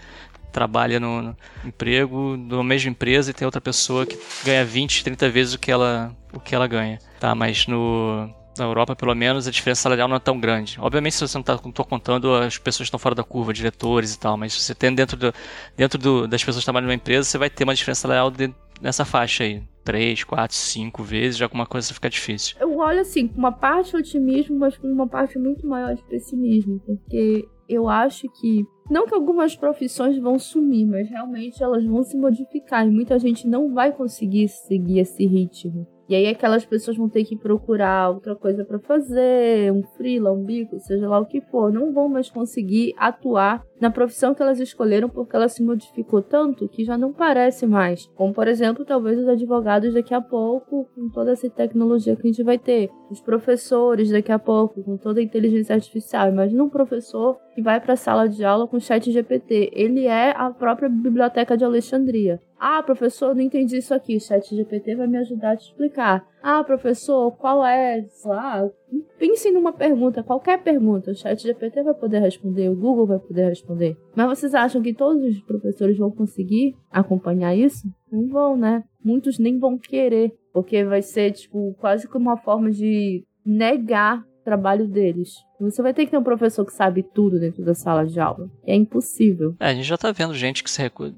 [0.51, 5.31] trabalha no, no emprego, na mesma empresa, e tem outra pessoa que ganha 20, 30
[5.31, 6.99] vezes o que ela, o que ela ganha.
[7.21, 8.29] Tá, mas no,
[8.59, 10.77] na Europa, pelo menos, a diferença salarial não é tão grande.
[10.81, 14.19] Obviamente, se você não está contando as pessoas que estão fora da curva, diretores e
[14.19, 15.35] tal, mas se você tem dentro, do,
[15.77, 18.53] dentro do, das pessoas que trabalham numa empresa, você vai ter uma diferença salarial de,
[18.81, 19.63] nessa faixa aí.
[19.85, 22.57] Três, quatro, cinco vezes, já alguma coisa fica difícil.
[22.81, 26.81] Olho assim, com uma parte de otimismo, mas com uma parte muito maior de pessimismo,
[26.87, 32.17] porque eu acho que não que algumas profissões vão sumir, mas realmente elas vão se
[32.17, 35.87] modificar e muita gente não vai conseguir seguir esse ritmo.
[36.09, 40.45] E aí aquelas pessoas vão ter que procurar outra coisa para fazer, um freela, um
[40.45, 44.61] bico, seja lá o que for, não vão mais conseguir atuar na profissão que elas
[44.61, 48.07] escolheram porque ela se modificou tanto que já não parece mais.
[48.15, 52.31] Como por exemplo, talvez os advogados daqui a pouco, com toda essa tecnologia que a
[52.31, 56.29] gente vai ter, os professores daqui a pouco, com toda a inteligência artificial.
[56.29, 59.71] Imagina um professor que vai para a sala de aula com o chat GPT.
[59.73, 62.41] Ele é a própria biblioteca de Alexandria.
[62.59, 64.17] Ah, professor, não entendi isso aqui.
[64.17, 66.27] O chat GPT vai me ajudar a te explicar.
[66.43, 68.03] Ah, professor, qual é?
[68.09, 68.69] Sei lá,
[69.19, 71.11] pense numa pergunta, qualquer pergunta.
[71.11, 73.97] O chat GPT vai poder responder, o Google vai poder responder.
[74.15, 77.89] Mas vocês acham que todos os professores vão conseguir acompanhar isso?
[78.11, 78.83] Não vão, né?
[79.05, 84.45] Muitos nem vão querer, porque vai ser, tipo, quase como uma forma de negar o
[84.45, 85.35] trabalho deles.
[85.61, 88.51] Você vai ter que ter um professor que sabe tudo dentro da sala de aula.
[88.67, 89.55] É impossível.
[89.61, 91.15] É, a gente já tá vendo gente que se recusa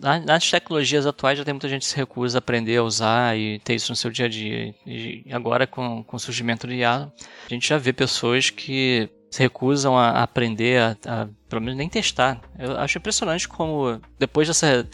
[0.00, 3.58] nas tecnologias atuais já tem muita gente que se recusa a aprender a usar e
[3.60, 4.74] ter isso no seu dia a dia.
[4.86, 7.10] E agora, com, com o surgimento do IA,
[7.46, 11.88] a gente já vê pessoas que se recusam a, aprender, a, a, pelo menos nem
[11.88, 12.40] testar.
[12.58, 14.88] Eu acho impressionante como, depois dessa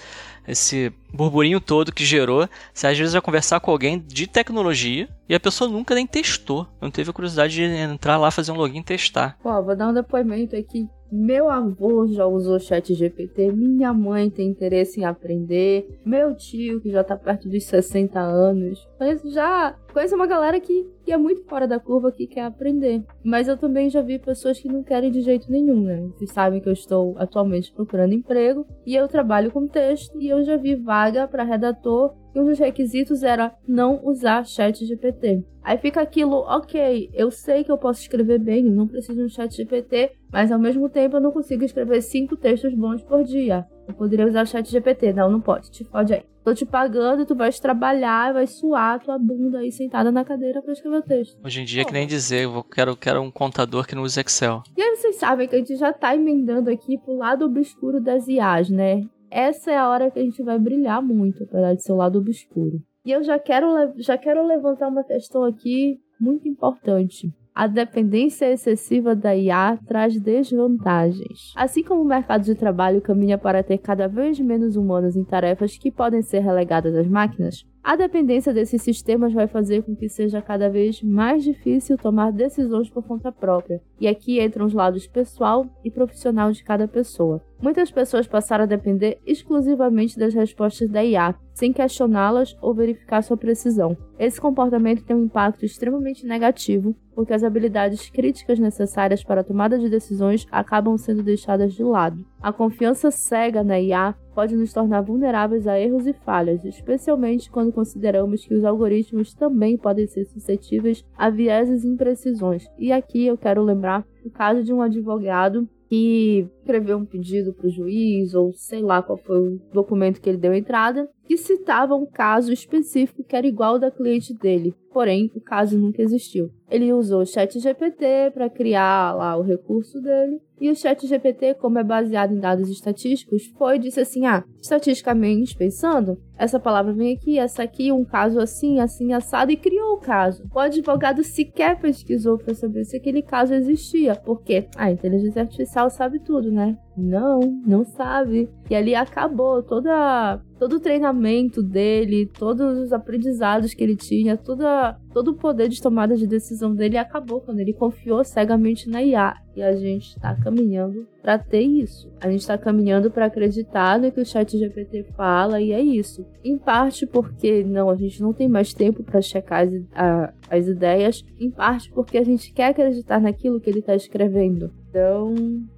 [0.47, 5.35] esse burburinho todo que gerou, você às vezes vai conversar com alguém de tecnologia e
[5.35, 6.69] a pessoa nunca nem testou.
[6.81, 9.39] Não teve a curiosidade de entrar lá, fazer um login e testar.
[9.43, 10.87] Pô, vou dar um depoimento aqui.
[11.17, 16.91] Meu avô já usou chat GPT, minha mãe tem interesse em aprender, meu tio, que
[16.91, 21.45] já tá perto dos 60 anos, conheço já conheço uma galera que, que é muito
[21.45, 23.05] fora da curva que quer aprender.
[23.23, 26.01] Mas eu também já vi pessoas que não querem de jeito nenhum, né?
[26.15, 30.43] Vocês sabem que eu estou atualmente procurando emprego e eu trabalho com texto e eu
[30.43, 35.45] já vi vaga para redator e um dos requisitos era não usar chat GPT.
[35.63, 39.29] Aí fica aquilo, ok, eu sei que eu posso escrever bem, não preciso de um
[39.29, 43.65] chat GPT, mas ao mesmo tempo eu não consigo escrever cinco textos bons por dia.
[43.87, 45.13] Eu poderia usar o chat GPT.
[45.13, 46.23] Não, não pode, te fode aí.
[46.43, 50.73] Tô te pagando, tu vais trabalhar, vai suar tua bunda aí sentada na cadeira para
[50.73, 51.39] escrever o texto.
[51.43, 54.21] Hoje em dia é que nem dizer, eu quero, quero um contador que não use
[54.21, 54.63] Excel.
[54.77, 58.29] E aí vocês sabem que a gente já tá emendando aqui pro lado obscuro das
[58.29, 59.05] IAs, né?
[59.35, 62.21] essa é a hora que a gente vai brilhar muito, apesar de ser o lado
[62.21, 62.81] obscuro.
[63.05, 67.35] E eu já quero, já quero levantar uma questão aqui muito importante.
[67.57, 71.53] A dependência excessiva da IA traz desvantagens.
[71.55, 75.79] Assim como o mercado de trabalho caminha para ter cada vez menos humanos em tarefas
[75.79, 80.41] que podem ser relegadas às máquinas, a dependência desses sistemas vai fazer com que seja
[80.41, 85.67] cada vez mais difícil tomar decisões por conta própria, e aqui entram os lados pessoal
[85.85, 87.43] e profissional de cada pessoa.
[87.61, 93.37] Muitas pessoas passaram a depender exclusivamente das respostas da IA, sem questioná-las ou verificar sua
[93.37, 93.97] precisão.
[94.19, 99.79] Esse comportamento tem um impacto extremamente negativo, porque as habilidades críticas necessárias para a tomada
[99.79, 102.25] de decisões acabam sendo deixadas de lado.
[102.43, 107.73] A confiança cega na IA pode nos tornar vulneráveis a erros e falhas, especialmente quando
[107.73, 112.67] consideramos que os algoritmos também podem ser suscetíveis a vieses e imprecisões.
[112.79, 117.69] E aqui eu quero lembrar o caso de um advogado que escreveu um pedido para
[117.69, 121.95] o juiz, ou sei lá qual foi o documento que ele deu entrada, que citava
[121.95, 126.51] um caso específico que era igual ao da cliente dele, porém o caso nunca existiu.
[126.71, 131.55] Ele usou o chat GPT para criar lá o recurso dele, e o chat GPT,
[131.55, 136.93] como é baseado em dados estatísticos, foi e disse assim, ah, estatisticamente pensando, essa palavra
[136.93, 140.45] vem aqui, essa aqui, um caso assim, assim, assado, e criou o caso.
[140.55, 146.19] O advogado sequer pesquisou para saber se aquele caso existia, porque a inteligência artificial sabe
[146.21, 146.77] tudo, né?
[146.97, 148.49] Não, não sabe.
[148.71, 154.97] E ali acabou toda, todo o treinamento dele, todos os aprendizados que ele tinha, toda,
[155.13, 159.35] todo o poder de tomada de decisão dele acabou quando ele confiou cegamente na IA.
[159.57, 162.11] E a gente está caminhando para ter isso.
[162.21, 166.25] A gente está caminhando para acreditar no que o chat GPT fala e é isso.
[166.45, 170.67] Em parte porque não, a gente não tem mais tempo para checar as, a, as
[170.67, 171.23] ideias.
[171.39, 174.73] Em parte porque a gente quer acreditar naquilo que ele está escrevendo.
[174.89, 175.35] Então,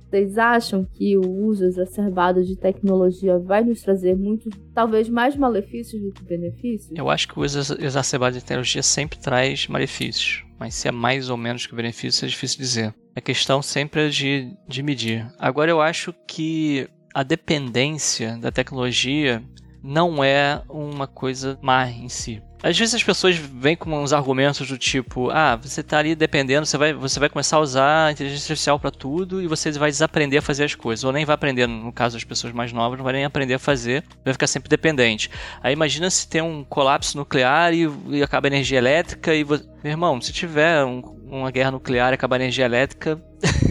[0.09, 6.01] vocês acham que o uso exacerbado de tecnologia vai nos trazer muitos, talvez mais malefícios
[6.01, 6.97] do que benefícios?
[6.97, 11.29] Eu acho que o uso exacerbado de tecnologia sempre traz malefícios, mas se é mais
[11.29, 12.95] ou menos que benefício é difícil dizer.
[13.15, 15.27] A questão sempre é de, de medir.
[15.39, 19.43] Agora eu acho que a dependência da tecnologia
[19.83, 22.43] não é uma coisa má em si.
[22.63, 26.67] Às vezes as pessoas vêm com uns argumentos do tipo: ah, você está ali dependendo,
[26.67, 29.91] você vai, você vai começar a usar a inteligência artificial para tudo e você vai
[29.91, 31.05] desaprender a fazer as coisas.
[31.05, 33.59] Ou nem vai aprender, no caso das pessoas mais novas, não vai nem aprender a
[33.59, 35.31] fazer, vai ficar sempre dependente.
[35.63, 39.45] Aí imagina se tem um colapso nuclear e, e acaba a energia elétrica e.
[39.45, 39.65] Você...
[39.85, 43.23] Meu irmão, se tiver um, uma guerra nuclear e acabar a energia elétrica.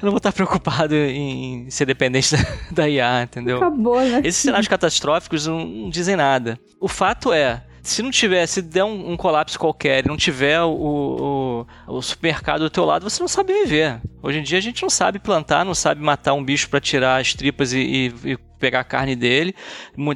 [0.00, 3.58] eu não vou estar preocupado em ser dependente da, da IA, entendeu?
[3.58, 4.20] Acabou, né?
[4.24, 6.58] Esses cenários catastróficos não, não dizem nada.
[6.80, 10.60] O fato é, se não tiver, se der um, um colapso qualquer e não tiver
[10.62, 14.00] o, o, o, supermercado do teu lado, você não sabe viver.
[14.22, 17.20] Hoje em dia a gente não sabe plantar, não sabe matar um bicho para tirar
[17.20, 19.54] as tripas e, e, e, pegar a carne dele.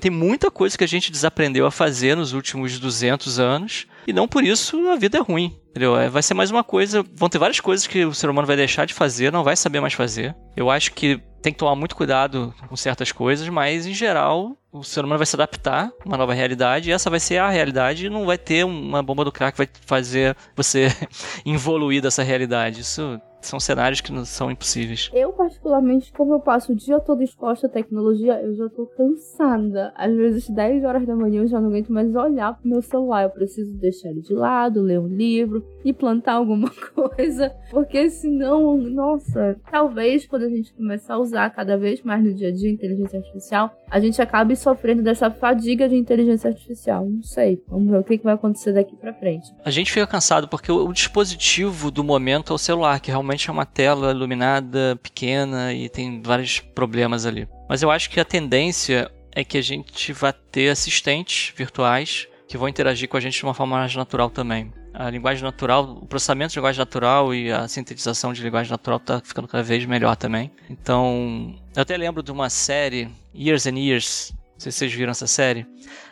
[0.00, 4.28] Tem muita coisa que a gente desaprendeu a fazer nos últimos 200 anos e não
[4.28, 5.56] por isso a vida é ruim.
[5.70, 5.96] Entendeu?
[5.96, 7.04] É, vai ser mais uma coisa.
[7.14, 9.80] Vão ter várias coisas que o ser humano vai deixar de fazer, não vai saber
[9.80, 10.34] mais fazer.
[10.56, 14.82] Eu acho que tem que tomar muito cuidado com certas coisas, mas em geral o
[14.82, 18.06] ser humano vai se adaptar a uma nova realidade e essa vai ser a realidade
[18.06, 20.88] e não vai ter uma bomba do crack que vai fazer você
[21.46, 22.80] evoluir dessa realidade.
[22.80, 25.10] Isso são cenários que não são impossíveis.
[25.12, 29.92] Eu, particularmente, como eu passo o dia todo exposta à tecnologia, eu já tô cansada.
[29.96, 33.24] Às vezes, 10 horas da manhã, eu já não aguento mais olhar pro meu celular.
[33.24, 37.50] Eu preciso deixar ele de lado, ler um livro e plantar alguma coisa.
[37.70, 42.48] Porque senão, nossa, talvez quando a gente começar a usar cada vez mais no dia
[42.48, 47.08] a dia inteligência artificial, a gente acabe sofrendo dessa fadiga de inteligência artificial.
[47.08, 47.62] Não sei.
[47.68, 49.52] Vamos ver o que vai acontecer daqui para frente.
[49.64, 53.52] A gente fica cansado porque o dispositivo do momento é o celular, que realmente é
[53.52, 57.48] uma tela iluminada, pequena e tem vários problemas ali.
[57.68, 62.58] Mas eu acho que a tendência é que a gente vai ter assistentes virtuais que
[62.58, 64.72] vão interagir com a gente de uma forma mais natural também.
[64.92, 69.20] A linguagem natural, o processamento de linguagem natural e a sintetização de linguagem natural está
[69.20, 70.50] ficando cada vez melhor também.
[70.68, 75.12] Então, eu até lembro de uma série, Years and Years, não sei se vocês viram
[75.12, 75.64] essa série.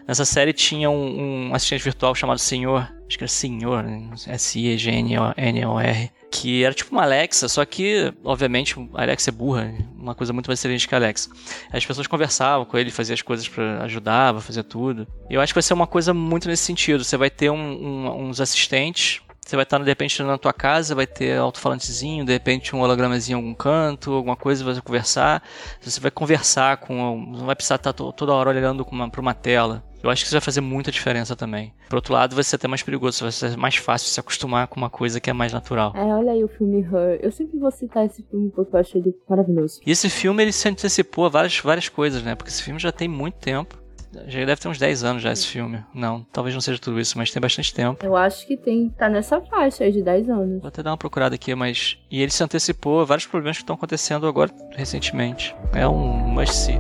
[0.07, 3.85] Nessa série tinha um, um assistente virtual chamado Senhor, acho que era Senhor,
[4.29, 10.33] S-I-G-N-O-R, que era tipo uma Alexa, só que, obviamente, a Alexa é burra, uma coisa
[10.33, 11.31] muito mais excelente que a Alexa.
[11.73, 15.07] As pessoas conversavam com ele, faziam as coisas para ajudar, fazer tudo.
[15.31, 17.05] Eu acho que vai ser uma coisa muito nesse sentido.
[17.05, 20.95] Você vai ter um, um, uns assistentes você vai estar, de repente, na tua casa,
[20.95, 25.43] vai ter alto-falantezinho, de repente um hologramazinho em algum canto, alguma coisa, vai conversar.
[25.81, 27.27] Você vai conversar com.
[27.33, 29.83] Não vai precisar estar toda hora olhando para uma tela.
[30.03, 31.73] Eu acho que isso vai fazer muita diferença também.
[31.89, 34.77] Por outro lado, vai ser até mais perigoso, vai ser mais fácil se acostumar com
[34.77, 35.93] uma coisa que é mais natural.
[35.97, 37.19] É, olha aí o filme Her.
[37.23, 39.81] Eu sempre vou citar esse filme porque eu acho ele maravilhoso.
[39.85, 42.35] E esse filme ele se antecipou a várias, várias coisas, né?
[42.35, 43.77] Porque esse filme já tem muito tempo.
[44.27, 45.85] Já deve ter uns 10 anos já esse filme.
[45.95, 48.05] Não, talvez não seja tudo isso, mas tem bastante tempo.
[48.05, 50.61] Eu acho que tem, tá nessa faixa aí de 10 anos.
[50.61, 51.99] Vou até dar uma procurada aqui, mas.
[52.11, 55.55] E ele se antecipou a vários problemas que estão acontecendo agora recentemente.
[55.75, 56.73] É um must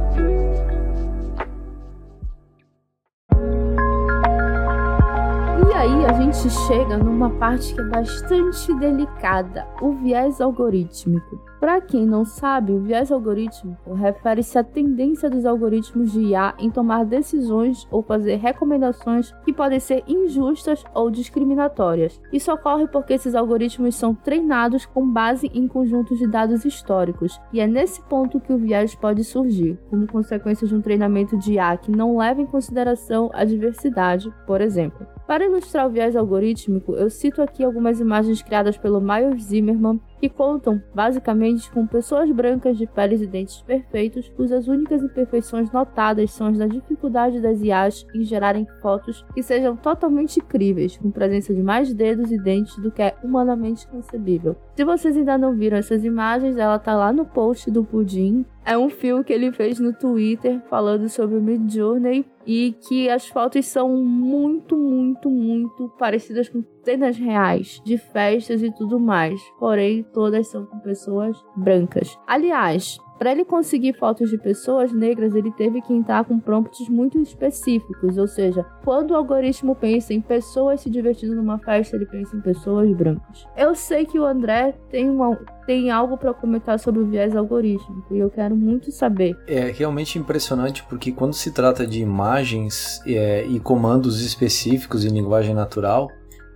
[5.78, 11.40] aí a gente chega numa parte que é bastante delicada, o viés algorítmico.
[11.60, 16.68] Para quem não sabe, o viés algorítmico refere-se à tendência dos algoritmos de IA em
[16.68, 22.20] tomar decisões ou fazer recomendações que podem ser injustas ou discriminatórias.
[22.32, 27.60] Isso ocorre porque esses algoritmos são treinados com base em conjuntos de dados históricos, e
[27.60, 31.76] é nesse ponto que o viés pode surgir, como consequência de um treinamento de IA
[31.76, 35.06] que não leva em consideração a diversidade, por exemplo.
[35.28, 40.26] Para ilustrar o viés algorítmico, eu cito aqui algumas imagens criadas pelo Myers Zimmerman que
[40.26, 46.46] contam basicamente com pessoas brancas de peles e dentes perfeitos, cujas únicas imperfeições notadas são
[46.46, 51.62] as da dificuldade das IAs em gerarem fotos que sejam totalmente críveis, com presença de
[51.62, 54.56] mais dedos e dentes do que é humanamente concebível.
[54.76, 58.46] Se vocês ainda não viram essas imagens, ela tá lá no post do Pudim.
[58.64, 63.10] É um filme que ele fez no Twitter falando sobre o Mid Journey e que
[63.10, 69.38] as fotos são muito, muito, muito parecidas com cenas reais de festas e tudo mais.
[69.58, 72.18] Porém, todas são com pessoas brancas.
[72.26, 77.18] Aliás, para ele conseguir fotos de pessoas negras, ele teve que entrar com prompts muito
[77.18, 82.36] específicos, ou seja, quando o algoritmo pensa em pessoas se divertindo numa festa, ele pensa
[82.36, 83.44] em pessoas brancas.
[83.56, 85.36] Eu sei que o André tem, uma,
[85.66, 89.36] tem algo para comentar sobre o viés algorítmico e eu quero muito saber.
[89.48, 95.54] É realmente impressionante porque quando se trata de imagens é, e comandos específicos em linguagem
[95.54, 96.08] natural,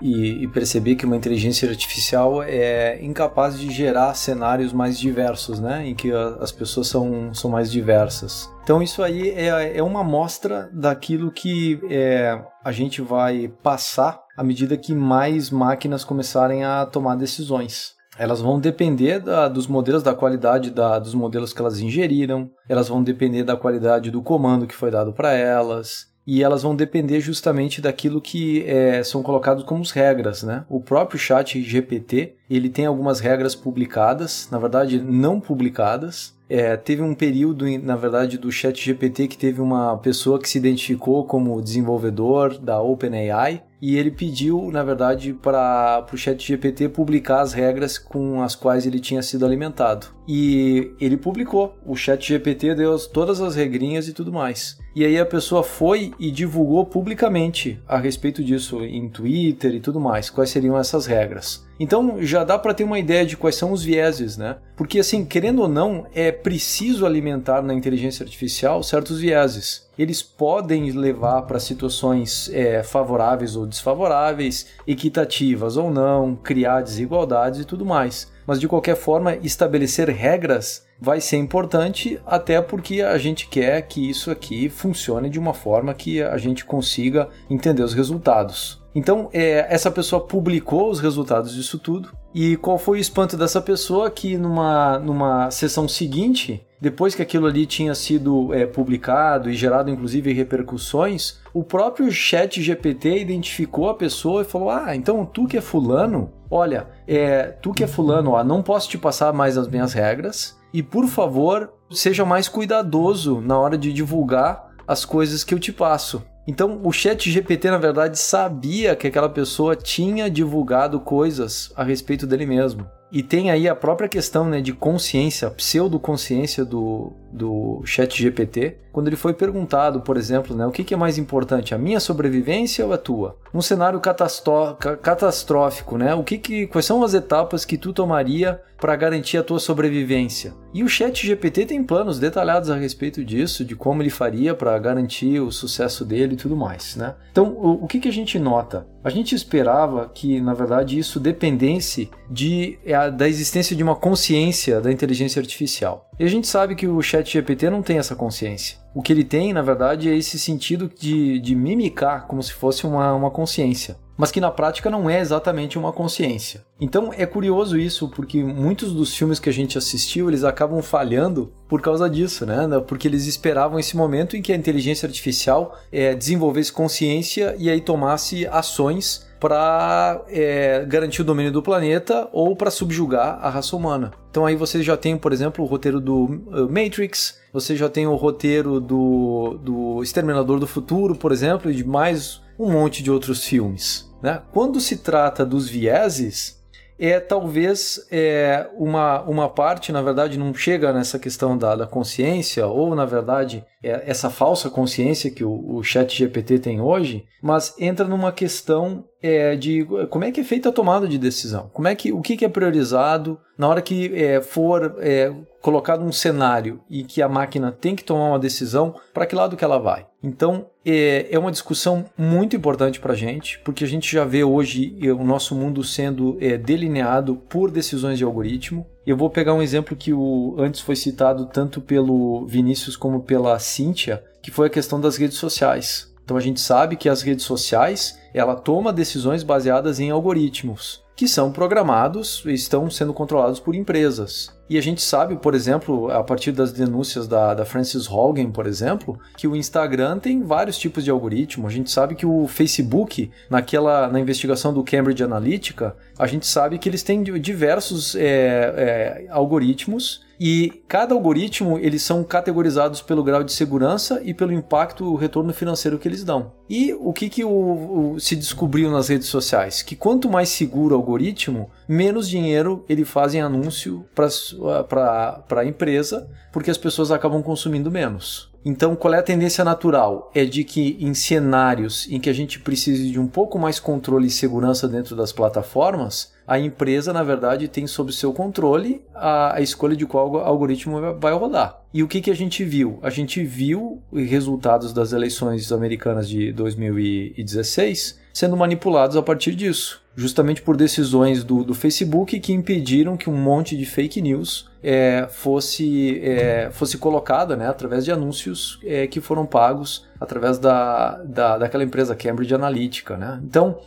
[0.03, 5.87] e, e, perceber que uma inteligência artificial é incapaz de gerar cenários mais diversos, né?
[5.87, 8.51] Em que a, as pessoas são, são mais diversas.
[8.65, 14.43] Então isso aí é, é uma amostra daquilo que é, a gente vai passar à
[14.43, 17.93] medida que mais máquinas começarem a tomar decisões.
[18.19, 22.89] Elas vão depender da, dos modelos, da qualidade da, dos modelos que elas ingeriram, elas
[22.89, 27.21] vão depender da qualidade do comando que foi dado para elas, e elas vão depender
[27.21, 30.65] justamente daquilo que é, são colocados como regras, né?
[30.69, 37.01] O próprio chat GPT, ele tem algumas regras publicadas, na verdade não publicadas, é, teve
[37.03, 41.61] um período, na verdade, do chat GPT que teve uma pessoa que se identificou como
[41.63, 47.99] desenvolvedor da OpenAI e ele pediu, na verdade, para o chat GPT publicar as regras
[47.99, 50.07] com as quais ele tinha sido alimentado.
[50.29, 51.77] E ele publicou.
[51.85, 54.79] O chat GPT deu todas as regrinhas e tudo mais.
[54.95, 59.99] E aí a pessoa foi e divulgou publicamente a respeito disso em Twitter e tudo
[59.99, 61.67] mais, quais seriam essas regras.
[61.81, 64.59] Então já dá para ter uma ideia de quais são os vieses, né?
[64.77, 69.91] Porque assim, querendo ou não, é preciso alimentar na inteligência artificial certos vieses.
[69.99, 77.65] Eles podem levar para situações é, favoráveis ou desfavoráveis, equitativas ou não, criar desigualdades e
[77.65, 78.31] tudo mais.
[78.47, 84.09] Mas de qualquer forma, estabelecer regras vai ser importante, até porque a gente quer que
[84.09, 88.81] isso aqui funcione de uma forma que a gente consiga entender os resultados.
[88.95, 92.11] Então, é, essa pessoa publicou os resultados disso tudo.
[92.35, 94.11] E qual foi o espanto dessa pessoa?
[94.11, 99.91] Que numa, numa sessão seguinte, depois que aquilo ali tinha sido é, publicado e gerado
[99.91, 105.59] inclusive repercussões, o próprio chat GPT identificou a pessoa e falou: Ah, então tu que
[105.59, 109.69] é fulano, olha, é, tu que é fulano, ó, não posso te passar mais as
[109.69, 110.59] minhas regras.
[110.73, 115.71] E por favor, seja mais cuidadoso na hora de divulgar as coisas que eu te
[115.71, 116.23] passo.
[116.47, 122.27] Então, o Chat GPT, na verdade, sabia que aquela pessoa tinha divulgado coisas a respeito
[122.27, 122.91] dele mesmo.
[123.13, 129.09] E tem aí a própria questão né, de consciência, pseudoconsciência do, do chat GPT, quando
[129.09, 132.87] ele foi perguntado, por exemplo, né, o que, que é mais importante, a minha sobrevivência
[132.87, 133.37] ou a tua?
[133.53, 138.97] Um cenário catastrófico, né, o que que, quais são as etapas que tu tomaria para
[138.97, 140.55] garantir a tua sobrevivência?
[140.73, 144.79] E o chat GPT tem planos detalhados a respeito disso, de como ele faria para
[144.79, 146.97] garantir o sucesso dele e tudo mais.
[146.97, 147.15] Né?
[147.31, 148.87] Então, o, o que, que a gente nota?
[149.05, 154.81] A gente esperava que, na verdade, isso dependesse de, é, da existência de uma consciência
[154.81, 156.09] da inteligência artificial.
[156.21, 158.79] E a gente sabe que o chat GPT não tem essa consciência.
[158.95, 162.87] O que ele tem, na verdade, é esse sentido de, de mimicar como se fosse
[162.87, 166.65] uma, uma consciência mas que na prática não é exatamente uma consciência.
[166.81, 171.53] Então é curioso isso, porque muitos dos filmes que a gente assistiu, eles acabam falhando
[171.69, 172.69] por causa disso, né?
[172.87, 177.81] Porque eles esperavam esse momento em que a inteligência artificial é, desenvolvesse consciência e aí
[177.81, 184.13] tomasse ações para é, garantir o domínio do planeta ou para subjugar a raça humana.
[184.31, 188.07] Então aí você já tem, por exemplo, o roteiro do uh, Matrix, você já tem
[188.07, 193.11] o roteiro do, do Exterminador do Futuro, por exemplo, e de mais um monte de
[193.11, 194.12] outros filmes.
[194.23, 194.41] Né?
[194.53, 196.63] Quando se trata dos vieses,
[196.99, 202.65] é talvez é, uma, uma parte, na verdade, não chega nessa questão da, da consciência,
[202.67, 207.75] ou na verdade, é essa falsa consciência que o, o chat GPT tem hoje, mas
[207.77, 211.89] entra numa questão é, de como é que é feita a tomada de decisão, como
[211.89, 216.13] é que o que, que é priorizado na hora que é, for é, colocado um
[216.13, 219.79] cenário e que a máquina tem que tomar uma decisão, para que lado que ela
[219.79, 220.07] vai.
[220.23, 224.45] Então é, é uma discussão muito importante para a gente, porque a gente já vê
[224.45, 228.87] hoje é, o nosso mundo sendo é, delineado por decisões de algoritmo.
[229.07, 233.59] Eu vou pegar um exemplo que o, antes foi citado tanto pelo Vinícius como pela
[233.59, 236.13] Cíntia, que foi a questão das redes sociais.
[236.25, 241.29] Então a gente sabe que as redes sociais, ela toma decisões baseadas em algoritmos que
[241.29, 244.51] são programados e estão sendo controlados por empresas.
[244.73, 248.67] E a gente sabe, por exemplo, a partir das denúncias da, da Frances Hogan, por
[248.67, 251.67] exemplo, que o Instagram tem vários tipos de algoritmo.
[251.67, 256.79] A gente sabe que o Facebook, naquela na investigação do Cambridge Analytica, a gente sabe
[256.79, 263.45] que eles têm diversos é, é, algoritmos e cada algoritmo eles são categorizados pelo grau
[263.45, 266.51] de segurança e pelo impacto o retorno financeiro que eles dão.
[266.69, 269.83] E o que, que o, o, se descobriu nas redes sociais?
[269.83, 276.29] Que quanto mais seguro o algoritmo, menos dinheiro ele faz em anúncio para a empresa,
[276.53, 278.52] porque as pessoas acabam consumindo menos.
[278.65, 280.31] Então, qual é a tendência natural?
[280.35, 284.29] É de que em cenários em que a gente precise de um pouco mais controle
[284.29, 289.61] e segurança dentro das plataformas, a empresa, na verdade, tem sob seu controle a, a
[289.61, 291.83] escolha de qual algoritmo vai rodar.
[291.93, 292.99] E o que, que a gente viu?
[293.03, 300.63] A gente viu resultados das eleições americanas de 2016 sendo manipulados a partir disso, justamente
[300.63, 306.21] por decisões do, do Facebook que impediram que um monte de fake news é, fosse,
[306.23, 311.85] é, fosse colocada né, através de anúncios é, que foram pagos através da, da, daquela
[311.85, 313.17] empresa Cambridge Analytica.
[313.17, 313.41] Né?
[313.45, 313.79] Então,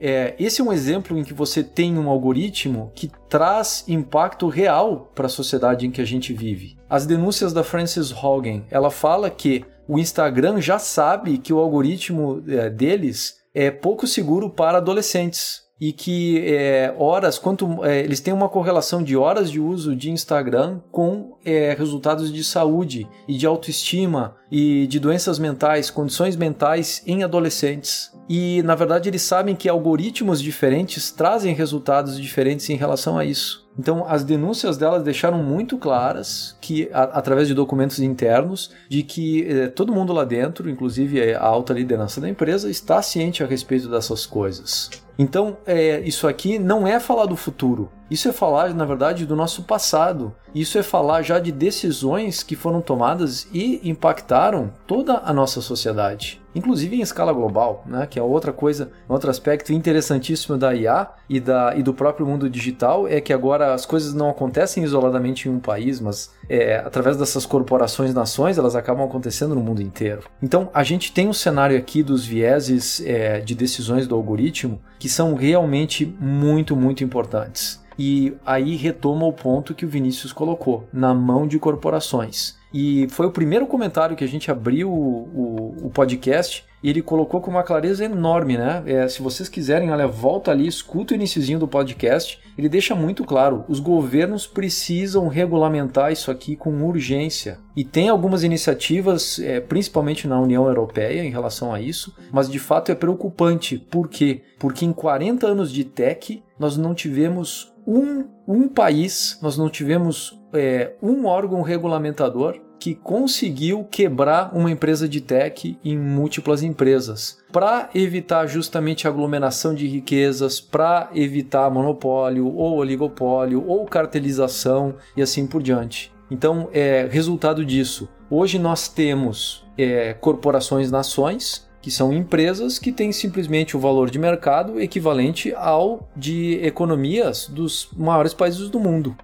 [0.00, 5.12] é, esse é um exemplo em que você tem um algoritmo que traz impacto real
[5.14, 6.78] para a sociedade em que a gente vive.
[6.88, 12.42] As denúncias da Frances Hogan, ela fala que o Instagram já sabe que o algoritmo
[12.48, 18.34] é, deles é pouco seguro para adolescentes e que é, horas, quanto é, eles têm
[18.34, 23.46] uma correlação de horas de uso de Instagram com é, resultados de saúde e de
[23.46, 28.12] autoestima e de doenças mentais, condições mentais em adolescentes.
[28.28, 33.66] E na verdade eles sabem que algoritmos diferentes trazem resultados diferentes em relação a isso.
[33.80, 39.48] Então, as denúncias delas deixaram muito claras que, a, através de documentos internos, de que
[39.48, 43.88] eh, todo mundo lá dentro, inclusive a alta liderança da empresa, está ciente a respeito
[43.88, 44.90] dessas coisas.
[45.18, 47.90] Então, é, isso aqui não é falar do futuro.
[48.10, 50.34] Isso é falar, na verdade, do nosso passado.
[50.54, 56.39] Isso é falar já de decisões que foram tomadas e impactaram toda a nossa sociedade,
[56.54, 58.06] inclusive em escala global, né?
[58.06, 62.48] que é outra coisa, outro aspecto interessantíssimo da IA e, da, e do próprio mundo
[62.48, 67.16] digital é que agora as coisas não acontecem isoladamente em um país, mas é, através
[67.16, 70.24] dessas corporações, nações, elas acabam acontecendo no mundo inteiro.
[70.42, 75.08] Então, a gente tem um cenário aqui dos vieses é, de decisões do algoritmo que
[75.08, 77.80] são realmente muito, muito importantes.
[77.98, 82.58] E aí retoma o ponto que o Vinícius colocou, na mão de corporações.
[82.72, 87.02] E foi o primeiro comentário que a gente abriu o, o, o podcast e ele
[87.02, 88.82] colocou com uma clareza enorme, né?
[88.86, 92.40] É, se vocês quiserem, olha, volta ali, escuta o iníciozinho do podcast.
[92.56, 97.58] Ele deixa muito claro: os governos precisam regulamentar isso aqui com urgência.
[97.76, 102.58] E tem algumas iniciativas, é, principalmente na União Europeia, em relação a isso, mas de
[102.58, 103.76] fato é preocupante.
[103.78, 104.42] Por quê?
[104.58, 110.39] Porque em 40 anos de tech, nós não tivemos um, um país, nós não tivemos
[110.52, 117.90] é, um órgão regulamentador que conseguiu quebrar uma empresa de tech em múltiplas empresas para
[117.94, 125.62] evitar justamente aglomeração de riquezas, para evitar monopólio ou oligopólio ou cartelização e assim por
[125.62, 126.10] diante.
[126.30, 128.08] Então, é resultado disso.
[128.30, 134.18] Hoje nós temos é, corporações nações que são empresas que têm simplesmente o valor de
[134.18, 139.16] mercado equivalente ao de economias dos maiores países do mundo.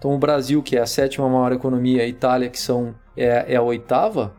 [0.00, 3.56] Então, o Brasil, que é a sétima maior economia, a Itália, que são, é, é
[3.56, 4.34] a oitava,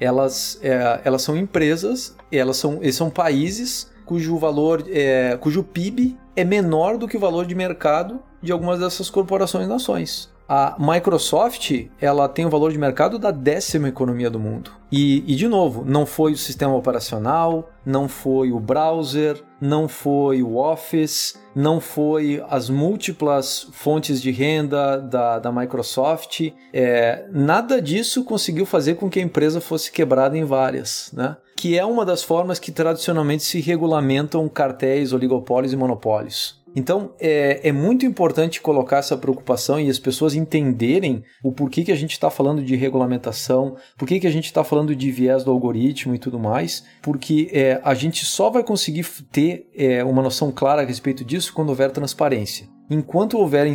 [0.00, 6.18] elas, é, elas são empresas, elas são, eles são países cujo valor, é, cujo PIB
[6.34, 10.33] é menor do que o valor de mercado de algumas dessas corporações nações.
[10.48, 14.70] A Microsoft ela tem o valor de mercado da décima economia do mundo.
[14.92, 20.42] E, e, de novo, não foi o sistema operacional, não foi o browser, não foi
[20.42, 26.52] o Office, não foi as múltiplas fontes de renda da, da Microsoft.
[26.72, 31.36] É, nada disso conseguiu fazer com que a empresa fosse quebrada em várias, né?
[31.56, 36.62] que é uma das formas que tradicionalmente se regulamentam cartéis, oligopólios e monopólios.
[36.74, 41.92] Então é, é muito importante colocar essa preocupação e as pessoas entenderem o porquê que
[41.92, 45.50] a gente está falando de regulamentação, por que a gente está falando de viés do
[45.50, 50.50] algoritmo e tudo mais, porque é, a gente só vai conseguir ter é, uma noção
[50.50, 52.68] clara a respeito disso quando houver transparência.
[52.90, 53.72] Enquanto houverem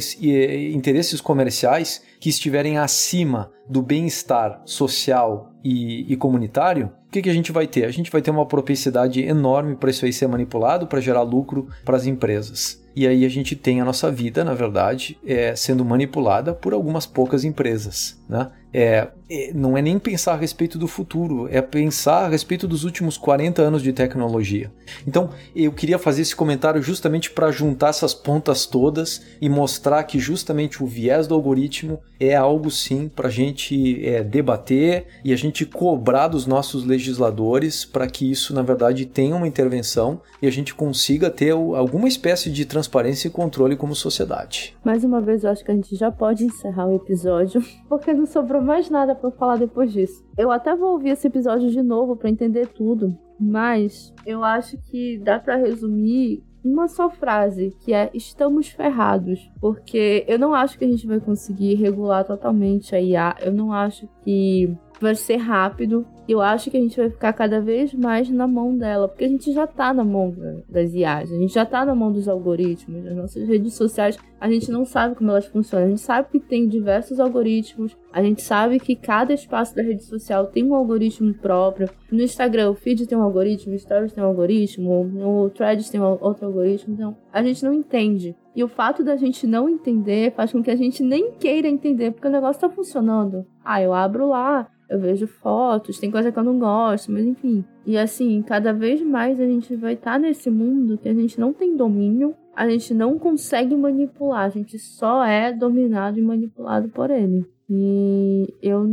[0.71, 7.33] interesses comerciais que estiverem acima do bem-estar social e, e comunitário, o que, que a
[7.33, 7.85] gente vai ter?
[7.85, 11.67] A gente vai ter uma propensidade enorme para isso aí ser manipulado, para gerar lucro
[11.83, 12.79] para as empresas.
[12.99, 17.05] E aí a gente tem a nossa vida, na verdade, é, sendo manipulada por algumas
[17.05, 18.21] poucas empresas.
[18.27, 18.51] Né?
[18.73, 22.83] É, é, não é nem pensar a respeito do futuro, é pensar a respeito dos
[22.83, 24.71] últimos 40 anos de tecnologia.
[25.07, 30.19] Então, eu queria fazer esse comentário justamente para juntar essas pontas todas e mostrar que
[30.19, 35.35] justamente o viés do algoritmo é algo sim para a gente é, debater e a
[35.35, 40.51] gente cobrar dos nossos legisladores para que isso, na verdade, tenha uma intervenção e a
[40.51, 44.75] gente consiga ter alguma espécie de transparência e controle como sociedade.
[44.83, 48.25] Mais uma vez, eu acho que a gente já pode encerrar o episódio, porque não
[48.25, 50.25] sobrou mais nada para falar depois disso.
[50.37, 55.17] Eu até vou ouvir esse episódio de novo para entender tudo, mas eu acho que
[55.19, 60.85] dá para resumir uma só frase, que é estamos ferrados, porque eu não acho que
[60.85, 66.05] a gente vai conseguir regular totalmente a IA, eu não acho que vai ser rápido.
[66.29, 69.27] Eu acho que a gente vai ficar cada vez mais na mão dela, porque a
[69.27, 70.31] gente já tá na mão
[70.69, 74.47] das IAs, a gente já tá na mão dos algoritmos, das nossas redes sociais, a
[74.47, 78.43] gente não sabe como elas funcionam, a gente sabe que tem diversos algoritmos, a gente
[78.43, 81.89] sabe que cada espaço da rede social tem um algoritmo próprio.
[82.11, 85.99] No Instagram, o feed tem um algoritmo, o Stories tem um algoritmo, no Threads tem
[85.99, 88.35] outro algoritmo, então a gente não entende.
[88.55, 92.11] E o fato da gente não entender faz com que a gente nem queira entender,
[92.11, 93.47] porque o negócio tá funcionando.
[93.65, 97.63] Ah, eu abro lá, eu vejo fotos, tem coisa que eu não gosto, mas enfim.
[97.85, 101.39] E assim, cada vez mais a gente vai estar tá nesse mundo que a gente
[101.39, 106.89] não tem domínio, a gente não consegue manipular, a gente só é dominado e manipulado
[106.89, 107.45] por ele.
[107.69, 108.85] E eu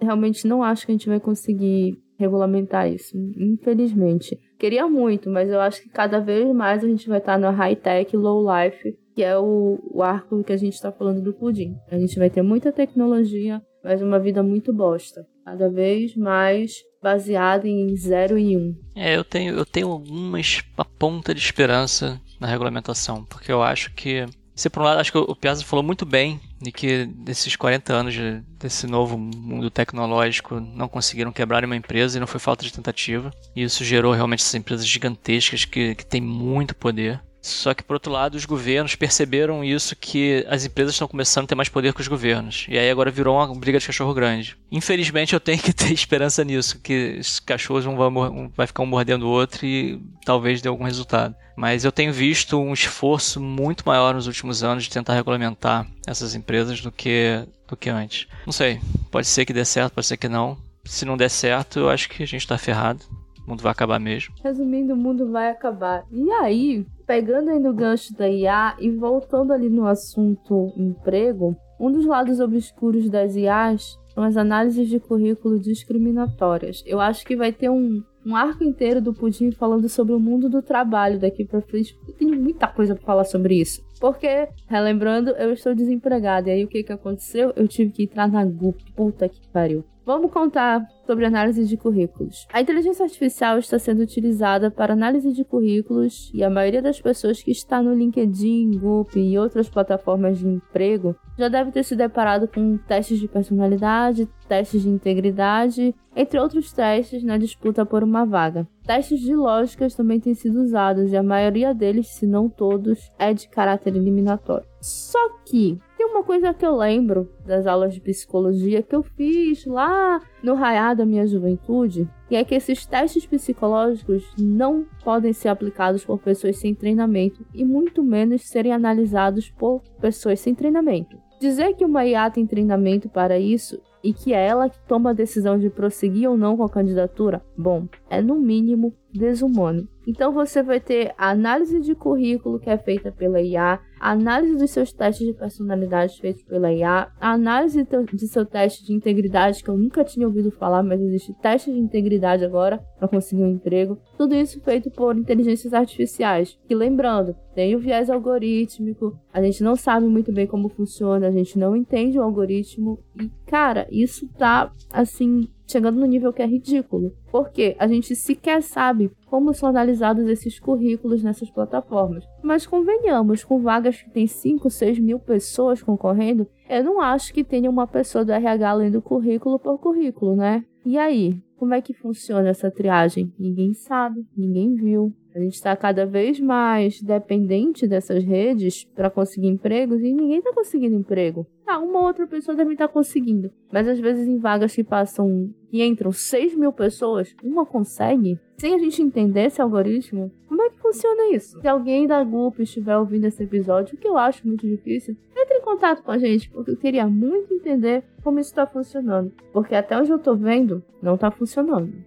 [0.00, 4.38] realmente não acho que a gente vai conseguir regulamentar isso, infelizmente.
[4.58, 7.56] Queria muito, mas eu acho que cada vez mais a gente vai estar tá no
[7.56, 11.74] high-tech, low-life, que é o, o arco que a gente está falando do pudim.
[11.90, 17.68] A gente vai ter muita tecnologia, mas uma vida muito bosta cada vez mais baseada
[17.68, 18.60] em 0 e 1.
[18.60, 18.76] Um.
[18.96, 23.92] É, eu tenho, eu tenho algumas a ponta de esperança na regulamentação, porque eu acho
[23.92, 27.56] que se por um lado, acho que o Piazza falou muito bem de que desses
[27.56, 32.38] 40 anos de, desse novo mundo tecnológico não conseguiram quebrar uma empresa e não foi
[32.38, 33.32] falta de tentativa.
[33.54, 37.20] E isso gerou realmente essas empresas gigantescas que, que têm muito poder.
[37.44, 41.48] Só que, por outro lado, os governos perceberam isso, que as empresas estão começando a
[41.48, 42.64] ter mais poder que os governos.
[42.70, 44.56] E aí agora virou uma briga de cachorro grande.
[44.72, 48.86] Infelizmente, eu tenho que ter esperança nisso, que os cachorros vão, vão vai ficar um
[48.86, 51.34] mordendo o outro e talvez dê algum resultado.
[51.54, 56.34] Mas eu tenho visto um esforço muito maior nos últimos anos de tentar regulamentar essas
[56.34, 58.26] empresas do que, do que antes.
[58.46, 58.80] Não sei,
[59.10, 60.56] pode ser que dê certo, pode ser que não.
[60.82, 63.04] Se não der certo, eu acho que a gente está ferrado.
[63.46, 64.34] O mundo vai acabar mesmo.
[64.42, 66.04] Resumindo, o mundo vai acabar.
[66.10, 71.90] E aí, pegando aí no gancho da IA e voltando ali no assunto emprego, um
[71.90, 76.82] dos lados obscuros das IAs são as análises de currículo discriminatórias.
[76.86, 80.48] Eu acho que vai ter um, um arco inteiro do Pudim falando sobre o mundo
[80.48, 81.96] do trabalho daqui para frente.
[82.06, 83.82] Eu tenho muita coisa para falar sobre isso.
[84.00, 86.48] Porque, relembrando, eu estou desempregada.
[86.48, 87.52] E aí o que que aconteceu?
[87.56, 88.92] Eu tive que entrar na GUP.
[88.94, 89.84] Puta que pariu.
[90.06, 92.46] Vamos contar sobre análise de currículos.
[92.52, 97.42] A inteligência artificial está sendo utilizada para análise de currículos e a maioria das pessoas
[97.42, 102.46] que está no LinkedIn, Goop e outras plataformas de emprego já deve ter se deparado
[102.46, 108.68] com testes de personalidade, testes de integridade, entre outros testes na disputa por uma vaga.
[108.86, 113.32] Testes de lógicas também têm sido usados e a maioria deles, se não todos, é
[113.32, 114.66] de caráter eliminatório.
[114.80, 119.64] Só que tem uma coisa que eu lembro das aulas de psicologia que eu fiz
[119.64, 125.48] lá no raiar da minha juventude, e é que esses testes psicológicos não podem ser
[125.48, 131.16] aplicados por pessoas sem treinamento e muito menos serem analisados por pessoas sem treinamento.
[131.40, 135.14] Dizer que uma IA tem treinamento para isso e que é ela que toma a
[135.14, 139.88] decisão de prosseguir ou não com a candidatura, bom, é no mínimo desumano.
[140.06, 144.54] Então você vai ter a análise de currículo que é feita pela IA, a análise
[144.56, 149.62] dos seus testes de personalidade feitos pela IA, a análise de seu teste de integridade,
[149.62, 153.52] que eu nunca tinha ouvido falar, mas existe teste de integridade agora para conseguir um
[153.52, 153.98] emprego.
[154.18, 156.58] Tudo isso feito por inteligências artificiais.
[156.68, 161.30] Que lembrando, tem o viés algorítmico, a gente não sabe muito bem como funciona, a
[161.30, 162.98] gente não entende o algoritmo.
[163.18, 167.12] E, cara, isso tá assim chegando no nível que é ridículo.
[167.30, 172.24] Porque a gente sequer sabe como são analisados esses currículos nessas plataformas.
[172.42, 177.44] Mas convenhamos, com vagas que tem 5, 6 mil pessoas concorrendo, eu não acho que
[177.44, 180.64] tenha uma pessoa do RH lendo currículo por currículo, né?
[180.84, 183.32] E aí, como é que funciona essa triagem?
[183.38, 185.12] Ninguém sabe, ninguém viu.
[185.34, 190.52] A gente está cada vez mais dependente dessas redes para conseguir empregos e ninguém está
[190.52, 191.44] conseguindo emprego.
[191.66, 193.50] Ah, uma outra pessoa deve estar tá conseguindo.
[193.72, 198.38] Mas às vezes em vagas que passam e entram 6 mil pessoas, uma consegue.
[198.56, 201.60] Sem a gente entender esse algoritmo, como é que funciona isso?
[201.60, 205.58] Se alguém da Google estiver ouvindo esse episódio, o que eu acho muito difícil, entre
[205.58, 209.32] em contato com a gente, porque eu queria muito entender como isso está funcionando.
[209.52, 211.43] Porque até onde eu tô vendo, não tá funcionando.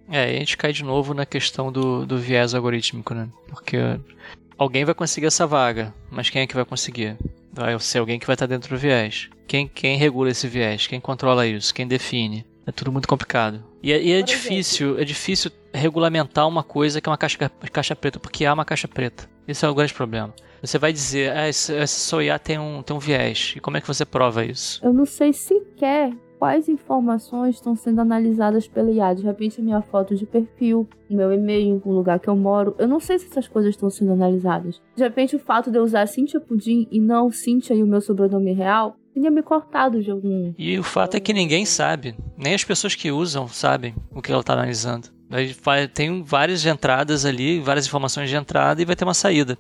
[0.10, 3.28] É, a gente cai de novo na questão do, do viés algorítmico, né?
[3.48, 3.78] Porque
[4.58, 7.18] alguém vai conseguir essa vaga, mas quem é que vai conseguir?
[7.52, 9.30] Vai ser alguém que vai estar dentro do viés.
[9.48, 10.88] Quem, quem regula esse viés?
[10.88, 11.74] Quem controla isso?
[11.74, 12.46] Quem define?
[12.66, 13.64] É tudo muito complicado.
[13.82, 17.96] E, é, e é difícil, é difícil regulamentar uma coisa que é uma caixa, caixa
[17.96, 19.30] preta, porque há uma caixa preta.
[19.48, 20.34] Esse é o grande problema.
[20.62, 23.54] Você vai dizer, ah, esse, esse tem um, tem um viés.
[23.56, 24.84] E como é que você prova isso?
[24.84, 29.14] Eu não sei sequer quais informações estão sendo analisadas pela IA.
[29.14, 32.76] De repente, minha foto de perfil, o meu e-mail, o lugar que eu moro.
[32.78, 34.82] Eu não sei se essas coisas estão sendo analisadas.
[34.96, 38.02] De repente, o fato de eu usar Cintia Pudim e não Cintia e o meu
[38.02, 40.54] sobrenome real tinha me cortado de algum.
[40.58, 42.16] E o fato é que ninguém sabe.
[42.38, 45.10] Nem as pessoas que usam sabem o que ela está analisando.
[45.94, 49.58] Tem várias entradas ali, várias informações de entrada e vai ter uma saída.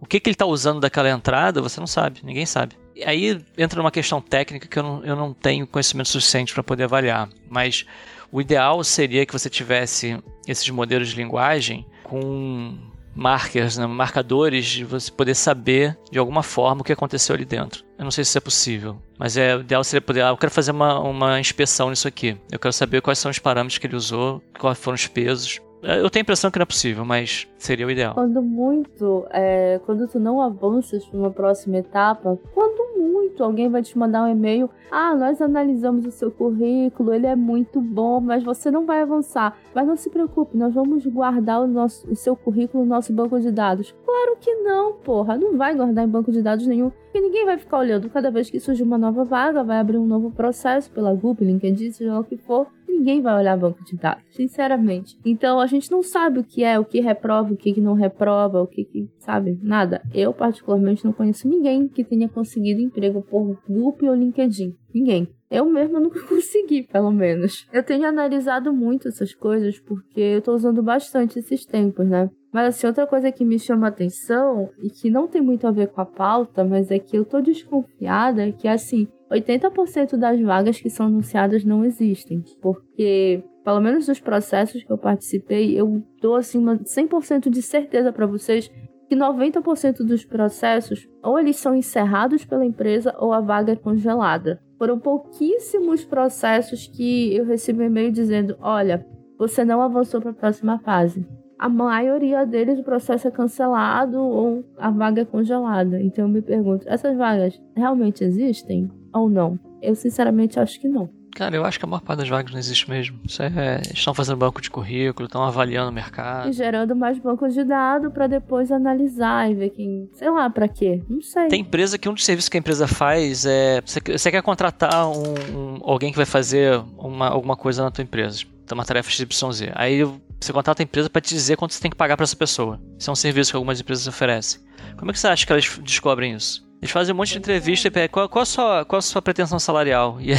[0.00, 2.74] O que, que ele está usando daquela entrada, você não sabe, ninguém sabe.
[3.04, 6.84] Aí entra numa questão técnica que eu não, eu não tenho conhecimento suficiente para poder
[6.84, 7.28] avaliar.
[7.48, 7.84] Mas
[8.32, 12.78] o ideal seria que você tivesse esses modelos de linguagem com
[13.14, 17.84] markers, né, marcadores, de você poder saber de alguma forma o que aconteceu ali dentro.
[17.98, 20.22] Eu não sei se isso é possível, mas é o ideal seria poder.
[20.22, 22.36] Ah, eu quero fazer uma, uma inspeção nisso aqui.
[22.50, 25.60] Eu quero saber quais são os parâmetros que ele usou, quais foram os pesos.
[25.82, 28.14] Eu tenho a impressão que não é possível, mas seria o ideal.
[28.14, 33.82] Quando muito, é, quando tu não avanças para uma próxima etapa, quando muito alguém vai
[33.82, 38.42] te mandar um e-mail, ah, nós analisamos o seu currículo, ele é muito bom, mas
[38.42, 39.56] você não vai avançar.
[39.74, 43.40] Mas não se preocupe, nós vamos guardar o, nosso, o seu currículo no nosso banco
[43.40, 43.94] de dados.
[44.04, 47.56] Claro que não, porra, não vai guardar em banco de dados nenhum, porque ninguém vai
[47.56, 48.10] ficar olhando.
[48.10, 51.92] Cada vez que surge uma nova vaga, vai abrir um novo processo pela Google, LinkedIn,
[51.92, 55.18] seja lá o que for ninguém vai olhar banco de dados, sinceramente.
[55.24, 58.60] Então a gente não sabe o que é, o que reprova, o que não reprova,
[58.60, 60.02] o que, que sabe, nada.
[60.12, 64.74] Eu particularmente não conheço ninguém que tenha conseguido emprego por Google ou LinkedIn.
[64.94, 65.28] Ninguém.
[65.50, 67.66] Eu mesma nunca consegui, pelo menos.
[67.72, 72.30] Eu tenho analisado muito essas coisas porque eu tô usando bastante esses tempos, né?
[72.52, 75.88] Mas assim, outra coisa que me chama atenção e que não tem muito a ver
[75.88, 80.90] com a pauta, mas é que eu tô desconfiada que assim, 80% das vagas que
[80.90, 86.58] são anunciadas não existem, porque pelo menos dos processos que eu participei, eu dou assim
[86.58, 88.70] uma 100% de certeza para vocês
[89.08, 94.60] que 90% dos processos ou eles são encerrados pela empresa ou a vaga é congelada.
[94.78, 99.04] Foram pouquíssimos processos que eu recebi e-mail dizendo: "Olha,
[99.38, 101.26] você não avançou para a próxima fase"
[101.60, 106.00] a maioria deles o processo é cancelado ou a vaga é congelada.
[106.00, 109.60] Então eu me pergunto, essas vagas realmente existem ou não?
[109.82, 111.10] Eu sinceramente acho que não.
[111.36, 113.18] Cara, eu acho que a maior parte das vagas não existe mesmo.
[113.26, 116.48] Isso é, estão fazendo banco de currículo, estão avaliando o mercado.
[116.48, 120.08] E gerando mais bancos de dados para depois analisar e ver quem.
[120.14, 121.02] Sei lá, para quê?
[121.10, 121.48] Não sei.
[121.48, 123.82] Tem empresa que um dos serviços que a empresa faz é.
[123.84, 128.44] Você, quer contratar um, um, alguém que vai fazer uma, alguma coisa na tua empresa.
[128.66, 129.72] Tem uma tarefa XYZ.
[129.74, 130.02] Aí
[130.40, 132.80] você contrata a empresa para te dizer quanto você tem que pagar para essa pessoa.
[132.98, 134.60] Isso é um serviço que algumas empresas oferecem.
[134.96, 136.66] Como é que você acha que elas descobrem isso?
[136.80, 139.58] Eles fazem um monte de entrevista e qual, qual, a sua, qual a sua pretensão
[139.58, 140.18] salarial?
[140.20, 140.32] E,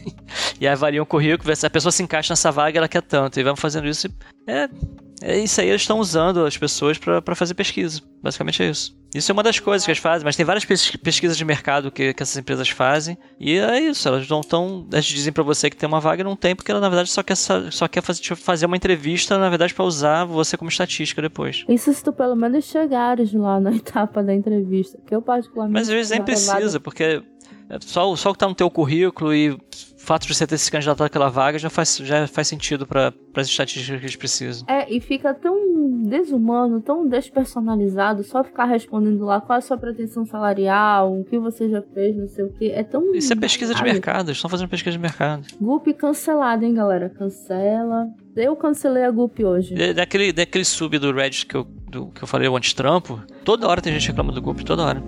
[0.60, 3.40] e avaliam o currículo, se a pessoa se encaixa nessa vaga ela quer tanto.
[3.40, 4.08] E vão fazendo isso.
[4.46, 4.68] É,
[5.22, 8.00] é isso aí, eles estão usando as pessoas para fazer pesquisa.
[8.22, 8.96] Basicamente é isso.
[9.14, 12.12] Isso é uma das coisas que eles fazem, mas tem várias pesquisas de mercado que,
[12.12, 13.16] que essas empresas fazem.
[13.40, 14.86] E é isso, elas não estão.
[14.92, 17.08] Elas dizem para você que tem uma vaga e não tem, porque ela na verdade
[17.10, 21.22] só quer, só quer fazer, fazer uma entrevista, na verdade, para usar você como estatística
[21.22, 21.64] depois.
[21.68, 25.74] Isso se tu pelo menos chegares lá na etapa da entrevista, que eu particularmente.
[25.74, 27.22] Mas às vezes nem precisa, porque
[27.70, 29.56] é só, só o que tá no teu currículo e
[30.08, 33.46] fato de você ter se candidatado àquela vaga já faz, já faz sentido para as
[33.46, 34.66] estatísticas que eles precisam.
[34.66, 39.76] É, e fica tão desumano, tão despersonalizado, só ficar respondendo lá qual é a sua
[39.76, 42.70] pretensão salarial, o que você já fez, não sei o que.
[42.70, 43.14] É tão.
[43.14, 45.46] Isso é pesquisa de mercado, eles estão fazendo pesquisa de mercado.
[45.60, 47.10] Gup cancelado, hein, galera?
[47.10, 48.06] Cancela.
[48.34, 49.74] Eu cancelei a Gup hoje.
[49.92, 53.82] daquele, daquele sub do Reddit que eu, do, que eu falei, o antitrampo, toda hora
[53.82, 55.02] tem gente reclamando do Gup, toda hora.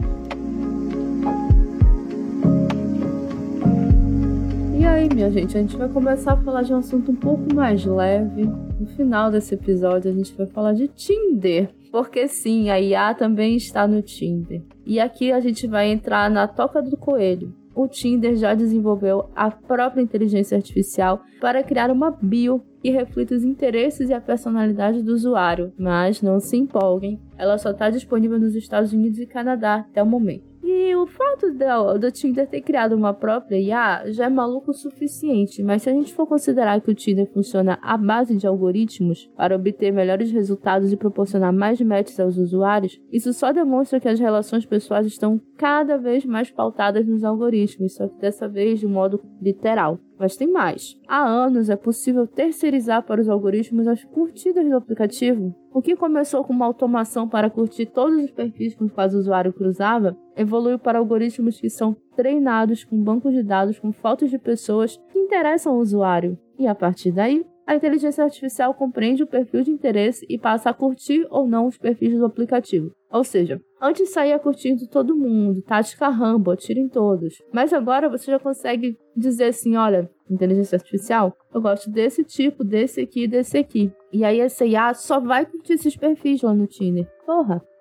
[4.80, 7.54] E aí, minha gente, a gente vai começar a falar de um assunto um pouco
[7.54, 8.46] mais leve.
[8.46, 11.68] No final desse episódio, a gente vai falar de Tinder.
[11.92, 14.62] Porque sim, a IA também está no Tinder.
[14.86, 17.54] E aqui a gente vai entrar na toca do coelho.
[17.74, 23.44] O Tinder já desenvolveu a própria inteligência artificial para criar uma bio que reflita os
[23.44, 25.74] interesses e a personalidade do usuário.
[25.78, 30.06] Mas não se empolguem, ela só está disponível nos Estados Unidos e Canadá até o
[30.06, 30.49] momento.
[30.72, 34.74] E o fato do, do Tinder ter criado uma própria IA já é maluco o
[34.74, 39.28] suficiente, mas se a gente for considerar que o Tinder funciona à base de algoritmos
[39.36, 44.20] para obter melhores resultados e proporcionar mais matches aos usuários, isso só demonstra que as
[44.20, 49.20] relações pessoais estão cada vez mais pautadas nos algoritmos, só que dessa vez de modo
[49.42, 49.98] literal.
[50.20, 51.00] Mas tem mais.
[51.08, 55.54] Há anos é possível terceirizar para os algoritmos as curtidas do aplicativo.
[55.72, 59.18] O que começou com uma automação para curtir todos os perfis com os quais o
[59.18, 64.38] usuário cruzava, evoluiu para algoritmos que são treinados com bancos de dados com fotos de
[64.38, 66.38] pessoas que interessam o usuário.
[66.58, 70.74] E a partir daí, a inteligência artificial compreende o perfil de interesse e passa a
[70.74, 72.90] curtir ou não os perfis do aplicativo.
[73.12, 77.40] Ou seja, antes saía curtindo todo mundo, tática Rambo, atira em todos.
[77.52, 83.00] Mas agora você já consegue dizer assim, olha, inteligência artificial, eu gosto desse tipo, desse
[83.00, 83.92] aqui, desse aqui.
[84.12, 87.08] E aí essa IA só vai curtir esses perfis lá no Tinder.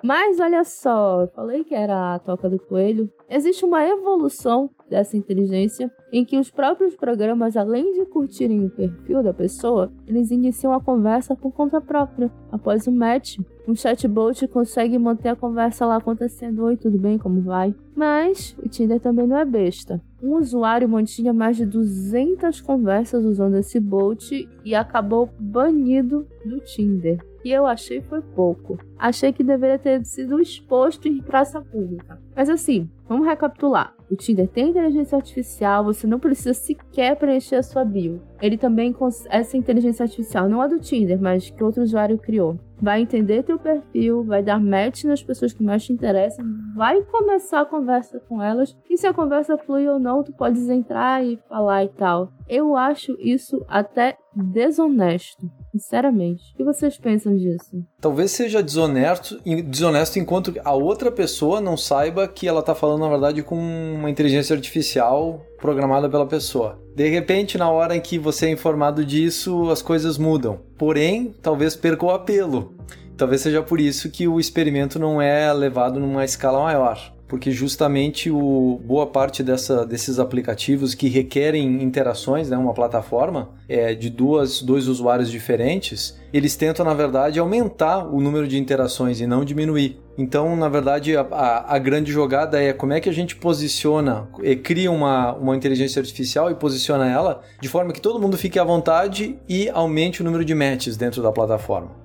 [0.04, 3.12] Mas olha só, eu falei que era a toca do coelho.
[3.30, 9.22] Existe uma evolução dessa inteligência em que os próprios programas, além de curtirem o perfil
[9.22, 12.32] da pessoa, eles iniciam a conversa por conta própria.
[12.52, 17.18] Após o match, um chatbot consegue manter a conversa lá acontecendo: Oi, tudo bem?
[17.18, 17.76] Como vai?
[17.96, 20.02] Mas o Tinder também não é besta.
[20.22, 27.29] Um usuário mantinha mais de 200 conversas usando esse bot e acabou banido do Tinder.
[27.44, 28.78] E eu achei foi pouco.
[28.98, 32.20] Achei que deveria ter sido exposto em praça pública.
[32.36, 33.94] Mas assim, vamos recapitular.
[34.12, 38.22] O Tinder tem inteligência artificial, você não precisa sequer preencher a sua bio.
[38.42, 38.96] Ele também,
[39.30, 43.60] essa inteligência artificial, não é do Tinder, mas que outro usuário criou, vai entender teu
[43.60, 46.46] perfil, vai dar match nas pessoas que mais te interessam,
[46.76, 50.70] vai começar a conversa com elas, e se a conversa flui ou não, tu podes
[50.70, 52.32] entrar e falar e tal.
[52.48, 55.50] Eu acho isso até desonesto.
[55.72, 56.54] Sinceramente.
[56.54, 57.84] O que vocês pensam disso?
[58.02, 63.10] Talvez seja desonesto, desonesto enquanto a outra pessoa não saiba que ela está falando, na
[63.10, 66.82] verdade, com uma inteligência artificial programada pela pessoa.
[67.00, 70.60] De repente, na hora em que você é informado disso, as coisas mudam.
[70.78, 72.74] Porém, talvez perca o apelo.
[73.16, 78.32] Talvez seja por isso que o experimento não é levado numa escala maior porque justamente
[78.32, 84.64] o, boa parte dessa, desses aplicativos que requerem interações, né, uma plataforma é, de duas,
[84.64, 90.02] dois usuários diferentes, eles tentam, na verdade, aumentar o número de interações e não diminuir.
[90.18, 94.28] Então, na verdade, a, a, a grande jogada é como é que a gente posiciona,
[94.42, 98.58] e cria uma, uma inteligência artificial e posiciona ela de forma que todo mundo fique
[98.58, 101.99] à vontade e aumente o número de matches dentro da plataforma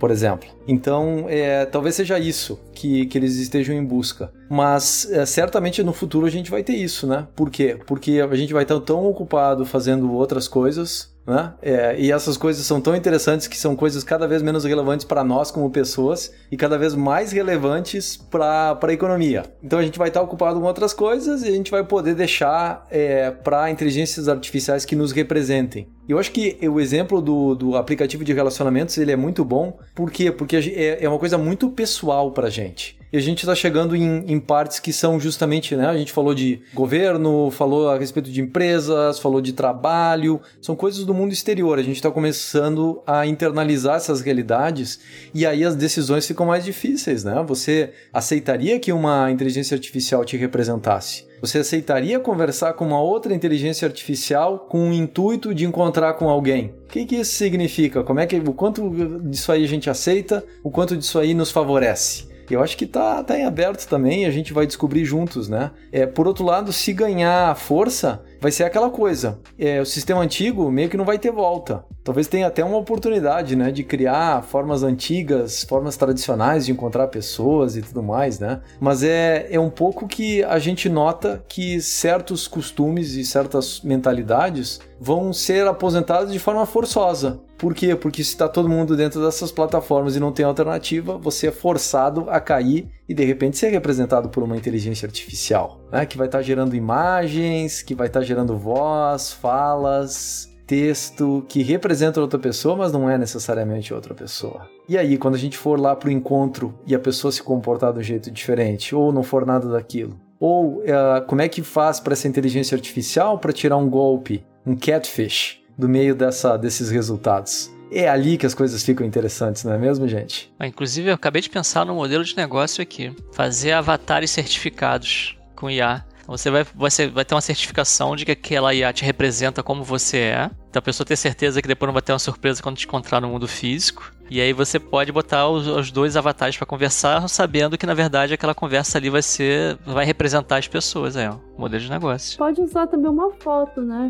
[0.00, 0.48] por exemplo.
[0.66, 4.32] Então, é, talvez seja isso que, que eles estejam em busca.
[4.48, 7.28] Mas é, certamente no futuro a gente vai ter isso, né?
[7.36, 7.78] Por quê?
[7.86, 11.52] Porque a gente vai estar tão ocupado fazendo outras coisas né?
[11.62, 15.22] É, e essas coisas são tão interessantes que são coisas cada vez menos relevantes para
[15.22, 19.44] nós como pessoas e cada vez mais relevantes para a economia.
[19.62, 22.86] Então a gente vai estar ocupado com outras coisas e a gente vai poder deixar
[22.90, 25.88] é, para inteligências artificiais que nos representem.
[26.08, 29.78] Eu acho que o exemplo do, do aplicativo de relacionamentos ele é muito bom.
[29.94, 30.32] Por quê?
[30.32, 32.99] Porque é, é uma coisa muito pessoal para gente.
[33.12, 35.86] E a gente está chegando em, em, partes que são justamente, né?
[35.86, 41.04] A gente falou de governo, falou a respeito de empresas, falou de trabalho, são coisas
[41.04, 41.76] do mundo exterior.
[41.78, 45.00] A gente está começando a internalizar essas realidades
[45.34, 47.44] e aí as decisões ficam mais difíceis, né?
[47.48, 51.28] Você aceitaria que uma inteligência artificial te representasse?
[51.40, 56.74] Você aceitaria conversar com uma outra inteligência artificial com o intuito de encontrar com alguém?
[56.84, 58.04] O que, que isso significa?
[58.04, 58.88] Como é que o quanto
[59.24, 60.44] disso aí a gente aceita?
[60.62, 62.29] O quanto disso aí nos favorece?
[62.54, 65.70] Eu acho que tá, tá em aberto também, a gente vai descobrir juntos, né?
[65.92, 69.38] É, por outro lado, se ganhar força, vai ser aquela coisa.
[69.58, 71.84] É, o sistema antigo meio que não vai ter volta.
[72.02, 77.76] Talvez tenha até uma oportunidade, né, de criar formas antigas, formas tradicionais de encontrar pessoas
[77.76, 78.60] e tudo mais, né?
[78.80, 84.80] Mas é, é um pouco que a gente nota que certos costumes e certas mentalidades
[84.98, 87.40] vão ser aposentados de forma forçosa.
[87.60, 87.94] Por quê?
[87.94, 92.24] Porque se está todo mundo dentro dessas plataformas e não tem alternativa, você é forçado
[92.30, 96.06] a cair e de repente ser representado por uma inteligência artificial, né?
[96.06, 101.62] que vai estar tá gerando imagens, que vai estar tá gerando voz, falas, texto que
[101.62, 104.66] representa outra pessoa, mas não é necessariamente outra pessoa.
[104.88, 107.92] E aí, quando a gente for lá para o encontro e a pessoa se comportar
[107.92, 112.00] de um jeito diferente, ou não for nada daquilo, ou uh, como é que faz
[112.00, 117.70] para essa inteligência artificial para tirar um golpe, um catfish, do meio dessa, desses resultados?
[117.90, 120.52] É ali que as coisas ficam interessantes, não é mesmo, gente?
[120.58, 125.68] Ah, inclusive, eu acabei de pensar num modelo de negócio aqui: fazer avatares certificados com
[125.68, 126.04] IA.
[126.28, 130.18] Você vai, você vai ter uma certificação de que aquela IA te representa como você
[130.18, 130.50] é.
[130.68, 133.20] Então a pessoa ter certeza que depois não vai ter uma surpresa quando te encontrar
[133.20, 134.12] no mundo físico.
[134.30, 138.32] E aí você pode botar os, os dois avatares para conversar, sabendo que na verdade
[138.32, 142.38] aquela conversa ali vai ser, vai representar as pessoas, é, o modelo de negócio.
[142.38, 144.08] Pode usar também uma foto, né?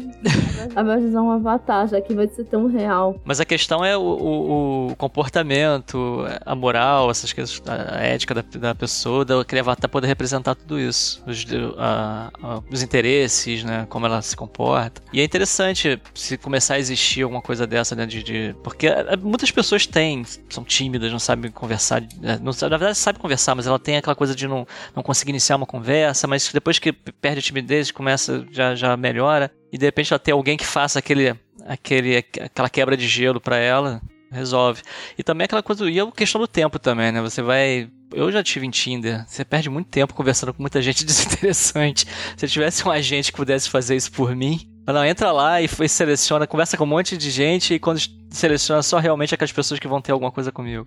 [0.77, 3.19] Ao invés de usar um avatar, já que vai ser tão real.
[3.25, 8.43] Mas a questão é o, o, o comportamento, a moral, essas questões, a ética da,
[8.59, 11.47] da pessoa, daquele avatar poder representar tudo isso, os,
[11.79, 15.01] a, a, os interesses, né, como ela se comporta.
[15.13, 19.17] E é interessante se começar a existir alguma coisa dessa, né, de, de porque é,
[19.17, 20.10] muitas pessoas têm
[20.49, 22.03] são tímidas, não sabem conversar.
[22.23, 25.31] É, não, na verdade, sabe conversar, mas ela tem aquela coisa de não, não conseguir
[25.31, 29.51] iniciar uma conversa, mas depois que perde a timidez, começa, já, já melhora.
[29.73, 31.35] E de repente ela tem alguém que faça aquele,
[31.67, 34.01] aquele, aquela quebra de gelo para ela,
[34.31, 34.83] resolve.
[35.19, 37.21] E também aquela coisa, e é a questão do tempo também, né?
[37.21, 39.25] Você vai eu já tive em Tinder.
[39.27, 42.07] Você perde muito tempo conversando com muita gente desinteressante.
[42.37, 45.69] Se eu tivesse um agente que pudesse fazer isso por mim, não, entra lá e
[45.69, 48.01] foi, seleciona, conversa com um monte de gente e quando
[48.31, 50.87] seleciona só realmente aquelas pessoas que vão ter alguma coisa comigo.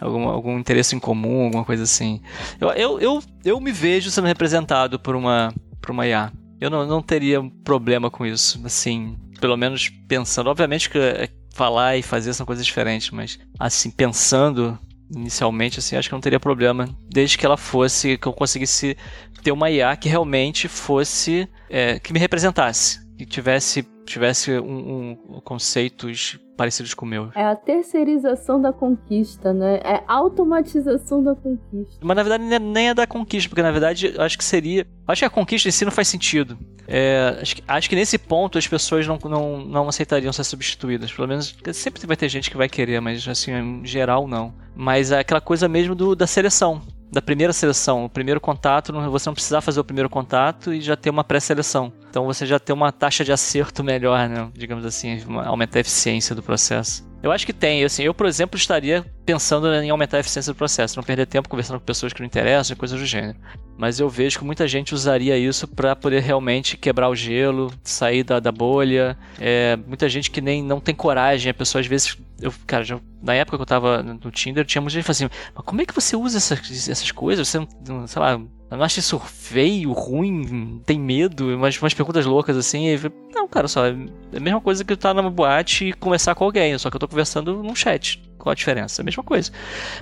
[0.00, 2.22] Algum, algum interesse em comum, alguma coisa assim.
[2.58, 6.32] Eu, eu, eu, eu me vejo sendo representado por uma, por uma IA.
[6.58, 10.48] Eu não, não teria problema com isso, assim, pelo menos pensando.
[10.48, 14.78] Obviamente que é, falar e fazer são coisas diferentes, mas assim, pensando
[15.14, 18.96] inicialmente, assim, acho que não teria problema, desde que ela fosse, que eu conseguisse
[19.42, 25.40] ter uma IA que realmente fosse, é, que me representasse que tivesse, tivesse um, um,
[25.44, 27.30] conceitos parecidos com o meu.
[27.34, 29.78] É a terceirização da conquista, né?
[29.84, 31.98] É a automatização da conquista.
[32.00, 34.86] Mas na verdade nem é da conquista, porque na verdade acho que seria.
[35.06, 36.58] Acho que a conquista em si não faz sentido.
[36.88, 41.12] É, acho, que, acho que nesse ponto as pessoas não, não, não aceitariam ser substituídas.
[41.12, 44.54] Pelo menos sempre vai ter gente que vai querer, mas assim, em geral não.
[44.74, 46.80] Mas é aquela coisa mesmo do, da seleção
[47.12, 50.96] da primeira seleção, o primeiro contato, você não precisar fazer o primeiro contato e já
[50.96, 51.92] ter uma pré-seleção.
[52.10, 54.50] Então você já tem uma taxa de acerto melhor, né?
[54.52, 57.08] Digamos assim, aumentar a eficiência do processo.
[57.22, 57.84] Eu acho que tem.
[57.84, 61.48] Assim, eu, por exemplo, estaria pensando em aumentar a eficiência do processo, não perder tempo
[61.48, 63.38] conversando com pessoas que não interessam, coisas do gênero.
[63.76, 68.22] Mas eu vejo que muita gente usaria isso para poder realmente quebrar o gelo, sair
[68.22, 69.16] da, da bolha.
[69.38, 72.16] É, muita gente que nem não tem coragem, a pessoa às vezes.
[72.40, 75.28] Eu, cara, já, na época que eu tava no Tinder, tinha muita gente que assim:
[75.54, 77.46] Mas como é que você usa essas, essas coisas?
[77.46, 78.40] Você não, sei lá,
[78.70, 82.86] não acha isso feio, ruim, tem medo, umas, umas perguntas loucas assim.
[82.86, 83.00] E,
[83.34, 86.44] não, cara, só é a mesma coisa que tu tá numa boate e conversar com
[86.44, 88.22] alguém, só que eu tô conversando num chat.
[88.38, 89.02] Qual a diferença?
[89.02, 89.52] A mesma coisa.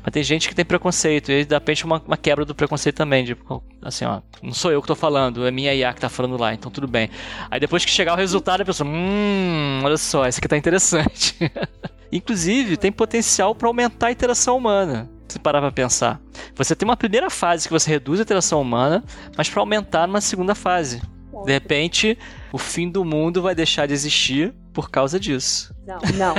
[0.03, 3.25] Mas tem gente que tem preconceito, e de repente uma, uma quebra do preconceito também.
[3.25, 3.37] De,
[3.83, 6.55] assim, ó, não sou eu que tô falando, é minha IA que tá falando lá,
[6.55, 7.11] então tudo bem.
[7.51, 11.37] Aí depois que chegar o resultado, a pessoa, hum, olha só, esse aqui tá interessante.
[12.13, 16.21] Inclusive, tem potencial para aumentar a interação humana se parar pra pensar.
[16.55, 19.05] Você tem uma primeira fase que você reduz a interação humana,
[19.37, 21.03] mas para aumentar numa segunda fase.
[21.45, 22.19] De repente,
[22.53, 25.75] o fim do mundo vai deixar de existir por causa disso.
[25.87, 26.35] Não, não.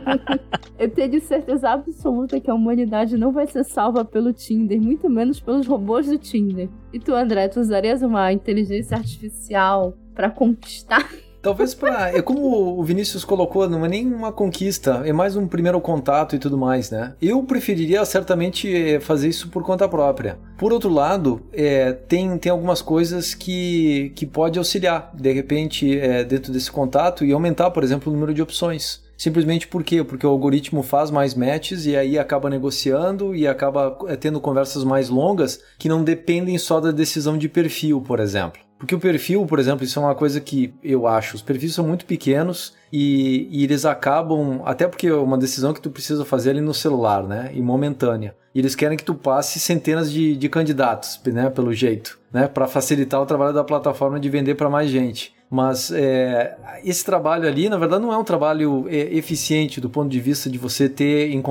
[0.78, 5.40] Eu tenho certeza absoluta que a humanidade não vai ser salva pelo Tinder, muito menos
[5.40, 6.68] pelos robôs do Tinder.
[6.92, 11.08] E tu, André, tu usarias uma inteligência artificial para conquistar
[11.44, 12.08] Talvez para.
[12.08, 16.34] É como o Vinícius colocou, não é nem uma conquista, é mais um primeiro contato
[16.34, 17.12] e tudo mais, né?
[17.20, 20.38] Eu preferiria certamente é, fazer isso por conta própria.
[20.56, 26.24] Por outro lado, é, tem, tem algumas coisas que, que pode auxiliar, de repente, é,
[26.24, 29.04] dentro desse contato e aumentar, por exemplo, o número de opções.
[29.14, 30.02] Simplesmente por quê?
[30.02, 35.10] Porque o algoritmo faz mais matches e aí acaba negociando e acaba tendo conversas mais
[35.10, 38.63] longas que não dependem só da decisão de perfil, por exemplo.
[38.84, 41.36] Porque o perfil, por exemplo, isso é uma coisa que eu acho.
[41.36, 44.60] Os perfis são muito pequenos e, e, eles acabam.
[44.62, 47.50] Até porque é uma decisão que tu precisa fazer ali no celular, né?
[47.54, 48.36] E momentânea.
[48.54, 51.48] E eles querem que tu passe centenas de, de candidatos, né?
[51.48, 52.46] Pelo jeito, né?
[52.46, 55.34] Para facilitar o trabalho da plataforma de vender para mais gente.
[55.48, 56.54] Mas é,
[56.84, 60.50] esse trabalho ali, na verdade, não é um trabalho é, eficiente do ponto de vista
[60.50, 61.42] de você ter em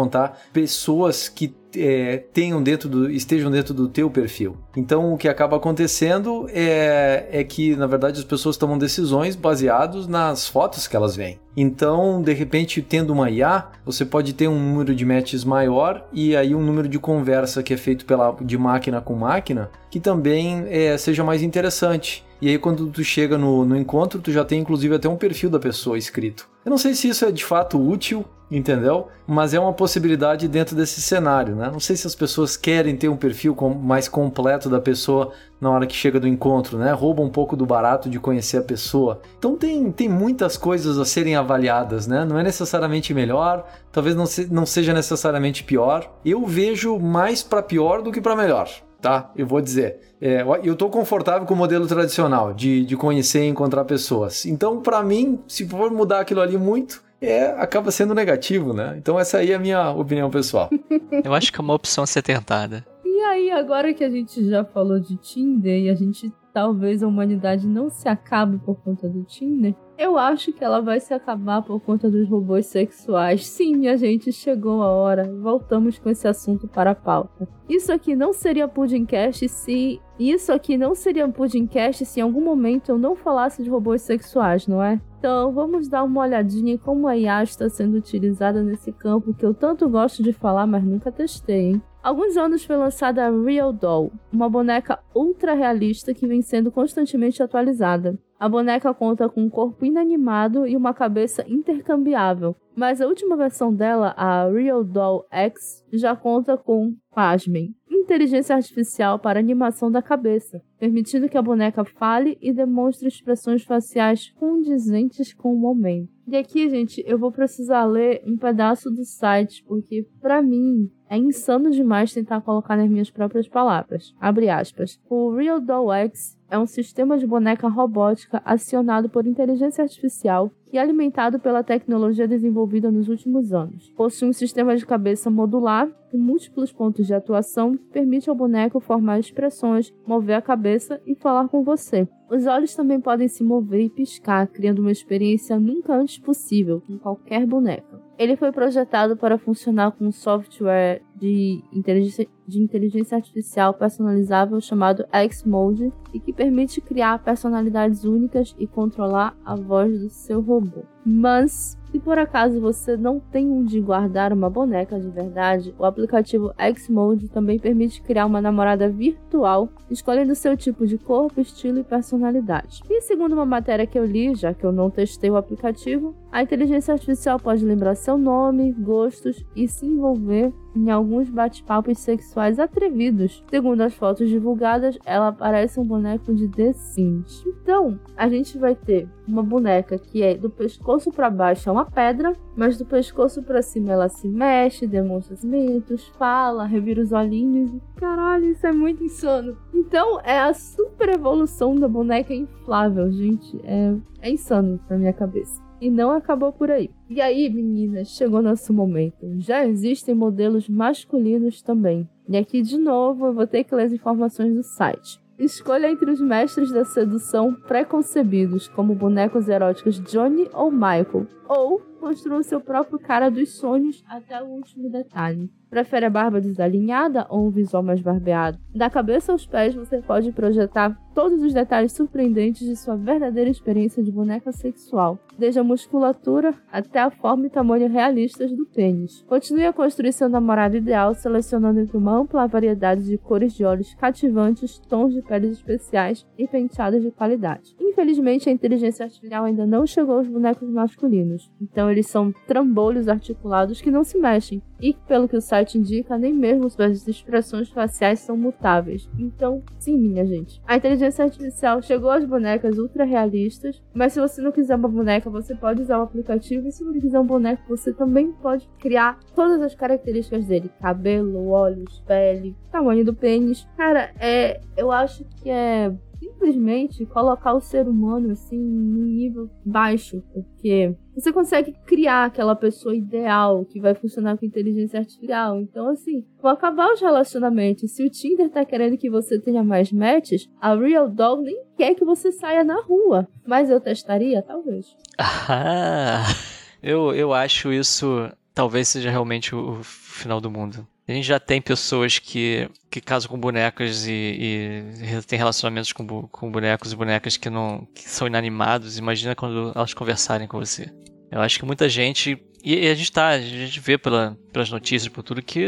[0.52, 4.58] pessoas que é, tenham dentro do, estejam dentro do teu perfil.
[4.76, 10.08] Então o que acaba acontecendo é, é que, na verdade, as pessoas tomam decisões baseadas
[10.08, 11.40] nas fotos que elas veem.
[11.56, 16.36] Então, de repente, tendo uma IA, você pode ter um número de matches maior e
[16.36, 20.66] aí um número de conversa que é feito pela, de máquina com máquina que também
[20.70, 22.26] é, seja mais interessante.
[22.42, 25.52] E aí, quando tu chega no, no encontro, tu já tem inclusive até um perfil
[25.52, 26.50] da pessoa escrito.
[26.66, 28.26] Eu não sei se isso é de fato útil,
[28.58, 29.08] entendeu?
[29.26, 31.70] Mas é uma possibilidade dentro desse cenário, né?
[31.72, 35.88] Não sei se as pessoas querem ter um perfil mais completo da pessoa na hora
[35.88, 36.92] que chega do encontro, né?
[36.92, 39.22] Rouba um pouco do barato de conhecer a pessoa.
[39.40, 42.24] Então tem, tem muitas coisas a serem avaliadas, né?
[42.26, 46.12] Não é necessariamente melhor, talvez não, se, não seja necessariamente pior.
[46.24, 48.70] Eu vejo mais para pior do que para melhor
[49.04, 49.30] tá?
[49.36, 50.00] Eu vou dizer.
[50.22, 54.46] É, eu estou confortável com o modelo tradicional de, de conhecer e encontrar pessoas.
[54.46, 58.96] Então, para mim, se for mudar aquilo ali muito, é, acaba sendo negativo, né?
[58.98, 60.70] Então essa aí é a minha opinião pessoal.
[61.24, 62.86] Eu acho que é uma opção a ser tentada.
[63.06, 67.08] E aí, agora que a gente já falou de Tinder e a gente talvez a
[67.08, 71.64] humanidade não se acabe por conta do Tinder, eu acho que ela vai se acabar
[71.64, 73.46] por conta dos robôs sexuais.
[73.48, 75.32] Sim, minha gente, chegou a hora.
[75.42, 77.48] Voltamos com esse assunto para a pauta.
[77.68, 80.02] Isso aqui não seria Pudimcast se.
[80.20, 84.68] Isso aqui não seria Pudimcast se em algum momento eu não falasse de robôs sexuais,
[84.68, 85.02] não é?
[85.20, 89.46] Então, vamos dar uma olhadinha em como a IA está sendo utilizada nesse campo que
[89.46, 91.82] eu tanto gosto de falar, mas nunca testei, hein?
[92.04, 97.42] alguns anos foi lançada a Real Doll, uma boneca ultra realista que vem sendo constantemente
[97.42, 98.20] atualizada.
[98.38, 103.74] A boneca conta com um corpo inanimado e uma cabeça intercambiável, mas a última versão
[103.74, 110.62] dela, a Real Doll X, já conta com, pasmem, inteligência artificial para animação da cabeça,
[110.78, 116.12] permitindo que a boneca fale e demonstre expressões faciais condizentes com o momento.
[116.28, 121.18] E aqui, gente, eu vou precisar ler um pedaço do site, porque para mim é
[121.18, 124.16] insano demais tentar colocar nas minhas próprias palavras.
[124.20, 125.00] Abre aspas.
[125.10, 130.78] O Real Doll X é um sistema de boneca robótica acionado por inteligência artificial e
[130.78, 133.92] alimentado pela tecnologia desenvolvida nos últimos anos.
[133.96, 138.80] Possui um sistema de cabeça modular com múltiplos pontos de atuação que permite ao boneco
[138.80, 142.08] formar expressões, mover a cabeça e falar com você.
[142.30, 146.98] Os olhos também podem se mover e piscar, criando uma experiência nunca antes possível com
[146.98, 148.02] qualquer boneca.
[148.18, 155.92] Ele foi projetado para funcionar com software de inteligência, de inteligência artificial personalizável chamado X-Mode
[156.14, 160.84] e que permite criar personalidades únicas e controlar a voz do seu robô.
[161.06, 166.52] Mas se por acaso você não tem onde guardar uma boneca de verdade, o aplicativo
[166.76, 172.82] Xmode também permite criar uma namorada virtual, escolhendo seu tipo de corpo, estilo e personalidade.
[172.90, 176.42] E segundo uma matéria que eu li, já que eu não testei o aplicativo, a
[176.42, 183.44] inteligência artificial pode lembrar seu nome, gostos e se envolver em alguns bate-papos sexuais atrevidos.
[183.50, 187.44] Segundo as fotos divulgadas, ela parece um boneco de The Sims.
[187.46, 191.86] Então, a gente vai ter uma boneca que é do pescoço para baixo é uma
[191.86, 197.72] pedra, mas do pescoço para cima ela se mexe, demonstra sentimentos, fala, revira os olhinhos.
[197.96, 199.58] Caralho, isso é muito insano.
[199.74, 203.60] Então, é a super evolução da boneca inflável, gente.
[203.64, 205.63] É, é insano na minha cabeça.
[205.84, 206.90] E não acabou por aí.
[207.10, 209.28] E aí, meninas, chegou nosso momento.
[209.40, 212.08] Já existem modelos masculinos também.
[212.30, 215.22] E aqui, de novo, eu vou ter que ler as informações do site.
[215.38, 222.44] Escolha entre os mestres da sedução preconcebidos, como bonecos eróticos Johnny ou Michael, ou construa
[222.44, 225.50] seu próprio cara dos sonhos até o último detalhe.
[225.70, 228.60] Prefere a barba desalinhada ou um visual mais barbeado?
[228.76, 234.04] Da cabeça aos pés, você pode projetar todos os detalhes surpreendentes de sua verdadeira experiência
[234.04, 239.24] de boneca sexual, desde a musculatura até a forma e tamanho realistas do pênis.
[239.28, 243.96] Continue a construir seu namorado ideal selecionando entre uma ampla variedade de cores de olhos
[243.96, 247.76] cativantes, tons de peles especiais e penteados de qualidade.
[247.80, 253.80] Infelizmente, a inteligência artificial ainda não chegou aos bonecos masculinos, então eles são trambolhos articulados
[253.80, 258.20] que não se mexem, e pelo que o site indica, nem mesmo suas expressões faciais
[258.20, 259.10] são mutáveis.
[259.18, 260.62] Então, sim, minha gente.
[260.68, 265.30] A inteligência artificial chegou às bonecas ultra realistas, mas se você não quiser uma boneca,
[265.30, 269.20] você pode usar o aplicativo, e se não quiser um boneco, você também pode criar
[269.34, 273.68] todas as características dele: cabelo, olhos, pele, tamanho do pênis.
[273.78, 275.94] Cara, é, eu acho que é
[276.24, 282.96] simplesmente colocar o ser humano assim num nível baixo, porque você consegue criar aquela pessoa
[282.96, 285.60] ideal que vai funcionar com inteligência artificial.
[285.60, 287.92] Então, assim, vou acabar os relacionamentos.
[287.92, 291.94] Se o Tinder tá querendo que você tenha mais matches, a Real Dog nem quer
[291.94, 293.28] que você saia na rua.
[293.46, 294.42] Mas eu testaria?
[294.42, 294.96] Talvez.
[295.20, 296.24] Ah,
[296.82, 300.88] eu, eu acho isso talvez seja realmente o, o final do mundo.
[301.08, 306.06] A gente já tem pessoas que, que casam com bonecas e, e tem relacionamentos com,
[306.28, 308.98] com bonecos e bonecas que não que são inanimados.
[308.98, 310.90] Imagina quando elas conversarem com você.
[311.30, 312.42] Eu acho que muita gente.
[312.64, 315.66] E, a gente tá, a gente vê pela, pelas notícias, por tudo, que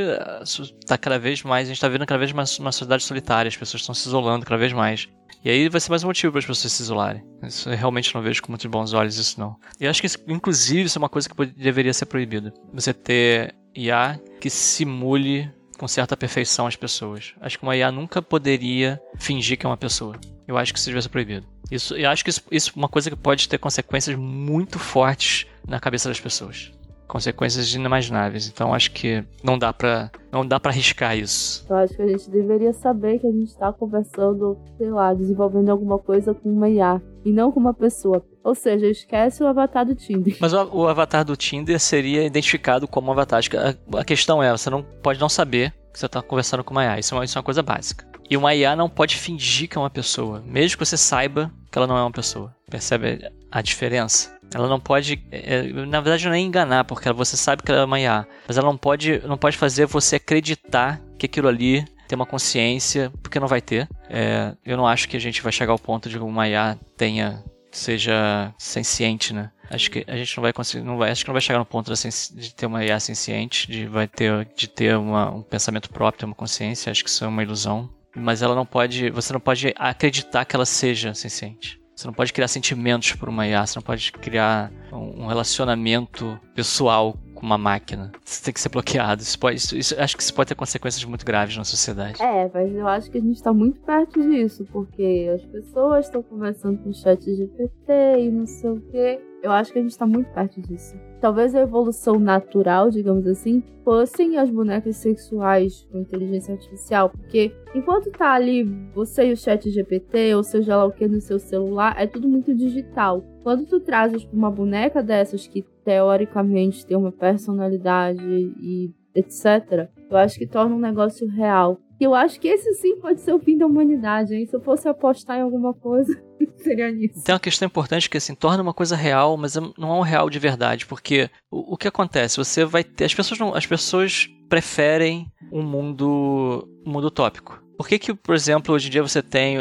[0.80, 3.58] está cada vez mais, a gente está vendo cada vez mais uma sociedade solitária, as
[3.58, 5.10] pessoas estão se isolando cada vez mais.
[5.44, 7.22] E aí vai ser mais um motivo para as pessoas se isolarem.
[7.44, 9.58] Isso eu realmente não vejo com muitos bons olhos isso não.
[9.80, 12.54] E acho que inclusive isso é uma coisa que deveria ser proibida.
[12.74, 17.34] Você ter IA que simule com certa perfeição as pessoas.
[17.42, 20.16] Acho que uma IA nunca poderia fingir que é uma pessoa.
[20.48, 21.46] Eu acho que isso devia ser proibido.
[21.72, 25.80] Isso, eu acho que isso, é uma coisa que pode ter consequências muito fortes na
[25.80, 26.72] cabeça das pessoas.
[27.08, 28.48] consequências inimagináveis.
[28.48, 31.66] Então acho que não dá para não dá para arriscar isso.
[31.70, 35.70] Eu acho que a gente deveria saber que a gente está conversando, sei lá, desenvolvendo
[35.70, 38.24] alguma coisa com uma IA e não com uma pessoa.
[38.44, 40.38] Ou seja, esquece o avatar do Tinder.
[40.40, 43.42] Mas o, o avatar do Tinder seria identificado como um avatar.
[43.56, 46.84] A, a questão é, você não pode não saber que você está conversando com uma
[46.84, 47.00] IA.
[47.00, 48.06] Isso é uma, isso é uma coisa básica.
[48.30, 51.78] E uma IA não pode fingir que é uma pessoa, mesmo que você saiba que
[51.78, 52.56] ela não é uma pessoa.
[52.70, 53.20] Percebe
[53.52, 54.36] a diferença?
[54.54, 57.86] Ela não pode, é, na verdade, não é enganar, porque você sabe que ela é
[57.86, 62.16] uma IA, mas ela não pode, não pode fazer você acreditar que aquilo ali tem
[62.16, 63.88] uma consciência, porque não vai ter.
[64.10, 67.44] É, eu não acho que a gente vai chegar ao ponto de uma IA tenha,
[67.72, 69.52] seja senciente, né?
[69.70, 71.66] Acho que a gente não vai conseguir, não vai, acho que não vai chegar no
[71.66, 76.20] ponto de ter uma IA senciente, de vai ter, de ter uma, um pensamento próprio,
[76.20, 76.92] ter uma consciência.
[76.92, 77.90] Acho que isso é uma ilusão.
[78.16, 81.82] Mas ela não pode, você não pode acreditar que ela seja senciente.
[81.96, 87.18] Você não pode criar sentimentos por uma IA, você não pode criar um relacionamento pessoal
[87.46, 88.12] uma máquina.
[88.44, 89.22] Tem que ser bloqueado.
[89.22, 92.22] Isso pode, isso, isso, acho que isso pode ter consequências muito graves na sociedade.
[92.22, 96.22] É, mas eu acho que a gente está muito perto disso, porque as pessoas estão
[96.22, 99.22] conversando com o chat GPT e não sei o quê.
[99.42, 100.96] Eu acho que a gente está muito perto disso.
[101.22, 108.12] Talvez a evolução natural, digamos assim, fossem as bonecas sexuais com inteligência artificial, porque enquanto
[108.12, 108.64] tá ali
[108.94, 112.28] você e o chat GPT, ou seja lá o que no seu celular, é tudo
[112.28, 113.24] muito digital.
[113.44, 120.38] Quando tu trazes uma boneca dessas que teoricamente tem uma personalidade e etc., eu acho
[120.38, 121.80] que torna um negócio real.
[122.00, 124.46] E eu acho que esse sim pode ser o fim da humanidade, hein?
[124.46, 126.22] Se eu fosse apostar em alguma coisa,
[126.58, 127.24] seria nisso.
[127.24, 130.02] Tem uma questão importante que assim, torna uma coisa real, mas é, não é um
[130.02, 132.38] real de verdade, porque o, o que acontece?
[132.38, 133.06] Você vai ter.
[133.06, 136.68] As pessoas não, As pessoas preferem um mundo.
[136.86, 137.64] um mundo utópico.
[137.78, 139.58] Por que, que, por exemplo, hoje em dia você tem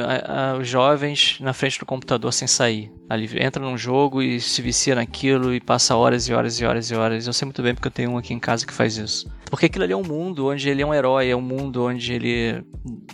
[0.61, 2.93] os jovens na frente do computador sem sair?
[3.09, 6.91] Ali entra num jogo e se vicia naquilo e passa horas e horas e horas
[6.91, 7.27] e horas.
[7.27, 9.29] Eu sei muito bem porque eu tenho um aqui em casa que faz isso.
[9.55, 12.13] Porque aquilo ali é um mundo onde ele é um herói, é um mundo onde
[12.13, 12.65] ele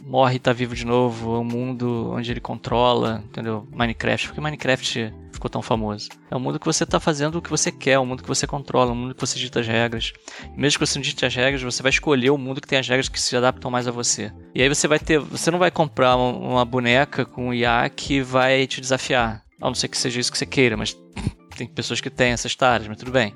[0.07, 3.69] morre e tá vivo de novo, é um mundo onde ele controla, entendeu?
[3.71, 6.09] Minecraft, porque Minecraft ficou tão famoso.
[6.31, 8.29] É um mundo que você tá fazendo o que você quer, é um mundo que
[8.29, 10.15] você controla, é um mundo que você dita as regras.
[10.57, 12.89] Mesmo que você não dite as regras, você vai escolher o mundo que tem as
[12.89, 14.33] regras que se adaptam mais a você.
[14.55, 18.23] E aí você vai ter, você não vai comprar uma boneca com um IA que
[18.23, 19.45] vai te desafiar.
[19.61, 20.97] A não ser que seja isso que você queira, mas
[21.55, 23.35] tem pessoas que têm essas taras, mas tudo bem.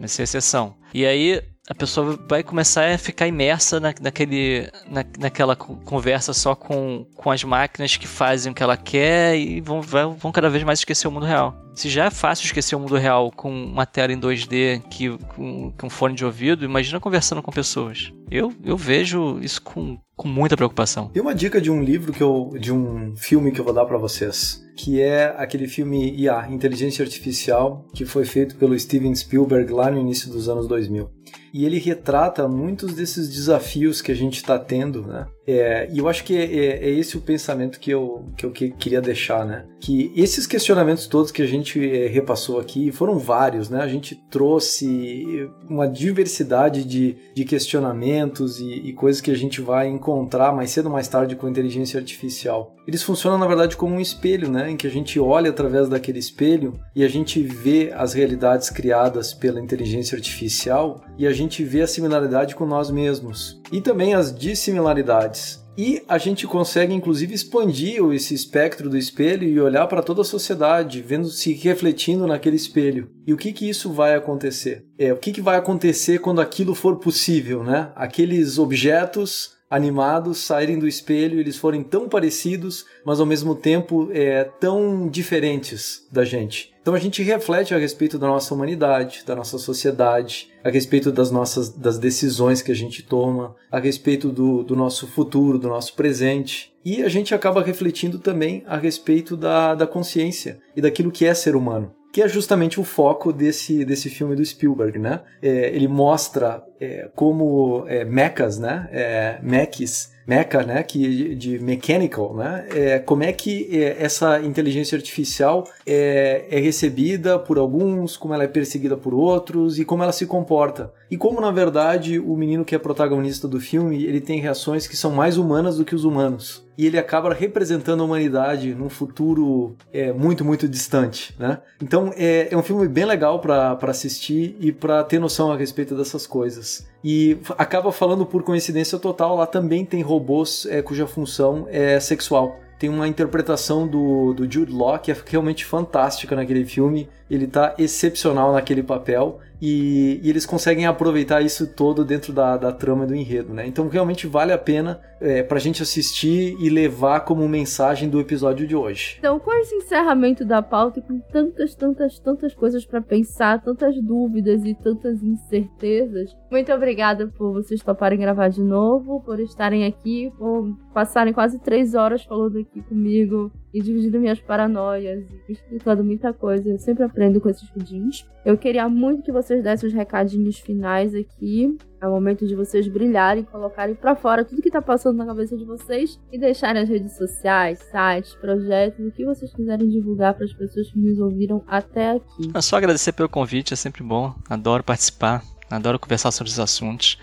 [0.00, 0.74] Mas é exceção.
[0.94, 6.56] E aí a pessoa vai começar a ficar imersa na, naquele, na, naquela conversa só
[6.56, 10.64] com, com as máquinas que fazem o que ela quer e vão, vão cada vez
[10.64, 11.54] mais esquecer o mundo real.
[11.72, 15.72] Se já é fácil esquecer o mundo real com uma tela em 2D que, com,
[15.78, 18.12] com fone de ouvido, imagina conversando com pessoas.
[18.28, 21.08] Eu, eu vejo isso com, com muita preocupação.
[21.08, 22.50] Tem uma dica de um livro que eu.
[22.58, 24.60] de um filme que eu vou dar para vocês.
[24.76, 29.98] Que é aquele filme IA, Inteligência Artificial, que foi feito pelo Steven Spielberg lá no
[29.98, 31.19] início dos anos 2000
[31.52, 35.26] e ele retrata muitos desses desafios que a gente está tendo, né?
[35.50, 38.52] É, e eu acho que é, é, é, esse o pensamento que eu, que eu
[38.52, 39.64] queria deixar, né?
[39.80, 43.82] Que esses questionamentos todos que a gente é, repassou aqui foram vários, né?
[43.82, 49.88] A gente trouxe uma diversidade de, de questionamentos e, e coisas que a gente vai
[49.88, 52.76] encontrar mais cedo ou mais tarde com a inteligência artificial.
[52.86, 54.70] Eles funcionam, na verdade, como um espelho, né?
[54.70, 59.34] Em que a gente olha através daquele espelho e a gente vê as realidades criadas
[59.34, 64.34] pela inteligência artificial e a gente vê a similaridade com nós mesmos e também as
[64.34, 65.39] dissimilaridades.
[65.82, 70.24] E a gente consegue, inclusive, expandir esse espectro do espelho e olhar para toda a
[70.26, 73.08] sociedade, vendo se refletindo naquele espelho.
[73.26, 74.84] E o que que isso vai acontecer?
[74.98, 77.92] É, o que, que vai acontecer quando aquilo for possível, né?
[77.96, 84.44] Aqueles objetos animados saírem do espelho, eles forem tão parecidos, mas ao mesmo tempo é,
[84.44, 86.74] tão diferentes da gente.
[86.90, 91.30] Então a gente reflete a respeito da nossa humanidade, da nossa sociedade, a respeito das
[91.30, 95.94] nossas das decisões que a gente toma, a respeito do, do nosso futuro, do nosso
[95.94, 96.72] presente.
[96.84, 101.32] E a gente acaba refletindo também a respeito da, da consciência e daquilo que é
[101.32, 105.20] ser humano que é justamente o foco desse, desse filme do Spielberg, né?
[105.40, 108.88] É, ele mostra é, como é, mechas, né?
[108.90, 114.96] É, mechs mecha, né, que de mechanical, né, é, como é que é, essa inteligência
[114.96, 120.12] artificial é, é recebida por alguns, como ela é perseguida por outros e como ela
[120.12, 120.92] se comporta.
[121.10, 124.96] E como na verdade o menino que é protagonista do filme ele tem reações que
[124.96, 129.76] são mais humanas do que os humanos e ele acaba representando a humanidade num futuro
[129.92, 131.58] é, muito, muito distante, né?
[131.82, 135.94] Então é, é um filme bem legal para assistir e para ter noção a respeito
[135.94, 136.69] dessas coisas.
[137.02, 142.58] E acaba falando por coincidência total, lá também tem robôs é, cuja função é sexual
[142.80, 147.74] tem uma interpretação do, do Jude Law que é realmente fantástica naquele filme, ele tá
[147.76, 153.14] excepcional naquele papel e, e, eles conseguem aproveitar isso todo dentro da, da trama do
[153.14, 153.66] enredo, né?
[153.66, 158.66] Então realmente vale a pena é, pra gente assistir e levar como mensagem do episódio
[158.66, 159.16] de hoje.
[159.18, 164.64] Então, com esse encerramento da pauta, com tantas, tantas, tantas coisas para pensar, tantas dúvidas
[164.64, 170.74] e tantas incertezas, muito obrigada por vocês toparem gravar de novo, por estarem aqui, por
[170.94, 176.70] passarem quase três horas falando aqui comigo e dividindo minhas paranoias e explicando muita coisa.
[176.70, 178.26] Eu sempre aprendo com esses pudins.
[178.44, 181.76] Eu queria muito que vocês dessem os recadinhos finais aqui.
[182.00, 185.56] É o momento de vocês brilharem, colocarem para fora tudo que tá passando na cabeça
[185.56, 190.46] de vocês e deixarem as redes sociais, sites, projetos, o que vocês quiserem divulgar para
[190.46, 192.50] as pessoas que nos ouviram até aqui.
[192.54, 194.34] É só agradecer pelo convite, é sempre bom.
[194.48, 195.42] Adoro participar.
[195.70, 197.16] Adoro conversar sobre os assuntos.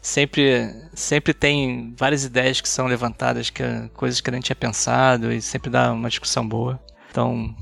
[0.00, 4.56] Sempre, sempre tem várias ideias que são levantadas, que é coisas que a gente tinha
[4.56, 6.78] pensado e sempre dá uma discussão boa.
[7.10, 7.52] Então,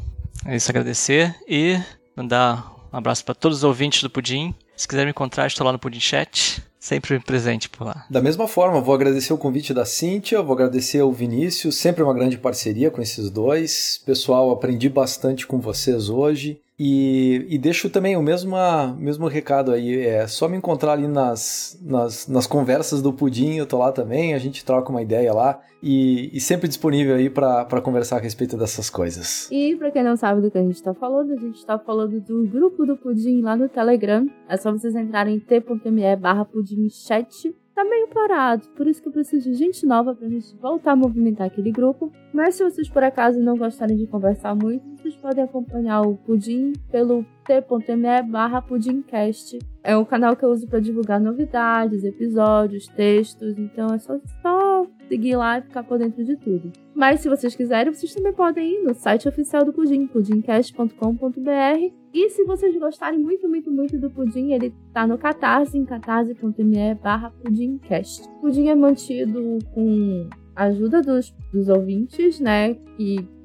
[0.45, 1.81] é isso agradecer e
[2.15, 4.55] mandar um abraço para todos os ouvintes do Pudim.
[4.77, 8.05] Se quiser me encontrar, estou lá no Pudim Chat, sempre presente por lá.
[8.11, 12.13] Da mesma forma, vou agradecer o convite da Cíntia, vou agradecer ao Vinícius, sempre uma
[12.13, 14.01] grande parceria com esses dois.
[14.05, 16.61] Pessoal, aprendi bastante com vocês hoje.
[16.79, 18.55] E, e deixo também o mesmo,
[18.99, 23.67] mesmo recado aí, é só me encontrar ali nas, nas, nas conversas do Pudim, eu
[23.67, 27.81] tô lá também, a gente troca uma ideia lá e, e sempre disponível aí para
[27.81, 29.49] conversar a respeito dessas coisas.
[29.51, 32.21] E para quem não sabe do que a gente tá falando, a gente tá falando
[32.21, 36.89] do grupo do Pudim lá no Telegram, é só vocês entrarem em t.me barra pudim
[36.91, 40.93] chat tá meio parado, por isso que eu preciso de gente nova pra gente voltar
[40.93, 42.11] a movimentar aquele grupo.
[42.33, 46.73] Mas se vocês por acaso não gostarem de conversar muito, vocês podem acompanhar o Pudim
[46.91, 49.57] pelo t.me barra pudimcast.
[49.85, 54.87] É um canal que eu uso para divulgar novidades, episódios, textos, então é só, só
[55.09, 56.73] seguir lá e ficar por dentro de tudo.
[56.93, 61.93] Mas se vocês quiserem, vocês também podem ir no site oficial do Pudim, pudimcast.com.br.
[62.13, 66.95] E se vocês gostarem muito, muito, muito do Pudim, ele tá no Catarse, em catarse.me
[66.97, 68.29] barra pudimcast.
[68.39, 72.77] O Pudim é mantido com a ajuda dos, dos ouvintes, né,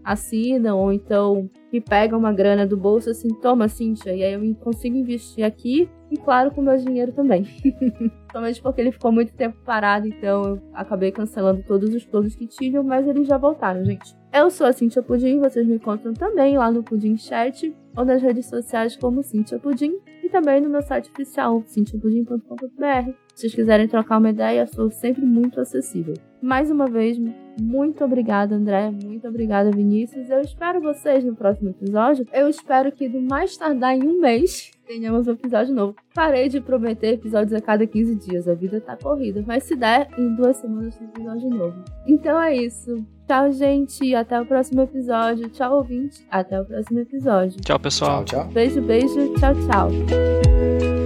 [0.04, 4.56] assinam ou então que pegam uma grana do bolso assim, toma, Cintia, e aí eu
[4.56, 7.46] consigo investir aqui e, claro, com meu dinheiro também.
[8.30, 12.46] Somente porque ele ficou muito tempo parado, então eu acabei cancelando todos os planos que
[12.46, 14.14] tinham, mas eles já voltaram, gente.
[14.34, 18.22] Eu sou a Cintia Pudim, vocês me encontram também lá no Pudim Chat ou nas
[18.22, 23.12] redes sociais como Cintia Pudim e também no meu site oficial, cintiapudim.com.br.
[23.34, 26.14] Se vocês quiserem trocar uma ideia, sou sempre muito acessível.
[26.42, 27.18] Mais uma vez,
[27.60, 28.92] muito obrigada, André.
[28.92, 30.30] Muito obrigada, Vinícius.
[30.30, 32.26] Eu espero vocês no próximo episódio.
[32.34, 35.96] Eu espero que, do mais tardar em um mês, tenhamos um episódio novo.
[36.14, 38.48] Parei de prometer episódios a cada 15 dias.
[38.48, 39.44] A vida tá corrida.
[39.46, 41.84] Mas se der, em duas semanas tem episódio novo.
[42.08, 43.06] Então é isso.
[43.28, 44.14] Tchau, gente.
[44.16, 45.48] Até o próximo episódio.
[45.50, 46.26] Tchau, ouvinte.
[46.30, 47.62] Até o próximo episódio.
[47.62, 48.26] Tchau, pessoal.
[48.26, 48.52] Tchau, tchau.
[48.52, 49.34] Beijo, beijo.
[49.36, 51.01] Tchau, tchau.